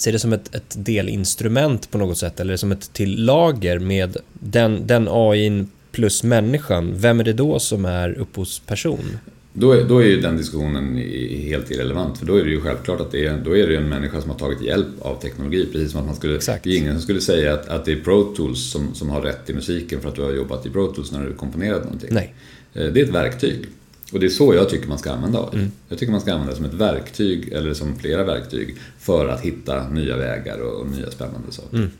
ser 0.00 0.12
det 0.12 0.18
som 0.18 0.32
ett, 0.32 0.54
ett 0.54 0.74
delinstrument 0.84 1.90
på 1.90 1.98
något 1.98 2.18
sätt 2.18 2.40
eller 2.40 2.56
som 2.56 2.72
ett 2.72 2.92
till 2.92 3.24
lager 3.24 3.78
med 3.78 4.16
den, 4.32 4.86
den 4.86 5.08
AI 5.10 5.64
plus 5.92 6.22
människan, 6.22 6.94
vem 6.96 7.20
är 7.20 7.24
det 7.24 7.32
då 7.32 7.58
som 7.58 7.84
är 7.84 8.18
upphovsperson? 8.18 9.18
då 9.52 9.72
är, 9.72 9.84
då 9.84 9.98
är 9.98 10.06
ju 10.06 10.20
den 10.20 10.36
diskussionen 10.36 10.96
helt 11.42 11.70
irrelevant. 11.70 12.18
För 12.18 12.26
då 12.26 12.34
är 12.34 12.44
det 12.44 12.50
ju 12.50 12.60
självklart 12.60 13.00
att 13.00 13.12
det 13.12 13.26
är, 13.26 13.38
då 13.44 13.56
är 13.56 13.66
det 13.66 13.76
en 13.76 13.88
människa 13.88 14.20
som 14.20 14.30
har 14.30 14.38
tagit 14.38 14.62
hjälp 14.62 14.86
av 15.00 15.20
teknologi. 15.20 15.68
Precis 15.72 15.90
som 15.90 16.00
att 16.00 16.06
man 16.06 16.16
skulle, 16.16 16.36
Exakt. 16.36 16.64
det 16.64 16.70
är 16.70 16.76
ingen 16.76 16.92
som 16.92 17.02
skulle 17.02 17.20
säga 17.20 17.54
att, 17.54 17.68
att 17.68 17.84
det 17.84 17.92
är 17.92 17.96
Pro 17.96 18.34
Tools 18.34 18.70
som, 18.70 18.94
som 18.94 19.10
har 19.10 19.20
rätt 19.20 19.50
i 19.50 19.54
musiken 19.54 20.00
för 20.00 20.08
att 20.08 20.14
du 20.14 20.22
har 20.22 20.32
jobbat 20.32 20.66
i 20.66 20.70
Pro 20.70 20.92
Tools 20.92 21.12
när 21.12 21.26
du 21.26 21.34
komponerat 21.34 21.84
någonting. 21.84 22.08
Nej. 22.12 22.34
Eh, 22.74 22.86
det 22.86 23.00
är 23.00 23.04
ett 23.04 23.14
verktyg. 23.14 23.66
Och 24.12 24.20
det 24.20 24.26
är 24.26 24.30
så 24.30 24.54
jag 24.54 24.68
tycker 24.68 24.88
man 24.88 24.98
ska 24.98 25.12
använda 25.12 25.38
AI. 25.38 25.58
Mm. 25.58 25.70
Jag 25.88 25.98
tycker 25.98 26.12
man 26.12 26.20
ska 26.20 26.32
använda 26.32 26.52
det 26.52 26.56
som 26.56 26.64
ett 26.64 26.74
verktyg, 26.74 27.52
eller 27.52 27.74
som 27.74 27.98
flera 27.98 28.24
verktyg, 28.24 28.76
för 28.98 29.28
att 29.28 29.40
hitta 29.40 29.88
nya 29.88 30.16
vägar 30.16 30.58
och, 30.58 30.80
och 30.80 30.90
nya 30.90 31.10
spännande 31.10 31.52
saker. 31.52 31.76
Mm. 31.76 31.90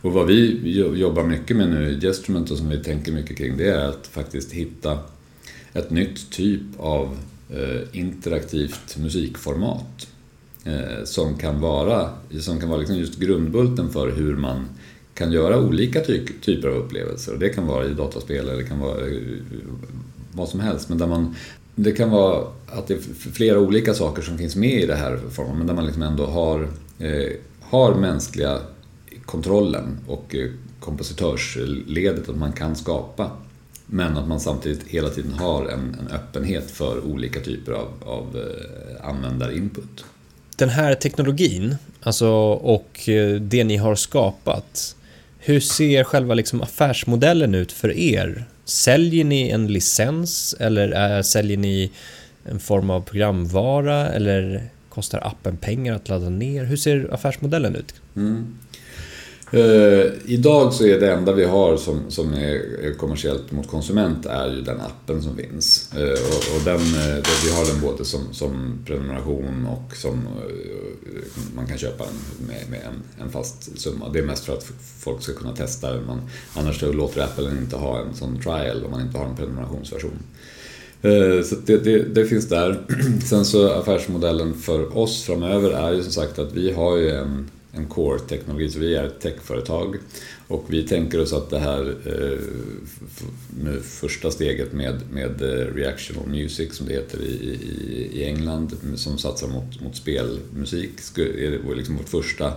Och 0.00 0.12
vad 0.12 0.26
vi 0.26 0.70
jobbar 0.94 1.22
mycket 1.22 1.56
med 1.56 1.70
nu 1.70 1.90
i 1.90 2.06
Gestrument 2.06 2.50
och 2.50 2.58
som 2.58 2.68
vi 2.68 2.84
tänker 2.84 3.12
mycket 3.12 3.36
kring, 3.36 3.56
det 3.56 3.68
är 3.68 3.88
att 3.88 4.06
faktiskt 4.06 4.52
hitta 4.52 4.98
ett 5.72 5.90
nytt 5.90 6.30
typ 6.30 6.62
av 6.76 7.18
eh, 7.50 7.98
interaktivt 7.98 8.96
musikformat. 8.96 10.08
Eh, 10.64 11.04
som 11.04 11.38
kan 11.38 11.60
vara, 11.60 12.10
som 12.40 12.60
kan 12.60 12.68
vara 12.68 12.78
liksom 12.78 12.96
just 12.96 13.18
grundbulten 13.18 13.90
för 13.90 14.10
hur 14.10 14.36
man 14.36 14.68
kan 15.14 15.32
göra 15.32 15.60
olika 15.60 16.00
ty 16.00 16.26
typer 16.40 16.68
av 16.68 16.74
upplevelser. 16.74 17.32
Och 17.32 17.38
det 17.38 17.48
kan 17.48 17.66
vara 17.66 17.86
i 17.86 17.94
dataspel 17.94 18.48
eller 18.48 18.56
det 18.56 18.68
kan 18.68 18.78
vara 18.78 19.00
vad 20.32 20.48
som 20.48 20.60
helst. 20.60 20.88
Men 20.88 20.98
där 20.98 21.06
man, 21.06 21.34
det 21.74 21.92
kan 21.92 22.10
vara 22.10 22.46
att 22.66 22.86
det 22.86 22.94
är 22.94 23.32
flera 23.32 23.58
olika 23.58 23.94
saker 23.94 24.22
som 24.22 24.38
finns 24.38 24.56
med 24.56 24.82
i 24.82 24.86
det 24.86 24.96
här 24.96 25.20
formen, 25.30 25.58
men 25.58 25.66
där 25.66 25.74
man 25.74 25.86
liksom 25.86 26.02
ändå 26.02 26.26
har, 26.26 26.68
eh, 26.98 27.32
har 27.60 27.94
mänskliga 27.94 28.58
kontrollen 29.24 29.98
och 30.06 30.34
eh, 30.34 30.50
kompositörsledet, 30.80 32.28
att 32.28 32.36
man 32.36 32.52
kan 32.52 32.76
skapa. 32.76 33.30
Men 33.86 34.16
att 34.16 34.28
man 34.28 34.40
samtidigt 34.40 34.88
hela 34.88 35.08
tiden 35.08 35.32
har 35.32 35.68
en, 35.68 35.96
en 36.00 36.08
öppenhet 36.14 36.70
för 36.70 37.04
olika 37.04 37.40
typer 37.40 37.72
av, 37.72 37.88
av 38.04 38.36
eh, 38.36 39.08
användarinput. 39.08 40.04
Den 40.56 40.68
här 40.68 40.94
teknologin, 40.94 41.76
alltså, 42.02 42.28
och 42.52 43.08
eh, 43.08 43.40
det 43.40 43.64
ni 43.64 43.76
har 43.76 43.94
skapat, 43.94 44.96
hur 45.38 45.60
ser 45.60 46.04
själva 46.04 46.34
liksom 46.34 46.62
affärsmodellen 46.62 47.54
ut 47.54 47.72
för 47.72 47.96
er? 47.98 48.44
Säljer 48.68 49.24
ni 49.24 49.50
en 49.50 49.66
licens 49.66 50.54
eller 50.60 50.88
är, 50.88 51.22
säljer 51.22 51.56
ni 51.56 51.90
en 52.44 52.60
form 52.60 52.90
av 52.90 53.00
programvara 53.00 54.08
eller 54.08 54.68
kostar 54.88 55.26
appen 55.26 55.56
pengar 55.56 55.94
att 55.94 56.08
ladda 56.08 56.28
ner? 56.28 56.64
Hur 56.64 56.76
ser 56.76 57.14
affärsmodellen 57.14 57.76
ut? 57.76 57.94
Mm. 58.16 58.58
Uh, 59.54 60.12
idag 60.24 60.72
så 60.72 60.86
är 60.86 61.00
det 61.00 61.12
enda 61.12 61.32
vi 61.32 61.44
har 61.44 61.76
som, 61.76 62.10
som 62.10 62.32
är 62.32 62.94
kommersiellt 62.98 63.52
mot 63.52 63.68
konsument 63.68 64.26
är 64.26 64.50
ju 64.50 64.60
den 64.60 64.80
appen 64.80 65.22
som 65.22 65.36
finns. 65.36 65.90
Uh, 65.96 66.02
och, 66.02 66.56
och, 66.56 66.64
den, 66.64 66.80
uh, 66.80 67.24
vi 67.44 67.50
har 67.52 67.72
den 67.72 67.80
både 67.80 68.04
som, 68.04 68.20
som 68.32 68.78
prenumeration 68.86 69.66
och 69.66 69.96
som 69.96 70.28
man 71.56 71.66
kan 71.66 71.78
köpa 71.78 72.04
den 72.04 72.46
med, 72.48 72.70
med 72.70 72.80
en, 72.80 73.24
en, 73.24 73.30
fast 73.30 73.80
summa. 73.80 74.08
Det 74.08 74.18
är 74.18 74.22
mest 74.22 74.44
för 74.44 74.52
att 74.52 74.66
folk 74.98 75.22
ska 75.22 75.32
kunna 75.32 75.56
testa 75.56 75.92
den. 75.92 76.06
Man, 76.06 76.20
annars 76.54 76.80
så 76.80 76.92
låter 76.92 77.22
Apple 77.22 77.50
inte 77.50 77.76
ha 77.76 78.00
en 78.00 78.14
sån 78.14 78.40
trial 78.40 78.84
om 78.84 78.90
man 78.90 79.00
inte 79.00 79.18
har 79.18 79.26
en 79.26 79.36
prenumerationsversion. 79.36 80.18
Så 81.44 81.54
det, 81.66 81.76
det, 81.76 82.02
det, 82.02 82.26
finns 82.26 82.48
där. 82.48 82.80
Sen 83.24 83.44
så 83.44 83.72
affärsmodellen 83.72 84.54
för 84.54 84.98
oss 84.98 85.22
framöver 85.22 85.70
är 85.70 85.92
ju 85.92 86.02
som 86.02 86.12
sagt 86.12 86.38
att 86.38 86.52
vi 86.52 86.72
har 86.72 86.96
ju 86.96 87.10
en 87.10 87.48
en 87.72 87.86
core-teknologi, 87.86 88.70
så 88.70 88.78
vi 88.78 88.94
är 88.94 89.04
ett 89.04 89.20
techföretag. 89.20 89.96
Och 90.48 90.64
vi 90.68 90.82
tänker 90.82 91.20
oss 91.20 91.32
att 91.32 91.50
det 91.50 91.58
här 91.58 91.96
eh, 92.04 92.38
nu 93.62 93.80
första 93.80 94.30
steget 94.30 94.72
med, 94.72 95.00
med 95.12 95.42
eh, 95.42 95.74
Reactional 95.74 96.28
Music, 96.28 96.74
som 96.74 96.86
det 96.86 96.92
heter 96.92 97.22
i, 97.22 97.32
i, 97.32 98.10
i 98.12 98.24
England, 98.24 98.76
som 98.96 99.18
satsar 99.18 99.48
mot, 99.48 99.80
mot 99.80 99.96
spelmusik, 99.96 100.90
är 101.16 101.74
liksom 101.74 101.96
vårt 101.96 102.08
första 102.08 102.52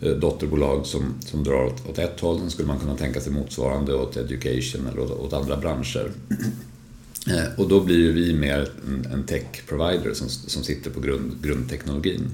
eh, 0.00 0.12
dotterbolag 0.12 0.86
som, 0.86 1.14
som 1.20 1.44
drar 1.44 1.64
åt, 1.64 1.88
åt 1.90 1.98
ett 1.98 2.20
håll. 2.20 2.38
Sen 2.38 2.50
skulle 2.50 2.68
man 2.68 2.78
kunna 2.78 2.96
tänka 2.96 3.20
sig 3.20 3.32
motsvarande 3.32 3.94
åt 3.94 4.16
education 4.16 4.86
eller 4.86 5.00
åt, 5.00 5.10
åt 5.10 5.32
andra 5.32 5.56
branscher. 5.56 6.10
Och 7.56 7.68
då 7.68 7.80
blir 7.80 7.96
ju 7.96 8.12
vi 8.12 8.34
mer 8.34 8.68
en, 8.86 9.06
en 9.12 9.24
tech-provider 9.24 10.14
som, 10.14 10.28
som 10.28 10.62
sitter 10.62 10.90
på 10.90 11.00
grund, 11.00 11.42
grundteknologin. 11.42 12.30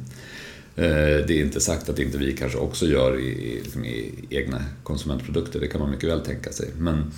Eh, 0.77 1.27
det 1.27 1.31
är 1.31 1.45
inte 1.45 1.61
sagt 1.61 1.89
att 1.89 1.99
inte 1.99 2.19
vi 2.19 2.37
kanske 2.37 2.59
också 2.59 2.87
gör 2.87 3.21
i, 3.21 3.61
liksom 3.63 3.85
i, 3.85 4.13
egna 4.31 4.63
konsumentprodukter, 4.83 5.61
det 5.61 5.69
kan 5.69 5.81
man 5.81 5.91
mycket 5.91 6.09
väl 6.09 6.21
tänka 6.21 6.53
sig. 6.53 6.69
Men 6.79 7.13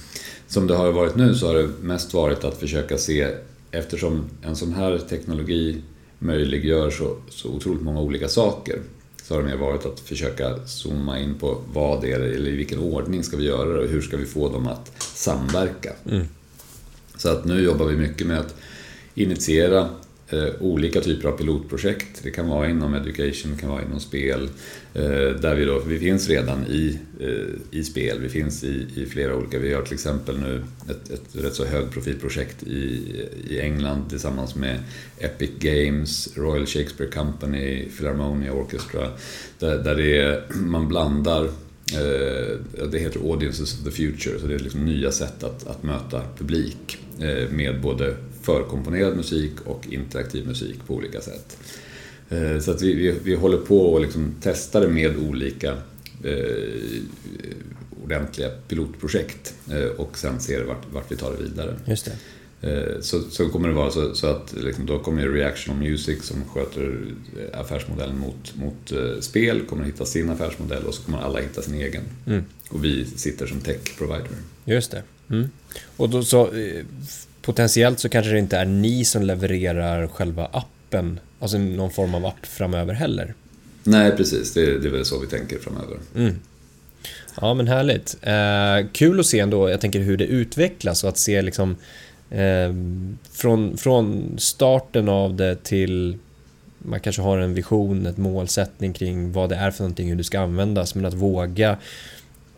som 0.46 0.66
det 0.66 0.74
har 0.74 0.92
varit 0.92 1.16
nu 1.16 1.34
så 1.34 1.46
har 1.46 1.54
det 1.54 1.68
mest 1.80 2.14
varit 2.14 2.44
att 2.44 2.60
försöka 2.60 2.98
se, 2.98 3.28
eftersom 3.70 4.24
en 4.42 4.56
sån 4.56 4.72
här 4.72 4.98
teknologi 4.98 5.82
möjliggör 6.18 6.90
så, 6.90 7.16
så 7.28 7.48
otroligt 7.48 7.82
många 7.82 8.00
olika 8.00 8.28
saker, 8.28 8.78
så 9.22 9.34
har 9.34 9.42
det 9.42 9.48
mer 9.48 9.56
varit 9.56 9.86
att 9.86 10.00
försöka 10.00 10.66
zooma 10.66 11.18
in 11.18 11.34
på 11.34 11.58
vad 11.72 12.02
det 12.02 12.12
är, 12.12 12.20
eller 12.20 12.50
i 12.50 12.56
vilken 12.56 12.78
ordning 12.78 13.24
ska 13.24 13.36
vi 13.36 13.44
göra 13.44 13.72
det 13.72 13.80
och 13.80 13.88
hur 13.88 14.00
ska 14.00 14.16
vi 14.16 14.24
få 14.24 14.52
dem 14.52 14.66
att 14.66 14.92
samverka. 14.98 15.92
Mm. 16.10 16.26
Så 17.16 17.28
att 17.28 17.44
nu 17.44 17.60
jobbar 17.62 17.86
vi 17.86 17.96
mycket 17.96 18.26
med 18.26 18.38
att 18.40 18.54
initiera 19.14 19.88
Eh, 20.30 20.48
olika 20.60 21.00
typer 21.00 21.28
av 21.28 21.36
pilotprojekt. 21.36 22.22
Det 22.22 22.30
kan 22.30 22.48
vara 22.48 22.68
inom 22.68 22.94
education, 22.94 23.52
det 23.54 23.60
kan 23.60 23.70
vara 23.70 23.82
inom 23.82 24.00
spel. 24.00 24.48
Eh, 24.94 25.28
där 25.40 25.54
vi, 25.54 25.64
då, 25.64 25.82
vi 25.86 25.98
finns 25.98 26.28
redan 26.28 26.66
i, 26.66 26.98
eh, 27.20 27.78
i 27.78 27.84
spel, 27.84 28.18
vi 28.20 28.28
finns 28.28 28.64
i, 28.64 28.86
i 28.96 29.06
flera 29.06 29.36
olika. 29.36 29.58
Vi 29.58 29.74
har 29.74 29.82
till 29.82 29.94
exempel 29.94 30.38
nu 30.38 30.64
ett, 30.90 31.10
ett 31.10 31.44
rätt 31.44 31.54
så 31.54 31.64
högprofilprojekt 31.64 32.62
i, 32.62 33.02
i 33.50 33.60
England 33.60 34.10
tillsammans 34.10 34.54
med 34.54 34.78
Epic 35.18 35.50
Games, 35.58 36.28
Royal 36.36 36.66
Shakespeare 36.66 37.12
Company, 37.12 37.88
Philharmonia 37.96 38.52
Orchestra. 38.52 39.10
Där, 39.58 39.78
där 39.78 39.94
det 39.94 40.18
är, 40.18 40.44
man 40.54 40.88
blandar 40.88 41.44
eh, 41.44 42.58
det 42.90 42.98
heter 42.98 43.20
Audiences 43.20 43.78
of 43.78 43.84
the 43.84 43.90
Future, 43.90 44.38
så 44.40 44.46
det 44.46 44.54
är 44.54 44.58
liksom 44.58 44.84
nya 44.84 45.12
sätt 45.12 45.44
att, 45.44 45.66
att 45.66 45.82
möta 45.82 46.22
publik 46.38 46.98
eh, 47.20 47.50
med 47.50 47.80
både 47.80 48.16
förkomponerad 48.46 49.16
musik 49.16 49.52
och 49.64 49.86
interaktiv 49.90 50.46
musik 50.46 50.76
på 50.86 50.94
olika 50.94 51.20
sätt. 51.20 51.58
Eh, 52.28 52.58
så 52.58 52.70
att 52.70 52.82
vi, 52.82 52.94
vi, 52.94 53.14
vi 53.24 53.34
håller 53.34 53.58
på 53.58 53.80
och 53.80 54.00
liksom 54.00 54.34
testar 54.40 54.80
det 54.80 54.88
med 54.88 55.16
olika 55.28 55.72
eh, 56.24 57.02
ordentliga 58.04 58.50
pilotprojekt 58.68 59.54
eh, 59.70 60.00
och 60.00 60.18
sen 60.18 60.40
ser 60.40 60.64
vart, 60.64 60.92
vart 60.92 61.12
vi 61.12 61.16
tar 61.16 61.32
det 61.32 61.42
vidare. 61.42 61.76
Just 61.86 62.04
det. 62.04 62.16
Eh, 62.70 63.00
så, 63.00 63.20
så 63.20 63.48
kommer 63.48 63.68
det 63.68 63.74
vara 63.74 63.90
så, 63.90 64.14
så 64.14 64.26
att 64.26 64.54
liksom, 64.56 64.86
då 64.86 64.98
kommer 64.98 65.28
Reactional 65.28 65.82
Music 65.82 66.24
som 66.24 66.44
sköter 66.44 66.98
affärsmodellen 67.52 68.18
mot, 68.18 68.54
mot 68.56 68.92
spel, 69.24 69.60
kommer 69.60 69.84
hitta 69.84 70.04
sin 70.04 70.30
affärsmodell 70.30 70.84
och 70.84 70.94
så 70.94 71.02
kommer 71.02 71.18
alla 71.18 71.40
hitta 71.40 71.62
sin 71.62 71.74
egen. 71.74 72.02
Mm. 72.26 72.44
Och 72.68 72.84
vi 72.84 73.04
sitter 73.04 73.46
som 73.46 73.60
tech 73.60 73.98
provider. 73.98 74.30
Just 74.64 74.90
det. 74.90 75.02
Mm. 75.30 75.48
Och 75.96 76.10
då 76.10 76.22
så, 76.22 76.50
potentiellt 77.46 78.00
så 78.00 78.08
kanske 78.08 78.32
det 78.32 78.38
inte 78.38 78.56
är 78.56 78.64
ni 78.64 79.04
som 79.04 79.22
levererar 79.22 80.06
själva 80.06 80.48
appen, 80.52 81.20
alltså 81.40 81.58
någon 81.58 81.90
form 81.90 82.14
av 82.14 82.26
app 82.26 82.46
framöver 82.46 82.94
heller. 82.94 83.34
Nej, 83.84 84.16
precis. 84.16 84.54
Det 84.54 84.60
är, 84.60 84.78
det 84.78 84.88
är 84.88 84.92
väl 84.92 85.04
så 85.04 85.18
vi 85.18 85.26
tänker 85.26 85.58
framöver. 85.58 85.98
Mm. 86.16 86.34
Ja, 87.40 87.54
men 87.54 87.68
härligt. 87.68 88.16
Eh, 88.22 88.90
kul 88.92 89.20
att 89.20 89.26
se 89.26 89.40
ändå, 89.40 89.70
jag 89.70 89.80
tänker 89.80 90.00
hur 90.00 90.16
det 90.16 90.24
utvecklas 90.24 91.04
och 91.04 91.08
att 91.08 91.18
se 91.18 91.42
liksom 91.42 91.76
eh, 92.30 92.74
från, 93.32 93.76
från 93.76 94.34
starten 94.38 95.08
av 95.08 95.34
det 95.34 95.64
till 95.64 96.18
man 96.78 97.00
kanske 97.00 97.22
har 97.22 97.38
en 97.38 97.54
vision, 97.54 98.06
ett 98.06 98.16
målsättning 98.16 98.92
kring 98.92 99.32
vad 99.32 99.48
det 99.48 99.56
är 99.56 99.70
för 99.70 99.82
någonting, 99.82 100.08
hur 100.08 100.16
det 100.16 100.24
ska 100.24 100.40
användas, 100.40 100.94
men 100.94 101.04
att 101.04 101.14
våga 101.14 101.76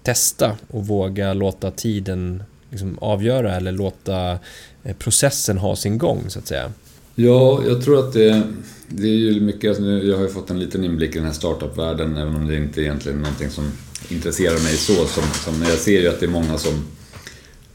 testa 0.02 0.56
och 0.70 0.86
våga 0.86 1.34
låta 1.34 1.70
tiden 1.70 2.42
liksom 2.70 2.98
avgöra 2.98 3.56
eller 3.56 3.72
låta 3.72 4.38
Eh, 4.82 4.96
processen 4.96 5.58
ha 5.58 5.76
sin 5.76 5.98
gång 5.98 6.24
så 6.28 6.38
att 6.38 6.46
säga? 6.46 6.72
Ja, 7.14 7.62
jag 7.66 7.84
tror 7.84 7.98
att 7.98 8.12
det, 8.12 8.42
det 8.88 9.08
är 9.08 9.16
ju 9.16 9.40
mycket, 9.40 9.68
alltså, 9.68 9.84
jag 9.84 10.16
har 10.16 10.22
ju 10.22 10.28
fått 10.28 10.50
en 10.50 10.58
liten 10.58 10.84
inblick 10.84 11.10
i 11.10 11.18
den 11.18 11.26
här 11.26 11.32
startup-världen 11.32 12.16
även 12.16 12.34
om 12.34 12.48
det 12.48 12.56
inte 12.56 12.82
egentligen 12.82 13.18
är 13.18 13.22
någonting 13.22 13.50
som 13.50 13.72
intresserar 14.08 14.62
mig 14.62 14.76
så. 14.76 15.06
Som, 15.06 15.24
som 15.44 15.62
jag 15.62 15.78
ser 15.78 16.00
ju 16.00 16.08
att 16.08 16.20
det 16.20 16.26
är 16.26 16.30
många 16.30 16.58
som 16.58 16.84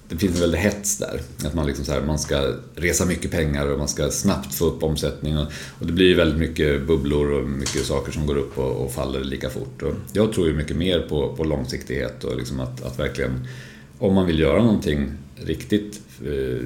det 0.09 0.17
finns 0.17 0.35
en 0.35 0.41
väldig 0.41 0.59
hets 0.59 0.97
där. 0.97 1.21
Att 1.45 1.53
man, 1.53 1.67
liksom 1.67 1.85
så 1.85 1.91
här, 1.91 2.01
man 2.01 2.19
ska 2.19 2.53
resa 2.75 3.05
mycket 3.05 3.31
pengar 3.31 3.67
och 3.67 3.79
man 3.79 3.87
ska 3.87 4.09
snabbt 4.09 4.53
få 4.53 4.65
upp 4.65 4.83
omsättning. 4.83 5.37
Och, 5.37 5.47
och 5.79 5.85
det 5.85 5.93
blir 5.93 6.05
ju 6.05 6.15
väldigt 6.15 6.39
mycket 6.39 6.87
bubblor 6.87 7.31
och 7.31 7.49
mycket 7.49 7.85
saker 7.85 8.11
som 8.11 8.25
går 8.25 8.37
upp 8.37 8.57
och, 8.57 8.85
och 8.85 8.93
faller 8.93 9.23
lika 9.23 9.49
fort. 9.49 9.81
Och 9.81 9.93
jag 10.13 10.33
tror 10.33 10.47
ju 10.47 10.53
mycket 10.53 10.77
mer 10.77 10.99
på, 10.99 11.35
på 11.35 11.43
långsiktighet 11.43 12.23
och 12.23 12.37
liksom 12.37 12.59
att, 12.59 12.83
att 12.83 12.99
verkligen 12.99 13.47
om 13.99 14.13
man 14.13 14.27
vill 14.27 14.39
göra 14.39 14.63
någonting 14.63 15.11
riktigt 15.45 16.01
eh, 16.25 16.61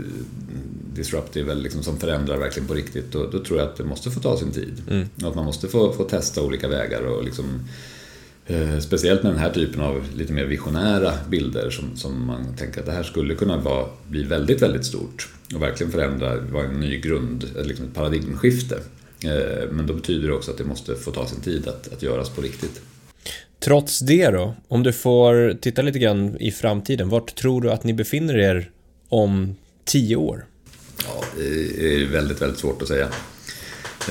disruptive, 0.93 1.51
eller 1.51 1.61
liksom 1.61 1.83
som 1.83 1.99
förändrar 1.99 2.37
verkligen 2.37 2.67
på 2.67 2.73
riktigt, 2.73 3.11
då, 3.11 3.27
då, 3.31 3.43
tror 3.43 3.59
jag 3.59 3.67
att 3.67 3.75
det 3.75 3.83
måste 3.83 4.11
få 4.11 4.19
ta 4.19 4.37
sin 4.37 4.51
tid. 4.51 4.81
Mm. 4.89 5.07
Att 5.23 5.35
man 5.35 5.45
måste 5.45 5.67
få, 5.67 5.93
få 5.93 6.03
testa 6.03 6.43
olika 6.43 6.67
vägar 6.67 7.01
och 7.01 7.23
liksom 7.23 7.45
eh, 8.45 8.79
Speciellt 8.79 9.23
med 9.23 9.31
den 9.31 9.39
här 9.39 9.53
typen 9.53 9.81
av 9.81 10.03
lite 10.15 10.33
mer 10.33 10.45
visionära 10.45 11.13
bilder 11.29 11.69
som, 11.69 11.97
som 11.97 12.25
man 12.25 12.55
tänker 12.57 12.79
att 12.79 12.85
det 12.85 12.91
här 12.91 13.03
skulle 13.03 13.35
kunna 13.35 13.57
vara, 13.57 13.87
bli 14.07 14.23
väldigt, 14.23 14.61
väldigt 14.61 14.85
stort. 14.85 15.29
och 15.55 15.61
verkligen 15.61 15.91
förändra, 15.91 16.39
vara 16.39 16.65
en 16.65 16.79
ny 16.79 16.97
grund, 16.99 17.45
liksom 17.63 17.85
ett 17.85 17.93
paradigmskifte. 17.93 18.79
Men 19.71 19.87
då 19.87 19.93
betyder 19.93 20.27
det 20.27 20.33
också 20.33 20.51
att 20.51 20.57
det 20.57 20.63
måste 20.63 20.95
få 20.95 21.11
ta 21.11 21.27
sin 21.27 21.41
tid 21.41 21.67
att, 21.67 21.93
att 21.93 22.03
göras 22.03 22.29
på 22.29 22.41
riktigt. 22.41 22.81
Trots 23.59 23.99
det 23.99 24.29
då, 24.29 24.55
om 24.67 24.83
du 24.83 24.93
får 24.93 25.53
titta 25.61 25.81
lite 25.81 25.99
grann 25.99 26.37
i 26.39 26.51
framtiden, 26.51 27.09
vart 27.09 27.35
tror 27.35 27.61
du 27.61 27.71
att 27.71 27.83
ni 27.83 27.93
befinner 27.93 28.37
er 28.37 28.71
om 29.09 29.55
tio 29.85 30.15
år? 30.15 30.45
Ja, 31.05 31.23
det 31.37 31.93
är 31.95 32.05
väldigt, 32.11 32.41
väldigt 32.41 32.59
svårt 32.59 32.81
att 32.81 32.87
säga. 32.87 33.09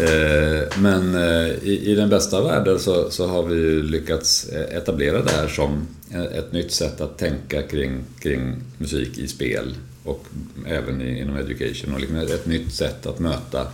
Eh, 0.01 0.79
men 0.79 1.15
eh, 1.15 1.65
i 1.65 1.95
den 1.95 2.09
bästa 2.09 2.43
världen 2.43 2.79
så, 2.79 3.11
så 3.11 3.27
har 3.27 3.43
vi 3.43 3.83
lyckats 3.83 4.49
etablera 4.49 5.23
det 5.23 5.31
här 5.31 5.49
som 5.49 5.87
ett 6.35 6.53
nytt 6.53 6.73
sätt 6.73 7.01
att 7.01 7.19
tänka 7.19 7.63
kring, 7.63 8.05
kring 8.21 8.57
musik 8.79 9.19
i 9.19 9.29
spel 9.29 9.75
och 10.05 10.25
även 10.67 11.03
inom 11.03 11.37
education 11.37 11.95
och 11.95 12.01
liksom 12.01 12.17
ett 12.17 12.47
nytt 12.47 12.73
sätt 12.73 13.07
att 13.07 13.19
möta, 13.19 13.67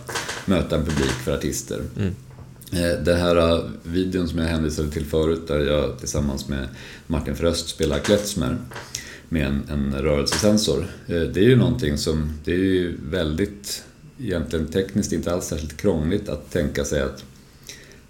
möta 0.45 0.75
en 0.75 0.85
publik 0.85 1.11
för 1.11 1.33
artister. 1.33 1.81
Mm. 1.97 2.15
Eh, 2.75 3.03
den 3.03 3.19
här 3.19 3.35
eh, 3.35 3.63
videon 3.83 4.27
som 4.27 4.39
jag 4.39 4.45
hänvisade 4.45 4.91
till 4.91 5.05
förut 5.05 5.47
där 5.47 5.59
jag 5.59 5.99
tillsammans 5.99 6.47
med 6.47 6.67
Martin 7.07 7.35
Fröst 7.35 7.69
spelar 7.69 7.99
klezmer 7.99 8.57
med 9.29 9.47
en, 9.47 9.63
en 9.69 10.01
rörelsesensor. 10.01 10.85
Eh, 11.07 11.21
det 11.21 11.39
är 11.39 11.43
ju 11.43 11.55
någonting 11.55 11.97
som, 11.97 12.33
det 12.43 12.51
är 12.51 12.57
ju 12.57 12.97
väldigt 13.09 13.83
egentligen 14.19 14.67
tekniskt 14.67 15.11
inte 15.11 15.33
alls 15.33 15.45
särskilt 15.45 15.77
krångligt 15.77 16.29
att 16.29 16.51
tänka 16.51 16.85
sig 16.85 17.01
att 17.01 17.23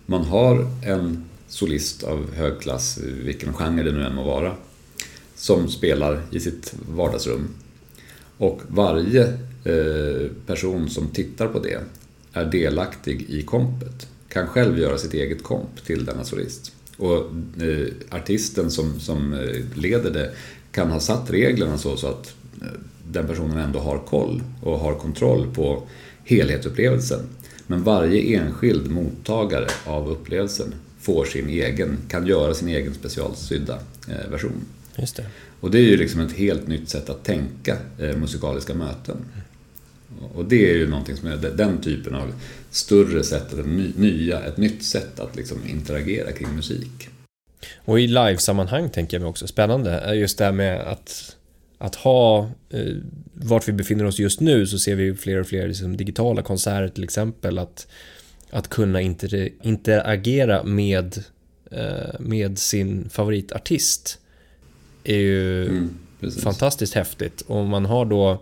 man 0.05 0.25
har 0.25 0.67
en 0.85 1.23
solist 1.47 2.03
av 2.03 2.33
hög 2.33 2.59
klass, 2.59 2.99
vilken 3.23 3.53
genre 3.53 3.83
det 3.83 3.91
nu 3.91 4.03
än 4.03 4.15
må 4.15 4.23
vara, 4.23 4.55
som 5.35 5.67
spelar 5.67 6.21
i 6.31 6.39
sitt 6.39 6.73
vardagsrum. 6.89 7.47
Och 8.37 8.61
varje 8.67 9.37
person 10.45 10.89
som 10.89 11.07
tittar 11.07 11.47
på 11.47 11.59
det 11.59 11.79
är 12.33 12.45
delaktig 12.45 13.25
i 13.29 13.41
kompet, 13.41 14.07
kan 14.33 14.47
själv 14.47 14.79
göra 14.79 14.97
sitt 14.97 15.13
eget 15.13 15.43
komp 15.43 15.85
till 15.85 16.05
denna 16.05 16.23
solist. 16.23 16.71
Och 16.97 17.15
eh, 17.63 17.87
artisten 18.09 18.71
som, 18.71 18.99
som 18.99 19.33
eh, 19.33 19.79
leder 19.79 20.11
det 20.11 20.31
kan 20.71 20.91
ha 20.91 20.99
satt 20.99 21.31
reglerna 21.31 21.77
så, 21.77 21.97
så 21.97 22.07
att 22.07 22.33
den 23.11 23.27
personen 23.27 23.57
ändå 23.57 23.79
har 23.79 23.99
koll 23.99 24.43
och 24.61 24.79
har 24.79 24.95
kontroll 24.95 25.53
på 25.55 25.83
helhetsupplevelsen. 26.23 27.19
Men 27.67 27.83
varje 27.83 28.37
enskild 28.37 28.91
mottagare 28.91 29.67
av 29.85 30.09
upplevelsen 30.09 30.73
får 30.99 31.25
sin 31.25 31.49
egen, 31.49 31.97
kan 32.07 32.27
göra 32.27 32.53
sin 32.53 32.67
egen 32.67 32.93
specialsydda 32.93 33.79
eh, 34.09 34.31
version. 34.31 34.65
Just 34.95 35.15
det. 35.15 35.25
Och 35.59 35.71
det 35.71 35.77
är 35.77 35.83
ju 35.83 35.97
liksom 35.97 36.21
ett 36.21 36.31
helt 36.31 36.67
nytt 36.67 36.89
sätt 36.89 37.09
att 37.09 37.23
tänka 37.23 37.77
eh, 37.99 38.17
musikaliska 38.17 38.73
möten. 38.73 39.17
Och 40.35 40.45
det 40.45 40.71
är 40.71 40.75
ju 40.75 40.87
någonting 40.87 41.15
som 41.15 41.27
är 41.27 41.37
den 41.37 41.81
typen 41.81 42.15
av 42.15 42.33
större 42.71 43.23
sätt, 43.23 43.53
ett, 43.53 43.65
nya, 43.97 44.39
ett 44.39 44.57
nytt 44.57 44.83
sätt 44.83 45.19
att 45.19 45.35
liksom 45.35 45.57
interagera 45.67 46.31
kring 46.31 46.55
musik. 46.55 47.09
Och 47.85 47.99
i 47.99 48.07
livesammanhang 48.07 48.89
tänker 48.89 49.17
jag 49.17 49.21
mig 49.21 49.29
också 49.29 49.47
spännande, 49.47 50.15
just 50.15 50.37
det 50.37 50.45
här 50.45 50.51
med 50.51 50.81
att 50.81 51.35
att 51.83 51.95
ha 51.95 52.49
eh, 52.69 52.95
vart 53.33 53.67
vi 53.67 53.71
befinner 53.71 54.05
oss 54.05 54.19
just 54.19 54.39
nu 54.39 54.67
så 54.67 54.79
ser 54.79 54.95
vi 54.95 55.13
fler 55.15 55.39
och 55.39 55.47
fler 55.47 55.67
liksom, 55.67 55.97
digitala 55.97 56.41
konserter 56.41 56.87
till 56.87 57.03
exempel 57.03 57.59
att, 57.59 57.87
att 58.49 58.67
kunna 58.67 59.01
inter, 59.01 59.49
interagera 59.61 60.63
med, 60.63 61.23
eh, 61.71 62.19
med 62.19 62.57
sin 62.59 63.09
favoritartist 63.09 64.19
är 65.03 65.17
ju 65.17 65.65
mm, 65.65 65.97
fantastiskt 66.43 66.93
häftigt 66.93 67.41
och 67.41 67.65
man 67.65 67.85
har 67.85 68.05
då 68.05 68.41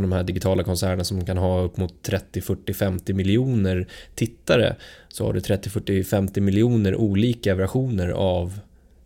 de 0.00 0.12
här 0.12 0.22
digitala 0.22 0.64
konserterna 0.64 1.04
som 1.04 1.26
kan 1.26 1.36
ha 1.36 1.62
upp 1.62 1.76
mot 1.76 2.02
30, 2.02 2.40
40, 2.40 2.74
50 2.74 3.12
miljoner 3.12 3.88
tittare 4.14 4.76
så 5.08 5.26
har 5.26 5.32
du 5.32 5.40
30, 5.40 5.70
40, 5.70 6.04
50 6.04 6.40
miljoner 6.40 6.94
olika 6.96 7.54
versioner 7.54 8.08
av 8.08 8.60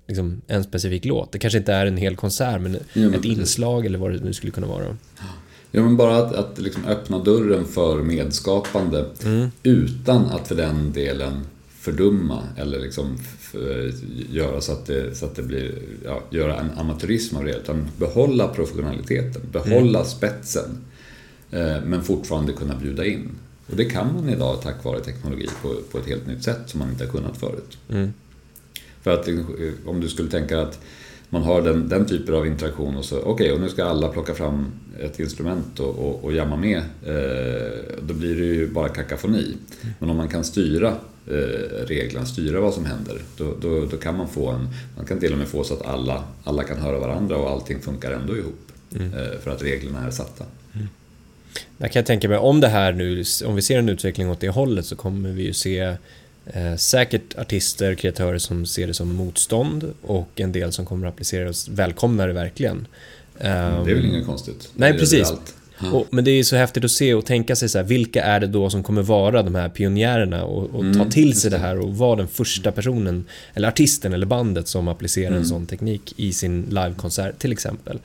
liksom, 0.07 0.43
en 0.47 0.65
specifik 0.65 1.05
låt. 1.05 1.33
Det 1.33 1.39
kanske 1.39 1.59
inte 1.59 1.73
är 1.73 1.87
en 1.87 1.97
hel 1.97 2.17
konsert, 2.17 2.61
men 2.61 2.79
ja, 2.93 3.15
ett 3.15 3.25
inslag 3.25 3.87
eller 3.87 3.99
vad 3.99 4.13
det 4.13 4.25
nu 4.25 4.33
skulle 4.33 4.53
kunna 4.53 4.67
vara. 4.67 4.97
Ja, 5.71 5.83
men 5.83 5.97
bara 5.97 6.17
att, 6.17 6.35
att 6.35 6.59
liksom 6.59 6.85
öppna 6.85 7.19
dörren 7.19 7.65
för 7.65 8.03
medskapande 8.03 9.05
mm. 9.25 9.51
utan 9.63 10.27
att 10.27 10.49
för 10.49 10.55
den 10.55 10.93
delen 10.93 11.45
fördumma 11.87 12.43
eller 12.57 12.79
liksom 12.79 13.19
göra 14.31 14.61
så 14.61 14.73
att 14.73 14.87
det, 14.87 15.15
så 15.15 15.27
att 15.27 15.35
det 15.35 15.43
blir, 15.43 15.79
ja, 16.05 16.23
göra 16.31 16.57
en 16.57 16.71
amatörism 16.71 17.37
av 17.37 17.45
det. 17.45 17.57
Utan 17.57 17.89
behålla 17.99 18.49
professionaliteten, 18.49 19.43
behålla 19.53 19.99
mm. 19.99 20.11
spetsen. 20.11 20.79
Eh, 21.51 21.81
men 21.85 22.03
fortfarande 22.03 22.53
kunna 22.53 22.77
bjuda 22.77 23.05
in. 23.05 23.31
Och 23.67 23.77
det 23.77 23.85
kan 23.85 24.15
man 24.15 24.29
idag 24.29 24.63
tack 24.63 24.85
vare 24.85 25.01
teknologi 25.01 25.49
på, 25.63 25.75
på 25.91 25.99
ett 25.99 26.07
helt 26.07 26.27
nytt 26.27 26.45
sätt 26.45 26.61
som 26.67 26.79
man 26.79 26.91
inte 26.91 27.05
har 27.05 27.11
kunnat 27.11 27.37
förut. 27.37 27.79
Mm. 27.89 28.13
För 29.03 29.11
att 29.11 29.29
eh, 29.29 29.41
om 29.87 30.01
du 30.01 30.09
skulle 30.09 30.31
tänka 30.31 30.61
att 30.61 30.79
man 31.29 31.43
har 31.43 31.63
den, 31.63 31.89
den 31.89 32.07
typen 32.07 32.35
av 32.35 32.47
interaktion 32.47 32.97
och 32.97 33.05
så, 33.05 33.19
okej, 33.19 33.33
okay, 33.33 33.51
och 33.51 33.61
nu 33.61 33.69
ska 33.69 33.85
alla 33.85 34.09
plocka 34.09 34.35
fram 34.35 34.73
ett 35.01 35.21
instrument 35.21 35.81
och, 35.81 35.99
och, 35.99 36.25
och 36.25 36.33
jamma 36.33 36.57
med. 36.57 36.79
Eh, 36.79 37.73
då 38.03 38.15
blir 38.15 38.35
det 38.37 38.47
ju 38.47 38.69
bara 38.69 38.89
kakafoni. 38.89 39.57
Men 39.99 40.11
om 40.11 40.17
man 40.17 40.29
kan 40.29 40.45
styra 40.45 40.89
eh, 41.27 41.87
reglerna, 41.87 42.27
styra 42.27 42.61
vad 42.61 42.75
som 42.75 42.85
händer, 42.85 43.19
då, 43.37 43.55
då, 43.61 43.85
då, 43.91 43.97
kan 43.97 44.17
man 44.17 44.29
få 44.29 44.49
en, 44.49 44.69
man 44.97 45.07
kan 45.07 45.21
till 45.21 45.33
och 45.33 45.39
med 45.39 45.49
få 45.49 45.65
så 45.65 45.75
att 45.75 45.87
alla, 45.87 46.25
alla 46.45 46.65
kan 46.65 46.79
höra 46.79 46.99
varandra 46.99 47.37
och 47.37 47.51
allting 47.51 47.81
funkar 47.81 48.13
ändå 48.13 48.37
ihop. 48.37 48.61
Mm. 48.95 49.15
Eh, 49.15 49.39
för 49.43 49.51
att 49.51 49.63
reglerna 49.63 50.07
är 50.07 50.11
satta. 50.11 50.45
Mm. 50.75 50.89
Där 51.79 51.89
kan 51.89 52.01
jag 52.01 52.07
tänka 52.07 52.29
mig, 52.29 52.39
om 52.39 52.61
det 52.61 52.69
här 52.69 52.93
nu, 52.93 53.25
om 53.47 53.55
vi 53.55 53.63
ser 53.63 53.79
en 53.79 53.89
utveckling 53.89 54.31
åt 54.31 54.41
det 54.41 54.49
hållet 54.49 54.87
så 54.87 54.97
kommer 54.97 55.29
vi 55.29 55.43
ju 55.43 55.53
se 55.53 55.97
Eh, 56.47 56.77
säkert 56.77 57.39
artister, 57.39 57.95
kreatörer 57.95 58.39
som 58.39 58.67
ser 58.67 58.87
det 58.87 58.95
som 58.95 59.15
motstånd 59.15 59.93
och 60.03 60.41
en 60.41 60.53
del 60.53 60.73
som 60.73 60.87
kommer 60.87 61.07
att 61.07 61.15
applicera 61.15 61.49
och 61.49 61.55
välkomnar 61.69 62.29
det 62.29 62.35
verkligen. 62.35 62.87
det 63.39 63.47
är 63.47 63.85
väl 63.85 64.05
inget 64.05 64.27
konstigt? 64.27 64.69
Nej, 64.75 64.99
precis. 64.99 65.33
Och, 65.93 66.07
men 66.11 66.25
det 66.25 66.31
är 66.31 66.43
så 66.43 66.57
häftigt 66.57 66.85
att 66.85 66.91
se 66.91 67.15
och 67.15 67.25
tänka 67.25 67.57
sig 67.57 67.69
så 67.69 67.79
här, 67.79 67.85
vilka 67.85 68.23
är 68.23 68.41
det 68.41 68.47
då 68.47 68.71
som 68.71 68.83
kommer 68.83 69.03
vara 69.03 69.43
de 69.43 69.55
här 69.55 69.69
pionjärerna 69.69 70.45
och, 70.45 70.75
och 70.75 70.81
mm, 70.81 70.99
ta 70.99 71.11
till 71.11 71.41
sig 71.41 71.51
det 71.51 71.59
här 71.59 71.79
och 71.79 71.97
vara 71.97 72.17
den 72.17 72.29
första 72.29 72.73
personen, 72.73 73.25
eller 73.55 73.69
artisten 73.69 74.13
eller 74.13 74.27
bandet 74.27 74.69
som 74.69 74.89
applicerar 74.89 75.27
mm. 75.27 75.39
en 75.39 75.47
sån 75.47 75.67
teknik 75.67 76.15
i 76.17 76.33
sin 76.33 76.63
livekonsert 76.63 77.39
till 77.39 77.53
exempel. 77.53 77.99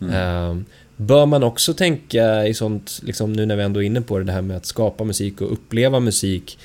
Mm. 0.00 0.14
Uh, 0.14 0.62
bör 0.96 1.26
man 1.26 1.42
också 1.42 1.74
tänka 1.74 2.46
i 2.46 2.54
sånt, 2.54 3.00
liksom 3.02 3.32
nu 3.32 3.46
när 3.46 3.56
vi 3.56 3.62
ändå 3.62 3.82
är 3.82 3.86
inne 3.86 4.00
på 4.00 4.18
det, 4.18 4.24
det 4.24 4.32
här 4.32 4.42
med 4.42 4.56
att 4.56 4.66
skapa 4.66 5.04
musik 5.04 5.40
och 5.40 5.52
uppleva 5.52 6.00
musik 6.00 6.58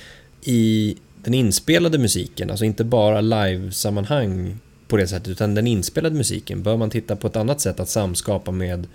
i 0.43 0.97
den 1.24 1.34
inspelade 1.34 1.97
musiken, 1.97 2.49
alltså 2.49 2.65
inte 2.65 2.84
bara 2.84 3.21
live-sammanhang 3.21 4.59
på 4.88 4.97
det 4.97 5.07
sättet, 5.07 5.28
utan 5.28 5.55
den 5.55 5.67
inspelade 5.67 6.15
musiken, 6.15 6.63
bör 6.63 6.78
man 6.78 6.89
titta 6.89 7.15
på 7.15 7.28
ett 7.28 7.36
annat 7.36 7.61
sätt 7.61 7.80
att 7.80 7.89
samskapa 7.89 8.51
med 8.51 8.88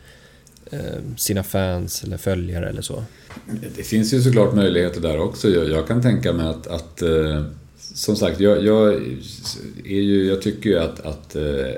eh, 0.71 0.79
sina 1.17 1.43
fans 1.43 2.05
eller 2.05 2.17
följare 2.17 2.69
eller 2.69 2.83
så? 2.83 3.05
Det 3.77 3.83
finns 3.83 4.15
ju 4.15 4.23
såklart 4.23 4.55
möjligheter 4.55 5.01
där 5.01 5.19
också. 5.19 5.49
Jag, 5.49 5.69
jag 5.69 5.89
kan 5.89 6.03
tänka 6.03 6.33
mig 6.33 6.47
att, 6.47 6.67
att 6.67 7.03
eh, 7.03 7.45
som 7.95 8.17
sagt, 8.17 8.41
jag, 8.41 8.65
jag, 8.65 8.95
är 9.85 10.01
ju, 10.01 10.27
jag 10.27 10.43
tycker 10.43 10.71
ju 10.71 10.79
att, 10.79 11.01
att 11.01 11.37
eh, 11.37 11.75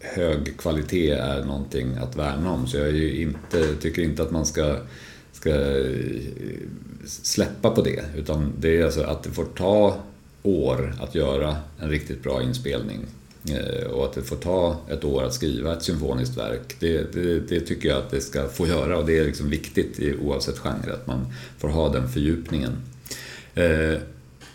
hög 0.00 0.56
kvalitet 0.58 1.10
är 1.10 1.44
någonting 1.44 1.94
att 1.96 2.16
värna 2.16 2.52
om. 2.52 2.66
Så 2.66 2.76
jag 2.76 2.98
inte, 2.98 3.74
tycker 3.80 4.02
inte 4.02 4.22
att 4.22 4.30
man 4.30 4.46
ska, 4.46 4.76
ska 5.32 5.50
eh, 5.50 5.96
släppa 7.06 7.70
på 7.70 7.82
det. 7.82 8.04
Utan 8.16 8.52
det 8.58 8.80
är 8.80 8.84
alltså 8.84 9.02
att 9.02 9.22
det 9.22 9.30
får 9.30 9.44
ta 9.44 9.96
år 10.42 10.94
att 11.00 11.14
göra 11.14 11.56
en 11.80 11.90
riktigt 11.90 12.22
bra 12.22 12.42
inspelning. 12.42 13.00
Eh, 13.50 13.90
och 13.90 14.04
att 14.04 14.12
det 14.12 14.22
får 14.22 14.36
ta 14.36 14.76
ett 14.90 15.04
år 15.04 15.24
att 15.24 15.34
skriva 15.34 15.72
ett 15.72 15.82
symfoniskt 15.82 16.36
verk. 16.36 16.76
Det, 16.80 17.12
det, 17.12 17.40
det 17.40 17.60
tycker 17.60 17.88
jag 17.88 17.98
att 17.98 18.10
det 18.10 18.20
ska 18.20 18.48
få 18.48 18.66
göra 18.66 18.98
och 18.98 19.06
det 19.06 19.18
är 19.18 19.24
liksom 19.24 19.50
viktigt 19.50 20.18
oavsett 20.22 20.58
genre 20.58 20.92
att 20.92 21.06
man 21.06 21.26
får 21.58 21.68
ha 21.68 21.88
den 21.88 22.08
fördjupningen. 22.08 22.72
Eh, 23.54 23.98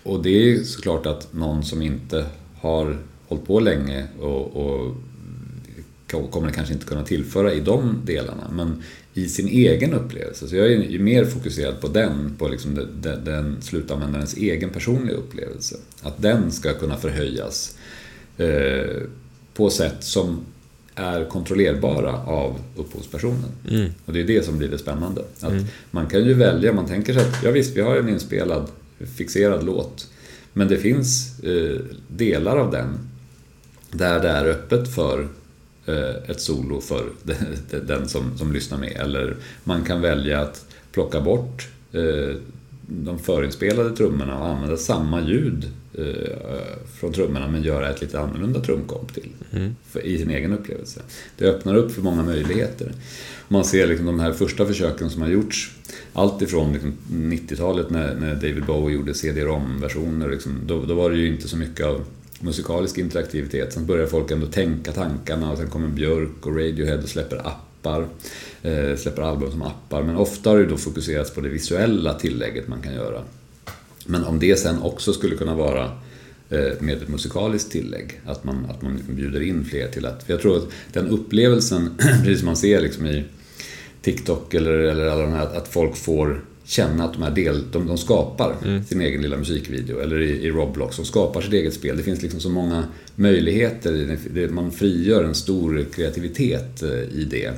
och 0.04 0.24
det 0.24 0.30
är 0.30 0.64
såklart 0.64 1.06
att 1.06 1.34
någon 1.34 1.64
som 1.64 1.82
inte 1.82 2.26
har 2.62 2.98
hållit 3.28 3.48
på 3.48 3.60
länge 3.60 4.08
och, 4.20 4.56
och 4.56 4.96
kommer 6.10 6.52
kanske 6.52 6.74
inte 6.74 6.86
kunna 6.86 7.04
tillföra 7.04 7.54
i 7.54 7.60
de 7.60 8.02
delarna. 8.06 8.52
Men 8.54 8.84
i 9.14 9.28
sin 9.28 9.48
egen 9.48 9.94
upplevelse. 9.94 10.48
Så 10.48 10.56
jag 10.56 10.66
är 10.66 10.70
ju 10.70 11.00
mer 11.00 11.26
fokuserad 11.26 11.82
på 11.82 11.88
den, 11.88 12.36
på 12.38 12.48
liksom 12.48 12.76
den, 13.02 13.26
den 13.26 13.62
slutanvändarens 13.62 14.38
egen 14.38 14.70
personliga 14.70 15.16
upplevelse. 15.16 15.76
Att 16.02 16.22
den 16.22 16.52
ska 16.52 16.74
kunna 16.74 16.98
förhöjas 16.98 17.78
eh, 18.38 19.02
på 19.54 19.70
sätt 19.70 20.04
som 20.04 20.40
är 20.96 21.26
kontrollerbara 21.26 22.24
av 22.26 22.60
upphovspersonen. 22.76 23.52
Mm. 23.70 23.92
Och 24.06 24.14
det 24.14 24.20
är 24.22 24.28
det 24.28 24.46
som 24.46 24.58
blir 24.58 24.68
det 24.68 24.78
spännande. 24.78 25.22
Att 25.40 25.52
mm. 25.52 25.66
Man 25.92 26.08
kan 26.08 26.24
ju 26.24 26.34
välja, 26.34 26.74
man 26.74 26.88
tänker 26.88 27.14
sig 27.14 27.22
att 27.22 27.44
ja 27.44 27.52
visst, 27.52 27.78
vi 27.78 27.82
har 27.82 27.96
en 27.96 28.10
inspelad, 28.10 28.68
fixerad 29.16 29.66
låt. 29.66 30.08
Men 30.54 30.68
det 30.68 30.78
finns 30.78 31.40
eh, 31.44 31.80
delar 32.08 32.58
av 32.58 32.72
den 32.72 33.00
där 33.92 34.20
det 34.20 34.30
är 34.30 34.46
öppet 34.46 34.96
för 34.96 35.28
ett 36.28 36.42
solo 36.42 36.82
för 36.82 37.10
den 37.88 38.10
som, 38.10 38.38
som 38.38 38.54
lyssnar 38.54 38.78
med. 38.78 38.92
Eller 38.92 39.36
man 39.64 39.84
kan 39.84 40.02
välja 40.02 40.42
att 40.42 40.66
plocka 40.92 41.22
bort 41.22 41.68
eh, 41.92 42.36
de 42.88 43.20
förinspelade 43.20 43.96
trummorna 43.96 44.40
och 44.40 44.48
använda 44.48 44.78
samma 44.78 45.22
ljud 45.22 45.72
från 47.00 47.14
trummorna 47.14 47.48
men 47.48 47.64
göra 47.64 47.90
ett 47.90 48.02
lite 48.02 48.20
annorlunda 48.20 48.60
trumkomp 48.60 49.14
till. 49.14 49.30
Mm. 49.52 49.76
För, 49.90 50.06
I 50.06 50.18
sin 50.18 50.30
egen 50.30 50.54
upplevelse. 50.54 51.02
Det 51.38 51.46
öppnar 51.46 51.76
upp 51.76 51.92
för 51.92 52.02
många 52.02 52.24
möjligheter. 52.24 52.92
Man 53.48 53.64
ser 53.66 53.88
liksom 53.88 54.06
de 54.06 54.20
här 54.20 54.32
första 54.32 54.66
försöken 54.66 55.10
som 55.10 55.22
har 55.22 55.30
gjorts. 55.30 55.76
Allt 56.14 56.42
ifrån 56.42 56.74
liksom 56.74 56.94
90-talet 57.12 57.90
när, 57.90 58.16
när, 58.16 58.36
David 58.36 58.66
Bowie 58.66 58.96
gjorde 58.96 59.14
CD-ROM-versioner. 59.14 60.30
Liksom, 60.30 60.62
då, 60.66 60.86
då 60.86 60.94
var 60.94 61.10
det 61.10 61.18
ju 61.18 61.28
inte 61.28 61.48
så 61.48 61.58
mycket 61.58 61.86
av 61.86 62.06
musikalisk 62.40 62.98
interaktivitet. 62.98 63.74
Sen 63.74 63.86
börjar 63.86 64.08
folk 64.08 64.32
ändå 64.32 64.48
tänka 64.48 64.92
tankarna 64.92 65.52
och 65.52 65.58
sen 65.58 65.70
kommer 65.70 65.88
Björk 65.88 66.46
och 66.46 66.56
Radiohead 66.56 66.98
och 66.98 67.10
släpper 67.10 67.48
appar. 67.48 68.08
Eh, 68.62 68.96
släpper 68.98 69.22
album 69.22 69.52
som 69.52 69.62
appar. 69.62 70.04
Men 70.04 70.16
ofta 70.16 70.50
har 70.50 70.58
det 70.58 70.66
då 70.66 70.78
fokuserats 70.78 71.32
på 71.32 71.42
det 71.42 71.50
visuella 71.50 72.14
tillägget 72.14 72.68
man 72.68 72.82
kan 72.82 72.94
göra. 72.94 73.22
Men 74.06 74.24
om 74.24 74.40
det 74.40 74.60
sen 74.60 74.82
också 74.82 75.14
skulle 75.14 75.36
kunna 75.36 75.56
vara 75.56 75.84
eh, 76.50 76.72
med 76.80 77.02
ett 77.02 77.08
musikaliskt 77.08 77.72
tillägg. 77.72 78.22
Att 78.26 78.44
man, 78.44 78.66
att 78.70 78.82
man 78.82 78.96
liksom 78.96 79.16
bjuder 79.16 79.42
in 79.42 79.66
fler 79.66 79.88
till 79.88 80.06
att... 80.06 80.24
För 80.24 80.34
jag 80.34 80.42
tror 80.42 80.58
att 80.58 80.68
den 80.94 81.08
upplevelsen, 81.08 81.90
precis 81.98 82.40
som 82.40 82.46
man 82.46 82.58
ser 82.58 82.82
liksom 82.82 83.06
i 83.06 83.24
TikTok 84.02 84.54
eller, 84.54 84.72
eller 84.72 85.06
alla 85.06 85.22
de 85.22 85.32
här, 85.32 85.58
att 85.58 85.68
folk 85.68 85.96
får 85.96 86.42
känna 86.70 87.04
att 87.04 87.14
de, 87.14 87.24
här 87.24 87.32
del, 87.32 87.72
de, 87.72 87.88
de 87.88 87.98
skapar 87.98 88.56
mm. 88.66 88.84
sin 88.84 89.02
egen 89.02 89.22
lilla 89.22 89.38
musikvideo. 89.38 90.00
Eller 90.00 90.22
i, 90.22 90.30
i 90.30 90.52
Roblox, 90.52 90.96
de 90.96 91.06
skapar 91.06 91.42
sitt 91.42 91.54
eget 91.54 91.74
spel. 91.74 91.98
Det 91.98 92.04
finns 92.04 92.22
liksom 92.22 92.40
så 92.40 92.50
många 92.50 92.84
möjligheter. 93.16 94.18
Det, 94.34 94.50
man 94.52 94.72
frigör 94.72 95.24
en 95.24 95.36
stor 95.36 95.86
kreativitet 95.94 96.84
eh, 96.84 96.90
i 96.90 97.28
det. 97.30 97.54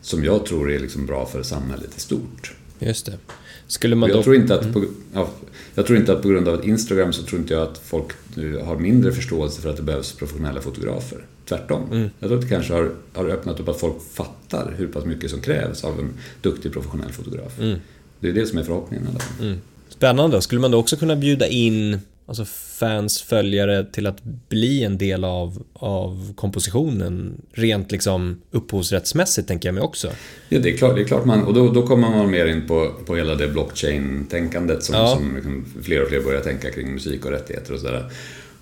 Som 0.00 0.24
jag 0.24 0.46
tror 0.46 0.72
är 0.72 0.78
liksom 0.78 1.06
bra 1.06 1.26
för 1.26 1.42
samhället 1.42 1.90
i 1.96 2.00
stort. 2.00 2.54
Just 2.78 3.06
det. 3.06 3.18
Skulle 3.66 3.96
man 3.96 4.08
jag, 4.08 4.18
då... 4.18 4.22
tror 4.22 4.36
inte 4.36 4.54
att 4.54 4.62
mm. 4.62 4.72
på, 4.72 4.84
ja, 5.12 5.30
jag 5.74 5.86
tror 5.86 5.98
inte 5.98 6.12
att 6.12 6.22
på 6.22 6.28
grund 6.28 6.48
av 6.48 6.68
Instagram 6.68 7.12
så 7.12 7.22
tror 7.22 7.40
inte 7.40 7.54
jag 7.54 7.62
att 7.62 7.78
folk 7.78 8.12
nu 8.34 8.58
har 8.58 8.76
mindre 8.76 9.12
förståelse 9.12 9.60
för 9.60 9.70
att 9.70 9.76
det 9.76 9.82
behövs 9.82 10.12
professionella 10.12 10.60
fotografer. 10.60 11.24
Tvärtom. 11.48 11.92
Mm. 11.92 12.10
Jag 12.18 12.28
tror 12.28 12.38
att 12.38 12.44
det 12.44 12.54
kanske 12.54 12.72
har, 12.72 12.90
har 13.12 13.28
öppnat 13.28 13.60
upp 13.60 13.68
att 13.68 13.80
folk 13.80 14.02
fattar 14.12 14.74
hur 14.78 14.86
pass 14.86 15.04
mycket 15.04 15.30
som 15.30 15.40
krävs 15.40 15.84
av 15.84 15.98
en 15.98 16.10
duktig 16.42 16.72
professionell 16.72 17.12
fotograf. 17.12 17.60
Mm. 17.60 17.78
Det 18.24 18.30
är 18.30 18.32
det 18.32 18.46
som 18.46 18.58
är 18.58 18.62
förhoppningen. 18.62 19.06
Mm. 19.40 19.60
Spännande. 19.88 20.42
Skulle 20.42 20.60
man 20.60 20.70
då 20.70 20.78
också 20.78 20.96
kunna 20.96 21.16
bjuda 21.16 21.46
in 21.46 21.98
alltså 22.26 22.44
fans, 22.78 23.22
följare 23.22 23.84
till 23.84 24.06
att 24.06 24.22
bli 24.48 24.84
en 24.84 24.98
del 24.98 25.24
av, 25.24 25.62
av 25.72 26.34
kompositionen 26.36 27.42
rent 27.52 27.92
liksom 27.92 28.40
upphovsrättsmässigt 28.50 29.48
tänker 29.48 29.68
jag 29.68 29.74
mig 29.74 29.82
också. 29.82 30.10
Ja, 30.48 30.58
det 30.58 30.70
är 30.70 30.76
klart, 30.76 30.96
det 30.96 31.02
är 31.02 31.06
klart 31.06 31.24
man, 31.24 31.44
och 31.44 31.54
då, 31.54 31.72
då 31.72 31.86
kommer 31.86 32.10
man 32.10 32.30
mer 32.30 32.46
in 32.46 32.66
på, 32.66 32.92
på 33.06 33.16
hela 33.16 33.34
det 33.34 33.48
blockchain-tänkandet 33.48 34.82
som, 34.82 34.94
ja. 34.94 35.16
som 35.16 35.34
liksom 35.34 35.64
fler 35.82 36.02
och 36.02 36.08
fler 36.08 36.20
börjar 36.20 36.40
tänka 36.40 36.70
kring 36.70 36.92
musik 36.92 37.24
och 37.24 37.30
rättigheter 37.30 37.74
och 37.74 37.80
sådär. 37.80 38.10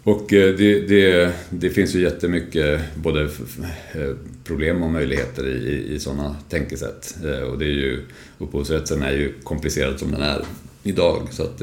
Och 0.04 0.32
eh, 0.32 0.54
det, 0.54 0.80
det, 0.80 1.32
det, 1.50 1.70
finns 1.70 1.94
ju 1.94 2.00
jättemycket 2.00 2.80
både 2.94 3.22
eh, 3.22 4.14
problem 4.44 4.82
och 4.82 4.90
möjligheter 4.90 5.48
i, 5.48 5.94
i 5.94 5.98
sådana 5.98 6.36
tänkesätt. 6.48 7.16
Eh, 7.24 7.42
och 7.42 7.58
det 7.58 7.64
är 7.64 7.74
ju, 7.74 8.00
upphovsrätten 8.38 9.02
är 9.02 9.12
ju 9.12 9.32
komplicerad 9.42 9.98
som 9.98 10.10
den 10.10 10.22
är 10.22 10.44
idag. 10.82 11.28
Så 11.30 11.42
att, 11.42 11.62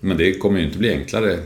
men 0.00 0.16
det 0.16 0.32
kommer 0.32 0.58
ju 0.58 0.66
inte 0.66 0.78
bli 0.78 0.90
enklare 0.90 1.38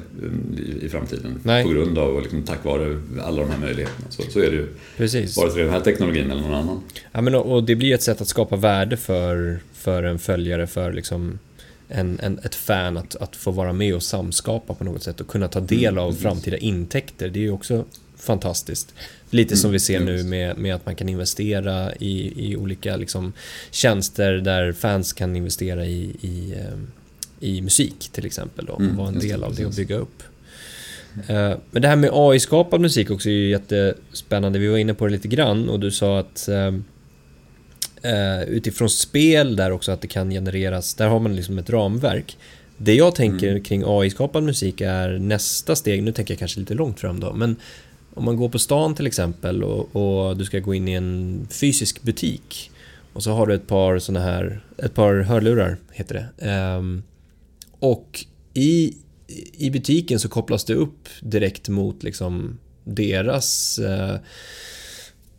i, 0.57 0.85
i 0.87 0.89
framtiden 0.89 1.41
Nej. 1.43 1.65
på 1.65 1.71
grund 1.71 1.99
av 1.99 2.15
och 2.15 2.23
liksom, 2.23 2.43
tack 2.43 2.65
vare 2.65 3.01
alla 3.23 3.43
de 3.43 3.51
här 3.51 3.59
möjligheterna. 3.59 4.07
Så, 4.11 4.23
så 4.23 4.41
är 4.41 4.51
det 4.51 4.57
ju. 4.57 4.67
Precis. 4.97 5.37
Vare 5.37 5.51
sig 5.51 5.57
det 5.57 5.63
är 5.63 5.65
den 5.65 5.75
här 5.75 5.81
teknologin 5.81 6.31
eller 6.31 6.43
någon 6.43 6.55
annan. 6.55 6.83
Ja, 7.13 7.21
men, 7.21 7.35
och 7.35 7.65
det 7.65 7.77
blir 7.77 7.95
ett 7.95 8.03
sätt 8.03 8.21
att 8.21 8.29
skapa 8.29 8.57
värde 8.57 8.97
för, 8.97 9.59
för 9.75 10.03
en 10.03 10.19
följare, 10.19 10.67
för 10.67 10.93
liksom 10.93 11.39
en, 11.89 12.19
en, 12.23 12.39
ett 12.39 12.55
fan 12.55 12.97
att, 12.97 13.17
att 13.17 13.37
få 13.37 13.51
vara 13.51 13.73
med 13.73 13.95
och 13.95 14.03
samskapa 14.03 14.75
på 14.75 14.85
något 14.85 15.03
sätt 15.03 15.21
och 15.21 15.29
kunna 15.29 15.49
ta 15.49 15.61
del 15.61 15.99
av 15.99 16.09
mm, 16.09 16.21
framtida 16.21 16.57
intäkter. 16.57 17.29
Det 17.29 17.39
är 17.39 17.43
ju 17.43 17.51
också 17.51 17.85
fantastiskt. 18.17 18.95
Lite 19.31 19.57
som 19.57 19.69
mm, 19.69 19.73
vi 19.73 19.81
ser 19.81 20.01
nu 20.01 20.23
med, 20.23 20.59
med 20.59 20.75
att 20.75 20.87
man 20.87 20.97
kan 20.97 21.09
investera 21.09 21.95
i, 21.95 22.33
i 22.51 22.57
olika 22.57 22.97
liksom, 22.97 23.33
tjänster 23.71 24.33
där 24.33 24.73
fans 24.73 25.13
kan 25.13 25.37
investera 25.37 25.87
i, 25.87 26.17
i, 26.21 26.55
eh, 26.57 26.79
i 27.41 27.61
musik 27.61 28.09
till 28.13 28.27
exempel 28.27 28.69
och 28.69 28.81
mm, 28.81 28.97
vara 28.97 29.09
en 29.09 29.19
del 29.19 29.45
av 29.45 29.55
det 29.55 29.67
och 29.67 29.73
bygga 29.73 29.97
upp. 29.97 30.23
Eh, 31.27 31.53
men 31.71 31.83
det 31.83 31.89
här 31.89 31.97
med 31.97 32.11
AI-skapad 32.13 32.81
musik 32.81 33.11
också 33.11 33.29
är 33.29 33.33
ju 33.33 33.51
jättespännande. 33.51 34.59
Vi 34.59 34.69
var 34.69 34.79
inne 34.79 34.95
på 34.95 35.07
det 35.07 35.13
lite 35.13 35.29
grann 35.29 35.69
och 35.69 35.81
du 35.81 35.91
sa 35.91 36.19
att 36.19 36.49
eh, 36.49 36.73
eh, 38.05 38.43
utifrån 38.43 38.91
spel 38.91 39.57
där 39.57 39.71
också 39.71 39.93
att 39.93 40.01
det 40.01 40.09
kan 40.09 40.31
genereras, 40.31 40.95
där 40.95 41.09
har 41.09 41.21
man 41.21 41.37
liksom 41.37 41.59
ett 41.59 41.71
ramverk. 41.71 42.39
Det 42.77 42.95
jag 42.95 43.15
tänker 43.15 43.51
mm. 43.51 43.63
kring 43.63 43.83
AI-skapad 43.87 44.43
musik 44.43 44.81
är 44.81 45.19
nästa 45.19 45.77
steg, 45.77 46.03
nu 46.03 46.13
tänker 46.13 46.35
jag 46.35 46.39
kanske 46.39 46.61
lite 46.61 46.75
långt 46.75 47.01
fram 47.01 47.21
då, 47.21 47.33
men 47.33 47.57
om 48.15 48.25
man 48.25 48.37
går 48.37 48.49
på 48.49 48.59
stan 48.59 48.95
till 48.95 49.07
exempel 49.07 49.65
och, 49.65 49.97
och 49.97 50.37
du 50.37 50.45
ska 50.45 50.59
gå 50.59 50.75
in 50.75 50.89
i 50.89 50.93
en 50.93 51.47
fysisk 51.51 52.03
butik 52.03 52.71
och 53.13 53.23
så 53.23 53.33
har 53.33 53.47
du 53.47 53.55
ett 53.55 53.67
par 53.67 53.99
sådana 53.99 54.25
här, 54.25 54.65
ett 54.79 54.95
par 54.95 55.15
hörlurar 55.15 55.77
heter 55.93 56.31
det. 56.39 56.51
Um, 56.51 57.03
och 57.79 58.25
i, 58.55 58.95
i 59.53 59.71
butiken 59.71 60.21
så 60.21 60.29
kopplas 60.29 60.65
det 60.65 60.75
upp 60.75 61.09
direkt 61.21 61.69
mot 61.69 62.03
liksom 62.03 62.59
deras 62.85 63.79
uh, 63.79 64.17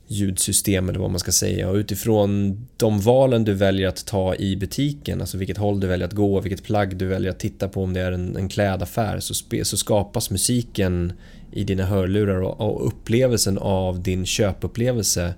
ljudsystem 0.08 0.90
eller 0.90 1.00
vad 1.00 1.12
man 1.12 1.20
ska 1.20 1.32
säga 1.32 1.70
och 1.70 1.76
utifrån 1.76 2.60
de 2.78 3.00
valen 3.00 3.44
du 3.44 3.54
väljer 3.54 3.88
att 3.88 4.06
ta 4.06 4.36
i 4.36 4.56
butiken, 4.56 5.22
alltså 5.22 5.38
vilket 5.38 5.58
håll 5.58 5.80
du 5.80 5.88
väljer 5.88 6.08
att 6.08 6.14
gå, 6.14 6.40
vilket 6.40 6.64
plagg 6.64 6.98
du 6.98 7.06
väljer 7.06 7.32
att 7.32 7.40
titta 7.40 7.68
på 7.68 7.84
om 7.84 7.94
det 7.94 8.02
är 8.02 8.12
en, 8.12 8.36
en 8.36 8.50
klädaffär 8.50 9.20
så, 9.20 9.34
spe, 9.34 9.66
så 9.66 9.78
skapas 9.78 10.30
musiken 10.30 11.14
i 11.52 11.64
dina 11.64 11.86
hörlurar 11.86 12.42
och, 12.42 12.62
och 12.62 12.88
upplevelsen 12.88 13.58
av 13.58 14.04
din 14.04 14.26
köpupplevelse 14.26 15.34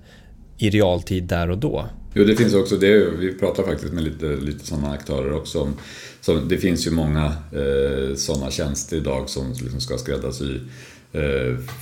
i 0.58 0.70
realtid 0.70 1.24
där 1.24 1.50
och 1.50 1.58
då. 1.58 1.88
Jo, 2.14 2.24
det 2.24 2.36
finns 2.36 2.54
också, 2.54 2.76
det, 2.76 3.10
vi 3.18 3.34
pratar 3.34 3.62
faktiskt 3.62 3.92
med 3.92 4.04
lite, 4.04 4.26
lite 4.26 4.66
sådana 4.66 4.90
aktörer 4.90 5.32
också. 5.32 5.72
Så 6.20 6.34
det 6.34 6.56
finns 6.56 6.86
ju 6.86 6.90
många 6.90 7.24
eh, 7.52 8.14
sådana 8.16 8.50
tjänster 8.50 8.96
idag 8.96 9.28
som 9.28 9.52
liksom 9.52 9.80
ska 9.80 9.98
skräddarsy 9.98 10.58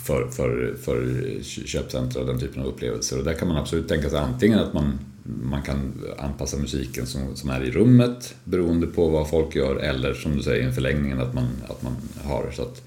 för, 0.04 0.30
för, 0.30 0.74
för 0.82 1.42
köpcentra 1.42 2.20
och 2.20 2.26
den 2.26 2.40
typen 2.40 2.62
av 2.62 2.68
upplevelser. 2.68 3.18
Och 3.18 3.24
där 3.24 3.34
kan 3.34 3.48
man 3.48 3.56
absolut 3.56 3.88
tänka 3.88 4.10
sig 4.10 4.18
antingen 4.18 4.58
att 4.58 4.72
man, 4.72 4.98
man 5.42 5.62
kan 5.62 5.92
anpassa 6.18 6.56
musiken 6.56 7.06
som, 7.06 7.36
som 7.36 7.50
är 7.50 7.64
i 7.64 7.70
rummet 7.70 8.34
beroende 8.44 8.86
på 8.86 9.08
vad 9.08 9.30
folk 9.30 9.54
gör 9.54 9.76
eller 9.76 10.14
som 10.14 10.36
du 10.36 10.42
säger 10.42 10.68
i 10.68 10.72
förlängningen 10.72 11.20
att 11.20 11.34
man, 11.34 11.48
att 11.68 11.82
man 11.82 11.92
har 12.24 12.50
så 12.50 12.62
att 12.62 12.82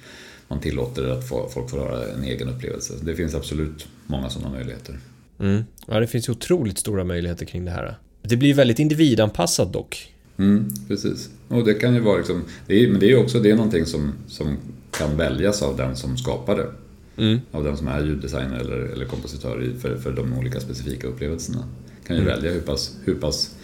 man 0.48 0.60
tillåter 0.60 1.08
att 1.08 1.30
folk 1.30 1.70
får 1.70 1.78
höra 1.78 2.08
en 2.08 2.24
egen 2.24 2.50
upplevelse. 2.50 2.94
Det 3.02 3.16
finns 3.16 3.36
absolut 3.36 3.88
många 4.08 4.30
sådana 4.30 4.52
möjligheter. 4.52 5.00
Mm. 5.40 5.64
Ja, 5.88 6.00
det 6.00 6.08
finns 6.08 6.30
otroligt 6.30 6.78
stora 6.78 7.04
möjligheter 7.04 7.46
kring 7.46 7.66
det 7.66 7.72
här. 7.72 7.98
Det 8.22 8.38
blir 8.38 8.54
väldigt 8.54 8.80
individanpassat 8.80 9.74
dock. 9.74 10.14
Mm, 10.38 10.74
precis. 10.88 11.30
Och 11.48 11.66
det 11.66 11.74
kan 11.74 11.94
ju 11.94 12.00
vara 12.00 12.18
liksom, 12.18 12.44
det 12.68 12.84
är, 12.84 12.92
men 12.92 13.00
det 13.00 13.06
är 13.06 13.10
ju 13.10 13.18
också 13.18 13.40
det 13.40 13.52
är 13.52 13.56
någonting 13.56 13.86
som, 13.86 14.14
som 14.28 14.58
kan 14.92 15.18
väljas 15.18 15.62
av 15.62 15.78
den 15.78 15.96
som 15.96 16.18
skapar 16.18 16.56
det. 16.56 16.68
Mm. 17.24 17.40
Av 17.52 17.64
den 17.64 17.78
som 17.78 17.88
är 17.88 18.04
ljuddesigner 18.04 18.60
eller, 18.60 18.78
eller 18.78 19.06
kompositör 19.06 19.74
för, 19.82 19.98
för 19.98 20.12
de 20.12 20.34
olika 20.34 20.60
specifika 20.60 21.08
upplevelserna. 21.08 21.64
Kan 22.08 22.16
ju 22.16 22.22
mm. 22.22 22.36
välja 22.36 22.52
hur 22.52 22.62
pass, 22.62 22.98
hur 23.06 23.16
pass 23.16 23.56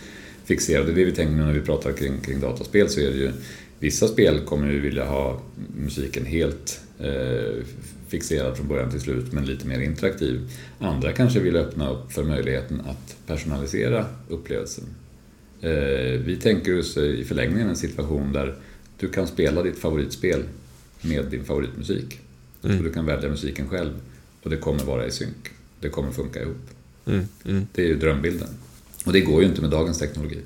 fixerade, 0.46 0.94
det 0.94 1.06
vi 1.06 1.12
tänker 1.12 1.36
när 1.36 1.54
vi 1.54 1.62
pratar 1.62 1.92
kring, 1.92 2.22
kring 2.22 2.40
dataspel 2.40 2.90
så 2.90 3.00
är 3.00 3.12
det 3.12 3.18
ju 3.18 3.32
Vissa 3.80 4.08
spel 4.08 4.40
kommer 4.40 4.72
ju 4.72 4.80
vilja 4.80 5.06
ha 5.06 5.42
musiken 5.78 6.26
helt 6.26 6.80
eh, 7.00 7.64
fixerad 8.08 8.58
från 8.58 8.68
början 8.68 8.92
till 8.92 9.02
slut 9.02 9.34
men 9.34 9.46
lite 9.46 9.68
mer 9.68 9.80
interaktiv. 9.80 10.50
Andra 10.80 11.12
kanske 11.12 11.40
vill 11.40 11.56
öppna 11.56 11.90
upp 11.90 12.12
för 12.12 12.24
möjligheten 12.24 12.82
att 12.82 13.18
personalisera 13.28 14.06
upplevelsen. 14.30 14.84
Eh, 15.62 16.20
vi 16.26 16.40
tänker 16.42 16.80
oss 16.80 16.98
i 16.98 17.24
förlängningen 17.24 17.70
en 17.70 17.76
situation 17.76 18.34
där 18.34 18.56
du 19.00 19.10
kan 19.10 19.28
spela 19.28 19.64
ditt 19.64 19.80
favoritspel 19.80 20.44
med 21.08 21.26
din 21.26 21.46
favoritmusik. 21.46 22.20
Mm. 22.64 22.78
Och 22.78 22.84
du 22.84 22.92
kan 22.92 23.06
välja 23.06 23.30
musiken 23.30 23.68
själv 23.70 23.92
och 24.44 24.50
det 24.50 24.58
kommer 24.58 24.84
vara 24.84 25.06
i 25.06 25.12
synk. 25.12 25.50
Det 25.80 25.90
kommer 25.90 26.12
funka 26.12 26.42
ihop. 26.42 26.70
Mm. 27.06 27.28
Mm. 27.46 27.68
Det 27.74 27.82
är 27.82 27.88
ju 27.88 27.96
drömbilden. 27.96 28.48
Och 29.06 29.14
det 29.14 29.22
går 29.22 29.42
ju 29.42 29.48
inte 29.48 29.62
med 29.62 29.70
dagens 29.70 30.00
teknologi. 30.00 30.40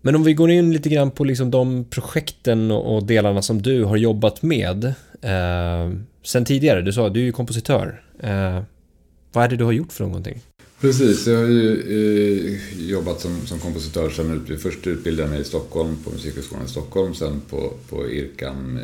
Men 0.00 0.14
om 0.14 0.24
vi 0.24 0.34
går 0.34 0.50
in 0.50 0.72
lite 0.72 0.88
grann 0.88 1.10
på 1.10 1.24
liksom 1.24 1.50
de 1.50 1.84
projekten 1.84 2.70
och 2.70 3.06
delarna 3.06 3.42
som 3.42 3.62
du 3.62 3.84
har 3.84 3.96
jobbat 3.96 4.42
med 4.42 4.84
eh, 5.22 5.92
sen 6.22 6.44
tidigare. 6.44 6.82
Du 6.82 6.92
sa 6.92 7.06
att 7.06 7.14
du 7.14 7.28
är 7.28 7.32
kompositör. 7.32 8.02
Eh, 8.18 8.62
vad 9.32 9.44
är 9.44 9.48
det 9.48 9.56
du 9.56 9.64
har 9.64 9.72
gjort 9.72 9.92
för 9.92 10.04
någonting? 10.04 10.40
Precis, 10.80 11.26
jag 11.26 11.36
har 11.38 11.46
ju 11.46 11.80
eh, 11.80 12.88
jobbat 12.90 13.20
som, 13.20 13.46
som 13.46 13.58
kompositör 13.58 14.10
sen 14.10 14.46
ut. 14.48 14.60
Först 14.60 14.86
utbildade 14.86 15.22
jag 15.22 15.30
mig 15.30 15.40
i 15.40 15.44
Stockholm 15.44 15.96
på 16.04 16.10
Musikhögskolan 16.10 16.64
i 16.66 16.68
Stockholm, 16.68 17.14
sen 17.14 17.40
på, 17.50 17.72
på 17.88 18.10
IRCAM, 18.10 18.78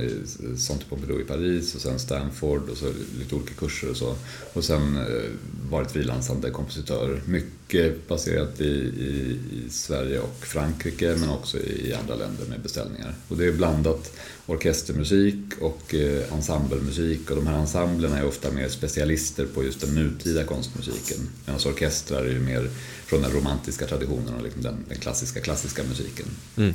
Centre 0.57 0.85
eh, 0.85 0.89
Pompidou 0.89 1.21
i 1.21 1.25
Paris 1.25 1.75
och 1.75 1.81
sen 1.81 1.99
Stanford 1.99 2.69
och 2.69 2.77
så 2.77 2.87
lite 3.19 3.35
olika 3.35 3.55
kurser 3.55 3.91
och 3.91 3.97
så. 3.97 4.15
Och 4.53 4.65
sen 4.65 4.97
eh, 4.97 5.31
varit 5.71 5.91
frilansande 5.91 6.51
kompositör. 6.51 7.23
Mycket 7.27 8.09
baserat 8.09 8.61
i, 8.61 8.65
i, 8.65 9.39
i, 9.53 9.71
Sverige 9.71 10.21
och 10.21 10.47
Frankrike 10.47 11.17
men 11.21 11.29
också 11.29 11.59
i 11.59 11.95
andra 12.01 12.15
länder 12.15 12.47
med 12.49 12.61
beställningar. 12.61 13.15
Och 13.29 13.37
det 13.37 13.47
är 13.47 13.53
blandat 13.53 14.13
orkestermusik 14.47 15.37
och 15.61 15.95
eh, 15.95 16.33
ensemblemusik 16.33 17.31
och 17.31 17.37
de 17.37 17.47
här 17.47 17.59
ensemblerna 17.59 18.19
är 18.19 18.27
ofta 18.27 18.51
mer 18.51 18.69
specialister 18.69 19.47
på 19.55 19.65
just 19.65 19.81
den 19.81 19.95
nutida 19.95 20.45
konstmusiken. 20.45 21.29
Medan 21.47 21.61
orkestrar 21.67 22.25
är 22.25 22.31
ju 22.31 22.41
mer 22.41 22.71
från 23.07 23.23
den 23.23 23.33
romantiska 23.33 23.87
traditionen 23.87 24.35
och 24.35 24.43
liksom 24.43 24.63
den, 24.63 24.85
den, 24.89 24.99
klassiska, 24.99 25.41
klassiska 25.41 25.83
musiken. 25.83 26.27
Mm. 26.57 26.75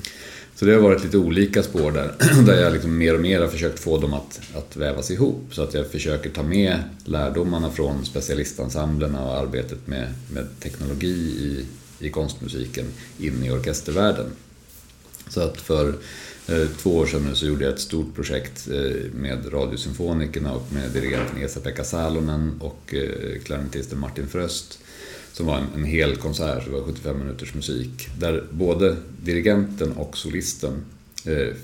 Så 0.55 0.65
det 0.65 0.73
har 0.73 0.81
varit 0.81 1.03
lite 1.03 1.17
olika 1.17 1.63
spår 1.63 1.91
där, 1.91 2.15
där 2.45 2.61
jag 2.61 2.73
liksom 2.73 2.97
mer 2.97 3.13
och 3.13 3.21
mer 3.21 3.41
har 3.41 3.47
försökt 3.47 3.79
få 3.79 3.97
dem 3.97 4.13
att, 4.13 4.39
att 4.53 4.75
vävas 4.75 5.11
ihop. 5.11 5.43
Så 5.51 5.61
att 5.63 5.73
jag 5.73 5.91
försöker 5.91 6.29
ta 6.29 6.43
med 6.43 6.83
lärdomarna 7.05 7.71
från 7.71 8.05
specialistensemblerna 8.05 9.25
och 9.25 9.37
arbetet 9.37 9.87
med, 9.87 10.13
med 10.33 10.47
teknologi 10.59 11.07
i, 11.17 11.65
i 12.07 12.09
konstmusiken 12.09 12.85
in 13.19 13.43
i 13.43 13.51
orkestervärlden. 13.51 14.25
Så 15.29 15.41
att 15.41 15.57
för 15.57 15.93
Eh, 16.47 16.67
två 16.77 16.97
år 16.97 17.05
sedan 17.05 17.35
så 17.35 17.45
gjorde 17.45 17.63
jag 17.63 17.73
ett 17.73 17.79
stort 17.79 18.15
projekt 18.15 18.67
eh, 18.67 19.11
med 19.13 19.53
Radiosymfonikerna 19.53 20.53
och 20.53 20.73
med 20.73 20.91
dirigenten 20.91 21.43
Esa-Pekka 21.43 21.83
Salonen 21.83 22.51
och 22.59 22.93
eh, 22.93 23.41
klarinettisten 23.43 23.99
Martin 23.99 24.27
Fröst 24.27 24.79
som 25.33 25.45
var 25.45 25.57
en, 25.57 25.67
en 25.75 25.83
hel 25.83 26.15
konsert, 26.15 26.65
det 26.65 26.71
var 26.71 26.81
75 26.81 27.19
minuters 27.19 27.53
musik, 27.53 28.07
där 28.19 28.43
både 28.51 28.95
dirigenten 29.23 29.91
och 29.91 30.17
solisten 30.17 30.85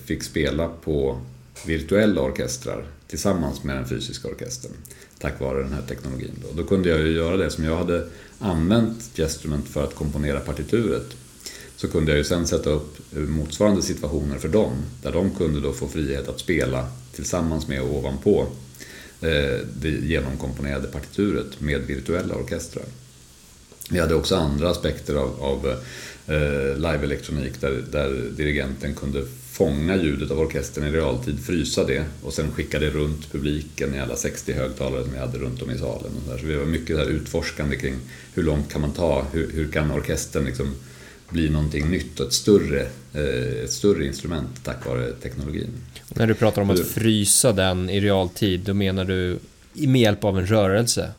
fick 0.05 0.23
spela 0.23 0.67
på 0.67 1.21
virtuella 1.65 2.21
orkestrar 2.21 2.85
tillsammans 3.07 3.63
med 3.63 3.75
den 3.75 3.85
fysiska 3.85 4.27
orkestern 4.27 4.71
tack 5.23 5.39
vare 5.39 5.63
den 5.63 5.73
här 5.73 5.81
teknologin. 5.81 6.31
Då, 6.41 6.61
då 6.61 6.67
kunde 6.67 6.89
jag 6.89 6.99
ju 6.99 7.11
göra 7.11 7.37
det 7.37 7.49
som 7.49 7.63
jag 7.63 7.77
hade 7.77 8.07
använt 8.39 9.11
Gestrument 9.15 9.67
för 9.67 9.83
att 9.83 9.95
komponera 9.95 10.39
partituret 10.39 11.05
så 11.83 11.89
kunde 11.89 12.11
jag 12.11 12.17
ju 12.17 12.23
sen 12.23 12.47
sätta 12.47 12.69
upp 12.69 12.97
motsvarande 13.11 13.81
situationer 13.81 14.37
för 14.37 14.47
dem 14.47 14.73
där 15.01 15.11
de 15.11 15.31
kunde 15.35 15.59
då 15.59 15.73
få 15.73 15.87
frihet 15.87 16.27
att 16.27 16.39
spela 16.39 16.87
tillsammans 17.15 17.67
med 17.67 17.81
och 17.81 17.95
ovanpå 17.95 18.47
eh, 19.21 19.59
det 19.81 19.89
genomkomponerade 19.89 20.87
partituret 20.87 21.61
med 21.61 21.81
virtuella 21.81 22.35
orkestrar. 22.35 22.83
Vi 23.89 23.99
hade 23.99 24.15
också 24.15 24.35
andra 24.35 24.69
aspekter 24.69 25.15
av, 25.15 25.43
av 25.43 25.67
eh, 26.27 26.75
live-elektronik 26.75 27.61
där, 27.61 27.83
där 27.91 28.29
dirigenten 28.37 28.95
kunde 28.95 29.25
fånga 29.51 29.95
ljudet 29.95 30.31
av 30.31 30.39
orkestern 30.39 30.83
i 30.83 30.91
realtid, 30.91 31.45
frysa 31.45 31.83
det 31.83 32.05
och 32.21 32.33
sen 32.33 32.51
skicka 32.51 32.79
det 32.79 32.89
runt 32.89 33.31
publiken 33.31 33.95
i 33.95 33.99
alla 33.99 34.15
60 34.15 34.53
högtalare 34.53 35.03
som 35.03 35.13
vi 35.13 35.19
hade 35.19 35.37
runt 35.37 35.61
om 35.61 35.71
i 35.71 35.77
salen. 35.77 36.11
Och 36.15 36.31
där. 36.31 36.37
Så 36.37 36.45
vi 36.45 36.55
var 36.55 36.65
mycket 36.65 36.97
där 36.97 37.09
utforskande 37.09 37.75
kring 37.75 37.95
hur 38.33 38.43
långt 38.43 38.71
kan 38.71 38.81
man 38.81 38.91
ta, 38.91 39.25
hur, 39.31 39.51
hur 39.51 39.71
kan 39.71 39.91
orkestern 39.91 40.45
liksom 40.45 40.75
bli 41.33 41.49
någonting 41.49 41.89
nytt 41.89 42.19
och 42.19 42.27
ett 42.27 42.33
större, 42.33 42.81
eh, 43.13 43.63
ett 43.63 43.71
större 43.71 44.05
instrument 44.05 44.63
tack 44.63 44.85
vare 44.85 45.11
teknologin. 45.11 45.69
När 46.09 46.27
du 46.27 46.33
pratar 46.33 46.61
om 46.61 46.69
att 46.69 46.87
frysa 46.87 47.51
den 47.51 47.89
i 47.89 47.99
realtid, 47.99 48.59
då 48.59 48.73
menar 48.73 49.05
du 49.05 49.39
med 49.73 50.01
hjälp 50.01 50.23
av 50.23 50.39
en 50.39 50.47
rörelse? 50.47 51.11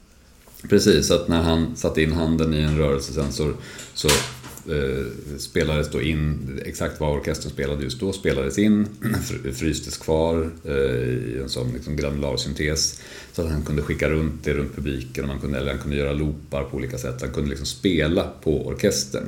Precis, 0.68 1.10
att 1.10 1.28
när 1.28 1.42
han 1.42 1.76
satte 1.76 2.02
in 2.02 2.12
handen 2.12 2.54
i 2.54 2.58
en 2.58 2.78
rörelsesensor 2.78 3.56
så 3.94 4.08
eh, 4.08 5.36
spelades 5.38 5.90
då 5.90 6.02
in, 6.02 6.60
exakt 6.64 7.00
vad 7.00 7.16
orkestern 7.16 7.50
spelade 7.50 7.82
just 7.82 8.00
då 8.00 8.12
spelades 8.12 8.58
in, 8.58 8.86
frystes 9.54 9.96
kvar 9.96 10.50
eh, 10.64 10.74
i 10.74 11.38
en 11.42 11.48
sån 11.48 11.72
liksom 11.72 11.96
granularsyntes 11.96 13.00
så 13.32 13.42
att 13.42 13.50
han 13.50 13.62
kunde 13.62 13.82
skicka 13.82 14.08
runt 14.08 14.44
det 14.44 14.52
runt 14.52 14.74
publiken 14.74 15.24
och 15.24 15.28
man 15.28 15.40
kunde, 15.40 15.58
eller 15.58 15.72
han 15.72 15.82
kunde 15.82 15.96
göra 15.96 16.12
loopar 16.12 16.64
på 16.64 16.76
olika 16.76 16.98
sätt. 16.98 17.20
Han 17.20 17.30
kunde 17.30 17.50
liksom 17.50 17.66
spela 17.66 18.30
på 18.42 18.66
orkestern, 18.66 19.26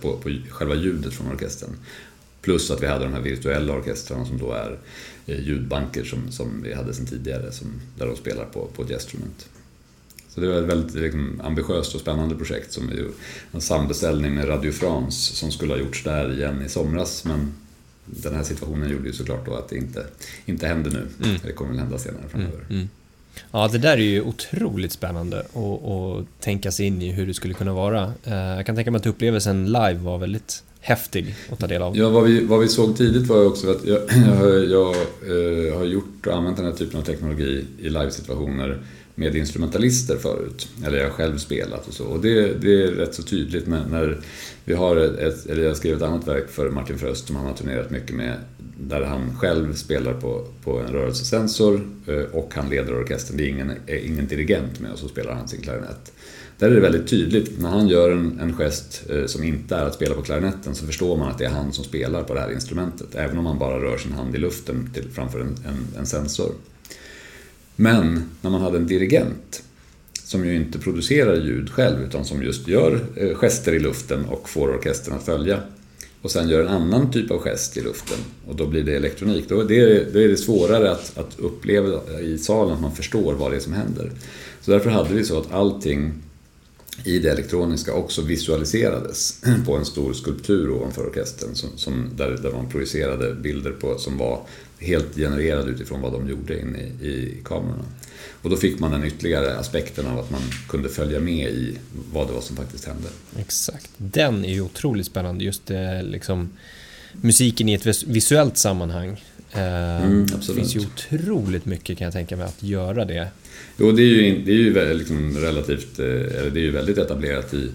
på, 0.00 0.16
på 0.16 0.36
själva 0.50 0.74
ljudet 0.74 1.14
från 1.14 1.32
orkestern. 1.32 1.70
Plus 2.40 2.70
att 2.70 2.82
vi 2.82 2.86
hade 2.86 3.04
de 3.04 3.12
här 3.12 3.20
virtuella 3.20 3.72
orkestrarna 3.72 4.24
som 4.24 4.38
då 4.38 4.52
är 4.52 4.78
eh, 5.26 5.40
ljudbanker 5.40 6.04
som, 6.04 6.32
som 6.32 6.62
vi 6.62 6.74
hade 6.74 6.94
sedan 6.94 7.06
tidigare, 7.06 7.52
som, 7.52 7.66
där 7.98 8.06
de 8.06 8.16
spelar 8.16 8.44
på, 8.44 8.66
på 8.76 8.82
ett 8.82 8.90
instrument. 8.90 9.48
Så 10.28 10.40
det 10.40 10.48
var 10.48 10.54
ett 10.54 10.64
väldigt 10.64 10.94
liksom, 10.94 11.40
ambitiöst 11.44 11.94
och 11.94 12.00
spännande 12.00 12.34
projekt 12.34 12.72
som 12.72 12.88
är 12.88 13.08
en 13.52 13.60
sambeställning 13.60 14.34
med 14.34 14.48
Radio 14.48 14.72
France 14.72 15.34
som 15.34 15.50
skulle 15.50 15.72
ha 15.72 15.80
gjorts 15.80 16.04
där 16.04 16.32
igen 16.32 16.62
i 16.66 16.68
somras 16.68 17.24
men 17.24 17.54
den 18.04 18.34
här 18.34 18.42
situationen 18.42 18.90
gjorde 18.90 19.06
ju 19.06 19.12
såklart 19.12 19.46
då 19.46 19.54
att 19.54 19.68
det 19.68 19.76
inte, 19.76 20.06
inte 20.46 20.66
hände 20.66 20.90
nu. 20.90 21.08
Mm. 21.28 21.40
Det 21.42 21.52
kommer 21.52 21.70
väl 21.70 21.80
hända 21.80 21.98
senare 21.98 22.28
framöver. 22.28 22.58
Mm. 22.58 22.70
Mm. 22.70 22.88
Ja, 23.50 23.68
det 23.72 23.78
där 23.78 23.92
är 23.92 23.96
ju 23.96 24.22
otroligt 24.22 24.92
spännande 24.92 25.38
att 25.40 26.40
tänka 26.40 26.72
sig 26.72 26.86
in 26.86 27.02
i 27.02 27.12
hur 27.12 27.26
det 27.26 27.34
skulle 27.34 27.54
kunna 27.54 27.72
vara. 27.72 28.12
Eh, 28.24 28.34
jag 28.34 28.66
kan 28.66 28.76
tänka 28.76 28.90
mig 28.90 28.98
att 28.98 29.06
upplevelsen 29.06 29.66
live 29.66 29.94
var 29.94 30.18
väldigt 30.18 30.62
häftig 30.80 31.34
att 31.52 31.58
ta 31.58 31.66
del 31.66 31.82
av. 31.82 31.96
Ja, 31.96 32.08
vad 32.08 32.24
vi, 32.24 32.44
vad 32.44 32.60
vi 32.60 32.68
såg 32.68 32.96
tidigt 32.96 33.26
var 33.26 33.36
ju 33.36 33.46
också 33.46 33.70
att 33.70 33.84
jag, 33.84 33.98
jag, 34.26 34.54
jag, 34.54 34.70
jag 34.70 35.68
eh, 35.68 35.78
har 35.78 35.84
gjort 35.84 36.26
och 36.26 36.34
använt 36.34 36.56
den 36.56 36.66
här 36.66 36.72
typen 36.72 37.00
av 37.00 37.04
teknologi 37.04 37.64
i 37.78 37.88
livesituationer 37.88 38.78
med 39.14 39.36
instrumentalister 39.36 40.16
förut. 40.16 40.68
Eller 40.86 40.98
jag 40.98 41.04
har 41.04 41.10
själv 41.10 41.38
spelat 41.38 41.88
och 41.88 41.94
så. 41.94 42.04
Och 42.04 42.20
det, 42.20 42.60
det 42.60 42.82
är 42.82 42.88
rätt 42.88 43.14
så 43.14 43.22
tydligt 43.22 43.66
när, 43.66 43.86
när 43.86 44.20
vi 44.64 44.74
har 44.74 44.96
ett, 44.96 45.46
eller 45.46 45.62
jag 45.62 45.76
skrev 45.76 45.96
ett 45.96 46.02
annat 46.02 46.28
verk 46.28 46.50
för 46.50 46.70
Martin 46.70 46.98
Fröst 46.98 47.26
som 47.26 47.36
han 47.36 47.46
har 47.46 47.54
turnerat 47.54 47.90
mycket 47.90 48.16
med. 48.16 48.34
Där 48.80 49.02
han 49.02 49.36
själv 49.38 49.74
spelar 49.74 50.14
på, 50.14 50.46
på 50.64 50.80
en 50.80 50.92
rörelsesensor 50.92 51.80
eh, 52.06 52.22
och 52.32 52.54
han 52.54 52.70
leder 52.70 53.00
orkestern. 53.00 53.36
Det 53.36 53.44
är 53.44 53.48
ingen, 53.48 53.72
är 53.86 54.06
ingen 54.06 54.26
dirigent 54.26 54.80
med 54.80 54.92
och 54.92 54.98
så 54.98 55.08
spelar 55.08 55.34
han 55.34 55.48
sin 55.48 55.60
klarinett. 55.60 56.12
Där 56.58 56.70
är 56.70 56.74
det 56.74 56.80
väldigt 56.80 57.08
tydligt, 57.08 57.60
när 57.60 57.68
han 57.68 57.88
gör 57.88 58.10
en, 58.10 58.40
en 58.40 58.56
gest 58.56 59.02
eh, 59.10 59.26
som 59.26 59.44
inte 59.44 59.76
är 59.76 59.84
att 59.84 59.94
spela 59.94 60.14
på 60.14 60.22
klarinetten 60.22 60.74
så 60.74 60.86
förstår 60.86 61.16
man 61.16 61.30
att 61.30 61.38
det 61.38 61.44
är 61.44 61.50
han 61.50 61.72
som 61.72 61.84
spelar 61.84 62.22
på 62.22 62.34
det 62.34 62.40
här 62.40 62.52
instrumentet. 62.52 63.14
Även 63.14 63.38
om 63.38 63.46
han 63.46 63.58
bara 63.58 63.80
rör 63.80 63.98
sin 63.98 64.12
hand 64.12 64.34
i 64.34 64.38
luften 64.38 64.90
till, 64.94 65.10
framför 65.10 65.40
en, 65.40 65.56
en, 65.66 65.98
en 65.98 66.06
sensor. 66.06 66.52
Men 67.76 68.30
när 68.40 68.50
man 68.50 68.60
hade 68.60 68.78
en 68.78 68.86
dirigent 68.86 69.62
som 70.24 70.46
ju 70.46 70.56
inte 70.56 70.78
producerar 70.78 71.36
ljud 71.36 71.70
själv 71.70 72.02
utan 72.02 72.24
som 72.24 72.42
just 72.42 72.68
gör 72.68 73.00
eh, 73.16 73.34
gester 73.34 73.72
i 73.72 73.78
luften 73.78 74.24
och 74.24 74.48
får 74.48 74.68
orkestern 74.68 75.14
att 75.14 75.24
följa 75.24 75.60
och 76.24 76.30
sen 76.30 76.48
gör 76.48 76.60
en 76.60 76.68
annan 76.68 77.10
typ 77.10 77.30
av 77.30 77.38
gest 77.38 77.76
i 77.76 77.80
luften 77.80 78.18
och 78.48 78.56
då 78.56 78.66
blir 78.66 78.82
det 78.82 78.96
elektronik. 78.96 79.48
Då 79.48 79.60
är 79.60 79.64
det, 79.64 80.12
då 80.12 80.20
är 80.20 80.28
det 80.28 80.36
svårare 80.36 80.90
att, 80.90 81.18
att 81.18 81.38
uppleva 81.38 82.20
i 82.20 82.38
salen 82.38 82.74
att 82.74 82.80
man 82.80 82.96
förstår 82.96 83.34
vad 83.34 83.50
det 83.50 83.56
är 83.56 83.60
som 83.60 83.72
händer. 83.72 84.10
Så 84.60 84.70
därför 84.70 84.90
hade 84.90 85.14
vi 85.14 85.24
så 85.24 85.38
att 85.38 85.52
allting 85.52 86.12
i 87.04 87.18
det 87.18 87.30
elektroniska 87.30 87.94
också 87.94 88.22
visualiserades 88.22 89.42
på 89.66 89.76
en 89.76 89.84
stor 89.84 90.12
skulptur 90.12 90.70
ovanför 90.70 91.06
orkestern 91.06 91.54
som, 91.54 91.70
som 91.76 92.10
där, 92.16 92.30
där 92.42 92.52
man 92.52 92.68
projicerade 92.68 93.34
bilder 93.34 93.72
på 93.72 93.98
som 93.98 94.18
var 94.18 94.46
helt 94.78 95.16
genererade 95.16 95.70
utifrån 95.70 96.00
vad 96.00 96.12
de 96.12 96.28
gjorde 96.28 96.60
inne 96.60 96.78
i, 96.78 97.06
i 97.06 97.42
kamerorna. 97.44 97.84
Och 98.44 98.50
då 98.50 98.56
fick 98.56 98.78
man 98.78 98.90
den 98.90 99.04
ytterligare 99.04 99.58
aspekten 99.58 100.06
av 100.06 100.18
att 100.18 100.30
man 100.30 100.40
kunde 100.68 100.88
följa 100.88 101.20
med 101.20 101.48
i 101.48 101.78
vad 102.12 102.26
det 102.26 102.32
var 102.32 102.40
som 102.40 102.56
faktiskt 102.56 102.84
hände. 102.84 103.08
Exakt. 103.38 103.90
Den 103.96 104.44
är 104.44 104.52
ju 104.52 104.60
otroligt 104.60 105.06
spännande, 105.06 105.44
just 105.44 105.66
det, 105.66 106.02
liksom 106.02 106.48
musiken 107.12 107.68
i 107.68 107.74
ett 107.74 108.04
visuellt 108.04 108.56
sammanhang. 108.56 109.24
Eh, 109.52 110.04
mm, 110.04 110.26
det 110.26 110.54
finns 110.54 110.76
ju 110.76 110.80
otroligt 110.80 111.66
mycket 111.66 111.98
kan 111.98 112.04
jag 112.04 112.12
tänka 112.12 112.36
mig 112.36 112.46
att 112.46 112.62
göra 112.62 113.04
det. 113.04 113.28
Jo, 113.76 113.92
det 113.92 114.02
är 114.02 114.06
ju, 114.06 114.42
det 114.44 114.52
är 114.52 114.56
ju 114.56 114.94
liksom 114.94 115.38
relativt, 115.38 115.98
eh, 115.98 116.06
eller 116.06 116.50
det 116.50 116.60
är 116.60 116.64
ju 116.64 116.70
väldigt 116.70 116.98
etablerat 116.98 117.54
i, 117.54 117.70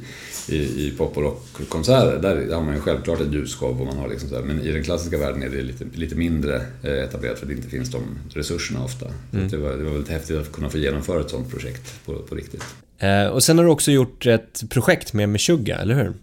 i, 0.51 0.87
i 0.87 0.93
pop 0.97 1.17
och 1.17 1.23
rockkonserter. 1.23 2.19
Där 2.21 2.53
har 2.55 2.63
man 2.63 2.75
ju 2.75 2.81
självklart 2.81 3.21
ett 3.21 3.33
ljusshow 3.33 3.79
och 3.81 3.85
man 3.85 3.97
har 3.97 4.07
liksom 4.07 4.29
så 4.29 4.35
här, 4.35 4.43
men 4.43 4.61
i 4.61 4.71
den 4.71 4.83
klassiska 4.83 5.17
världen 5.17 5.43
är 5.43 5.49
det 5.49 5.61
lite, 5.61 5.85
lite 5.93 6.15
mindre 6.15 6.55
eh, 6.83 6.93
etablerat 6.93 7.39
för 7.39 7.45
att 7.45 7.49
det 7.49 7.55
inte 7.55 7.69
finns 7.69 7.91
de 7.91 8.01
resurserna 8.33 8.83
ofta. 8.83 9.05
Mm. 9.33 9.47
Det, 9.47 9.57
var, 9.57 9.69
det 9.69 9.83
var 9.83 9.91
väldigt 9.91 10.11
häftigt 10.11 10.37
att 10.37 10.51
kunna 10.51 10.69
få 10.69 10.77
genomföra 10.77 11.21
ett 11.21 11.29
sånt 11.29 11.49
projekt 11.49 12.05
på, 12.05 12.15
på 12.15 12.35
riktigt. 12.35 12.63
Eh, 12.99 13.27
och 13.27 13.43
sen 13.43 13.57
har 13.57 13.65
du 13.65 13.71
också 13.71 13.91
gjort 13.91 14.25
ett 14.25 14.63
projekt 14.69 15.13
med 15.13 15.29
Meshuggah, 15.29 15.81
eller 15.81 15.95
hur? 15.95 16.13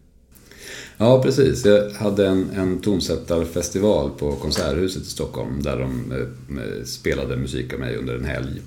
Ja, 0.99 1.23
precis. 1.23 1.65
Jag 1.65 1.91
hade 1.91 2.27
en, 2.27 2.51
en 2.51 2.81
tonsättarfestival 2.81 4.11
på 4.19 4.33
Konserthuset 4.33 5.03
i 5.03 5.07
Stockholm 5.07 5.63
där 5.63 5.79
de 5.79 6.13
eh, 6.13 6.19
eh, 6.19 6.85
spelade 6.85 7.37
musik 7.37 7.73
av 7.73 7.81
mig 7.81 7.97
under 7.97 8.15
en 8.15 8.25
helg. 8.25 8.61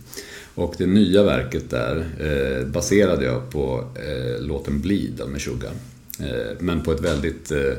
Och 0.56 0.76
det 0.78 0.86
nya 0.86 1.24
verket 1.24 1.70
där 1.70 2.06
eh, 2.20 2.68
baserade 2.68 3.26
jag 3.26 3.50
på 3.50 3.84
eh, 3.96 4.42
låten 4.42 4.82
Bleed 4.82 5.22
av 5.22 5.30
Meshuggah. 5.30 5.72
Eh, 6.20 6.58
men 6.60 6.82
på 6.82 6.92
ett 6.92 7.02
väldigt 7.02 7.52
eh, 7.52 7.74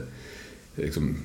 liksom, 0.74 1.16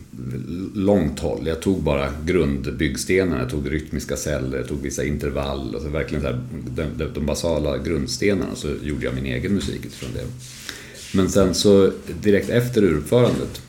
långt 0.73 1.19
håll. 1.19 1.47
Jag 1.47 1.61
tog 1.61 1.83
bara 1.83 2.13
grundbyggstenarna, 2.25 3.41
jag 3.41 3.49
tog 3.49 3.71
rytmiska 3.71 4.17
celler, 4.17 4.57
jag 4.57 4.67
tog 4.67 4.81
vissa 4.81 5.03
intervall, 5.03 5.75
alltså 5.75 5.89
verkligen 5.89 6.21
så 6.21 6.27
här, 6.27 6.43
de, 6.75 7.11
de, 7.13 7.25
basala 7.25 7.77
grundstenarna 7.77 8.55
så 8.55 8.67
gjorde 8.83 9.05
jag 9.05 9.15
min 9.15 9.25
egen 9.25 9.53
musik 9.53 9.85
utifrån 9.85 10.09
det. 10.13 10.25
Men 11.15 11.29
sen 11.29 11.53
så 11.53 11.91
direkt 12.21 12.49
efter 12.49 12.83
uruppförandet 12.83 13.61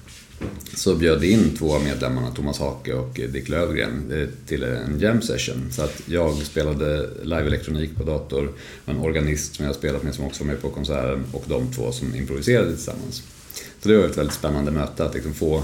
så 0.74 0.94
bjöd 0.94 1.24
in 1.24 1.57
två 1.59 1.74
av 1.74 1.84
medlemmarna, 1.84 2.30
Thomas 2.30 2.59
Hake 2.59 2.94
och 2.94 3.20
Dick 3.32 3.49
Lövgren, 3.49 4.12
eh, 4.12 4.28
till 4.47 4.62
en 4.62 5.01
jam 5.01 5.22
session. 5.22 5.68
Så 5.70 5.82
att 5.82 6.03
jag 6.07 6.34
spelade 6.34 7.11
live-elektronik 7.22 7.97
på 7.97 8.05
dator, 8.05 8.53
en 8.86 8.97
organist 8.97 9.55
som 9.55 9.64
jag 9.64 9.74
spelat 9.74 10.03
med 10.03 10.14
som 10.14 10.24
också 10.24 10.44
var 10.44 10.53
med 10.53 10.62
på 10.62 10.70
konserten 10.70 11.24
och 11.32 11.44
de 11.49 11.72
två 11.72 11.92
som 11.92 12.14
improviserade 12.14 12.72
tillsammans. 12.72 13.22
Så 13.82 13.88
det 13.88 13.97
var 13.97 14.05
ett 14.05 14.18
väldigt 14.18 14.34
spännande 14.34 14.70
möte 14.70 15.05
att 15.05 15.14
liksom 15.14 15.34
få 15.34 15.62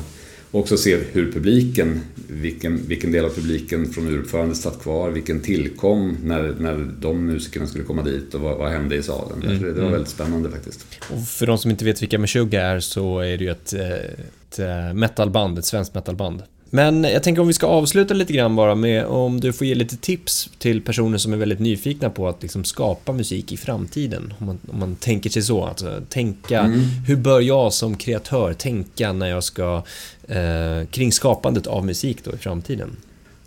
också 0.53 0.77
se 0.77 0.97
hur 0.97 1.33
publiken, 1.33 2.01
vilken, 2.29 2.87
vilken 2.87 3.13
del 3.13 3.25
av 3.25 3.31
publiken 3.31 3.93
från 3.93 4.09
uruppförandet 4.09 4.57
satt 4.57 4.83
kvar, 4.83 5.11
vilken 5.11 5.41
tillkom 5.41 6.17
när, 6.25 6.55
när 6.59 6.89
de 7.01 7.27
musikerna 7.27 7.67
skulle 7.67 7.85
komma 7.85 8.03
dit 8.03 8.35
och 8.35 8.41
vad, 8.41 8.59
vad 8.59 8.71
hände 8.71 8.97
i 8.97 9.03
salen. 9.03 9.43
Mm, 9.43 9.63
det 9.63 9.73
var 9.73 9.79
mm. 9.79 9.93
väldigt 9.93 10.11
spännande 10.11 10.51
faktiskt. 10.51 10.87
Och 11.11 11.25
för 11.25 11.47
de 11.47 11.59
som 11.59 11.71
inte 11.71 11.85
vet 11.85 12.03
vilka 12.03 12.19
Meshuggah 12.19 12.65
är 12.65 12.81
så 12.81 13.21
är 13.21 13.39
det 13.39 13.45
ju 13.45 13.51
ett, 13.51 13.73
ett 13.73 14.59
eh, 14.59 14.95
metalband, 14.95 15.59
ett 15.59 15.65
svenskt 15.65 15.95
metalband. 15.95 16.43
Men 16.75 17.05
jag 17.05 17.23
tänker 17.23 17.43
om 17.43 17.49
vi 17.49 17.53
ska 17.53 17.67
avsluta 17.67 18.15
lite 18.15 18.33
grann 18.33 18.57
bara 18.57 18.75
med 18.75 19.05
om 19.05 19.41
du 19.41 19.53
får 19.53 19.67
ge 19.67 19.75
lite 19.75 19.97
tips 19.97 20.51
till 20.59 20.83
personer 20.83 21.19
som 21.19 21.33
är 21.33 21.37
väldigt 21.37 21.59
nyfikna 21.59 22.11
på 22.11 22.29
att 22.29 22.43
liksom 22.43 22.65
skapa 22.65 23.13
musik 23.13 23.53
i 23.53 23.57
framtiden. 23.57 24.35
Om 24.39 24.47
man, 24.47 24.59
om 24.73 24.79
man 24.79 24.97
tänker 24.97 25.31
sig 25.31 25.43
så, 25.43 25.65
alltså 25.65 26.01
tänka, 26.09 26.61
mm. 26.61 26.81
hur 27.07 27.17
bör 27.17 27.41
jag 27.41 27.73
som 27.73 27.97
kreatör 27.97 28.53
tänka 28.53 29.13
när 29.13 29.27
jag 29.27 29.45
ska 29.45 29.83
eh, 30.29 30.87
kring 30.91 31.13
skapandet 31.13 31.67
av 31.67 31.87
musik 31.87 32.25
då 32.25 32.33
i 32.33 32.37
framtiden? 32.37 32.97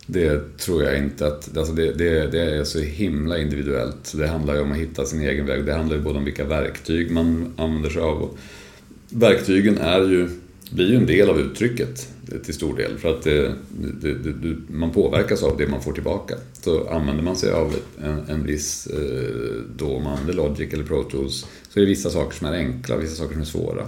Det 0.06 0.58
tror 0.58 0.82
jag 0.82 0.98
inte 0.98 1.26
att, 1.26 1.56
alltså 1.56 1.72
det, 1.72 1.92
det, 1.92 2.26
det, 2.26 2.40
är 2.40 2.64
så 2.64 2.80
himla 2.80 3.38
individuellt. 3.38 4.12
Det 4.16 4.26
handlar 4.26 4.54
ju 4.54 4.60
om 4.60 4.72
att 4.72 4.78
hitta 4.78 5.04
sin 5.04 5.20
egen 5.20 5.46
väg. 5.46 5.64
Det 5.64 5.74
handlar 5.74 5.96
ju 5.96 6.02
både 6.02 6.18
om 6.18 6.24
vilka 6.24 6.44
verktyg 6.44 7.10
man 7.10 7.54
använder 7.56 7.90
sig 7.90 8.02
av. 8.02 8.38
Verktygen 9.08 9.78
är 9.78 10.00
ju 10.00 10.28
blir 10.70 10.90
ju 10.90 10.96
en 10.96 11.06
del 11.06 11.30
av 11.30 11.40
uttrycket 11.40 12.08
till 12.44 12.54
stor 12.54 12.76
del. 12.76 12.98
För 12.98 13.08
att 13.08 13.26
eh, 13.26 13.50
det, 14.00 14.14
det, 14.14 14.32
det, 14.32 14.56
man 14.68 14.90
påverkas 14.90 15.42
av 15.42 15.56
det 15.56 15.66
man 15.66 15.82
får 15.82 15.92
tillbaka. 15.92 16.34
Så 16.62 16.88
använder 16.88 17.22
man 17.22 17.36
sig 17.36 17.50
av 17.50 17.76
en, 18.04 18.20
en 18.28 18.46
viss, 18.46 18.86
eh, 18.86 19.62
då 19.76 19.98
man 19.98 20.12
använder 20.12 20.34
Logic 20.34 20.72
eller 20.72 20.84
Pro 20.84 21.02
Tools, 21.02 21.46
så 21.68 21.80
är 21.80 21.80
det 21.80 21.90
vissa 21.90 22.10
saker 22.10 22.38
som 22.38 22.46
är 22.46 22.52
enkla 22.52 22.94
och 22.94 23.02
vissa 23.02 23.14
saker 23.14 23.32
som 23.32 23.40
är 23.40 23.46
svåra. 23.46 23.86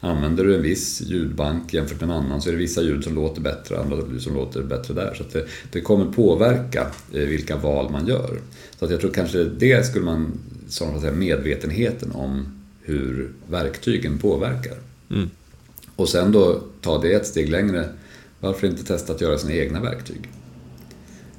Använder 0.00 0.44
du 0.44 0.54
en 0.54 0.62
viss 0.62 1.00
ljudbank 1.00 1.74
jämfört 1.74 2.00
med 2.00 2.10
en 2.10 2.16
annan 2.16 2.42
så 2.42 2.48
är 2.48 2.52
det 2.52 2.58
vissa 2.58 2.82
ljud 2.82 3.04
som 3.04 3.14
låter 3.14 3.40
bättre 3.40 3.74
och 3.74 3.84
andra 3.84 3.96
ljud 4.12 4.22
som 4.22 4.34
låter 4.34 4.62
bättre 4.62 4.94
där. 4.94 5.14
Så 5.14 5.24
det, 5.32 5.46
det 5.72 5.80
kommer 5.80 6.12
påverka 6.12 6.86
eh, 7.12 7.20
vilka 7.20 7.56
val 7.56 7.90
man 7.90 8.06
gör. 8.06 8.40
Så 8.78 8.84
att 8.84 8.90
jag 8.90 9.00
tror 9.00 9.10
kanske 9.10 9.44
det 9.44 9.86
skulle 9.86 10.04
man, 10.04 10.32
som 10.68 10.94
att 10.94 11.00
säga, 11.00 11.12
medvetenheten 11.12 12.10
om 12.12 12.46
hur 12.82 13.32
verktygen 13.50 14.18
påverkar. 14.18 14.76
Mm. 15.10 15.30
Och 15.96 16.08
sen 16.08 16.32
då 16.32 16.60
ta 16.80 16.98
det 16.98 17.12
ett 17.12 17.26
steg 17.26 17.48
längre. 17.48 17.88
Varför 18.40 18.66
inte 18.66 18.84
testa 18.84 19.12
att 19.12 19.20
göra 19.20 19.38
sina 19.38 19.54
egna 19.54 19.80
verktyg? 19.80 20.28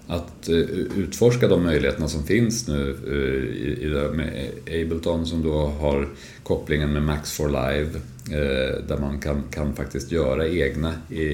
Att 0.08 0.50
eh, 0.50 0.56
utforska 0.56 1.48
de 1.48 1.64
möjligheterna 1.64 2.08
som 2.08 2.24
finns 2.24 2.68
nu 2.68 2.98
eh, 3.08 3.84
i, 3.84 4.10
med 4.14 4.50
Ableton 4.66 5.26
som 5.26 5.44
då 5.44 5.66
har 5.66 6.10
kopplingen 6.44 6.94
med 6.94 7.04
Max 7.04 7.32
for 7.32 7.48
Live 7.48 8.00
eh, 8.32 8.84
där 8.88 8.98
man 9.02 9.20
kan, 9.20 9.44
kan 9.52 9.76
faktiskt 9.76 10.12
göra 10.12 10.48
egna 10.48 10.94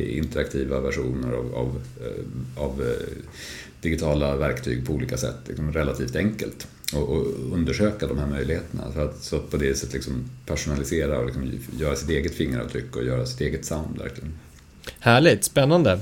interaktiva 0.09 0.79
versioner 0.79 1.33
av, 1.33 1.55
av, 1.55 1.81
av 2.57 2.83
digitala 3.81 4.35
verktyg 4.35 4.85
på 4.87 4.93
olika 4.93 5.17
sätt, 5.17 5.37
liksom 5.47 5.73
relativt 5.73 6.15
enkelt 6.15 6.67
och, 6.95 7.09
och, 7.09 7.25
undersöka 7.51 8.07
de 8.07 8.19
här 8.19 8.27
möjligheterna. 8.27 8.83
För 8.93 9.05
att 9.05 9.23
så 9.23 9.39
på 9.39 9.57
det 9.57 9.75
sättet 9.75 9.93
liksom 9.93 10.29
personalisera 10.45 11.19
och 11.19 11.25
liksom 11.25 11.51
göra 11.79 11.95
sitt 11.95 12.09
eget 12.09 12.35
fingeravtryck 12.35 12.95
och 12.95 13.03
göra 13.03 13.25
sitt 13.25 13.41
eget 13.41 13.65
sound 13.65 13.97
verkligen. 13.97 14.33
Härligt, 14.99 15.43
spännande. 15.43 15.99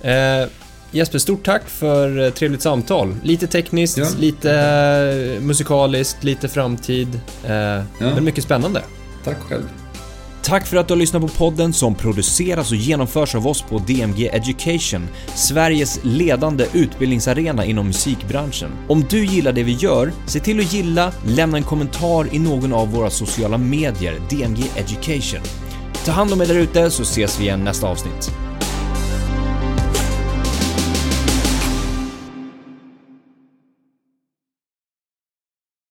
Eh, 0.00 0.48
Jesper, 0.90 1.18
stort 1.18 1.44
tack 1.44 1.68
för 1.68 2.18
eh, 2.18 2.30
trevligt 2.30 2.62
samtal. 2.62 3.14
Lite 3.22 3.46
tekniskt, 3.46 3.98
ja. 3.98 4.06
lite 4.18 4.52
eh, 4.52 5.42
musikaliskt, 5.42 6.24
lite 6.24 6.48
framtid. 6.48 7.20
Eh, 7.44 7.52
ja. 7.52 7.84
Men 7.98 8.24
mycket 8.24 8.44
spännande. 8.44 8.82
Tack 9.24 9.38
själv. 9.38 9.64
Tack 10.48 10.66
för 10.66 10.76
att 10.76 10.88
du 10.88 10.94
har 10.94 10.98
lyssnat 10.98 11.22
på 11.22 11.28
podden 11.28 11.72
som 11.72 11.94
produceras 11.94 12.70
och 12.70 12.76
genomförs 12.76 13.34
av 13.34 13.46
oss 13.46 13.62
på 13.62 13.78
DMG 13.78 14.28
Education, 14.28 15.08
Sveriges 15.34 16.00
ledande 16.02 16.66
utbildningsarena 16.72 17.64
inom 17.64 17.86
musikbranschen. 17.86 18.70
Om 18.88 19.04
du 19.10 19.24
gillar 19.24 19.52
det 19.52 19.62
vi 19.62 19.72
gör, 19.72 20.12
se 20.26 20.40
till 20.40 20.60
att 20.60 20.72
gilla, 20.72 21.12
lämna 21.26 21.56
en 21.56 21.64
kommentar 21.64 22.34
i 22.34 22.38
någon 22.38 22.72
av 22.72 22.92
våra 22.92 23.10
sociala 23.10 23.58
medier, 23.58 24.20
DMG 24.30 24.64
Education. 24.76 25.40
Ta 26.04 26.12
hand 26.12 26.32
om 26.32 26.40
er 26.40 26.46
därute 26.46 26.90
så 26.90 27.02
ses 27.02 27.40
vi 27.40 27.44
igen 27.44 27.64
nästa 27.64 27.88
avsnitt. 27.88 28.30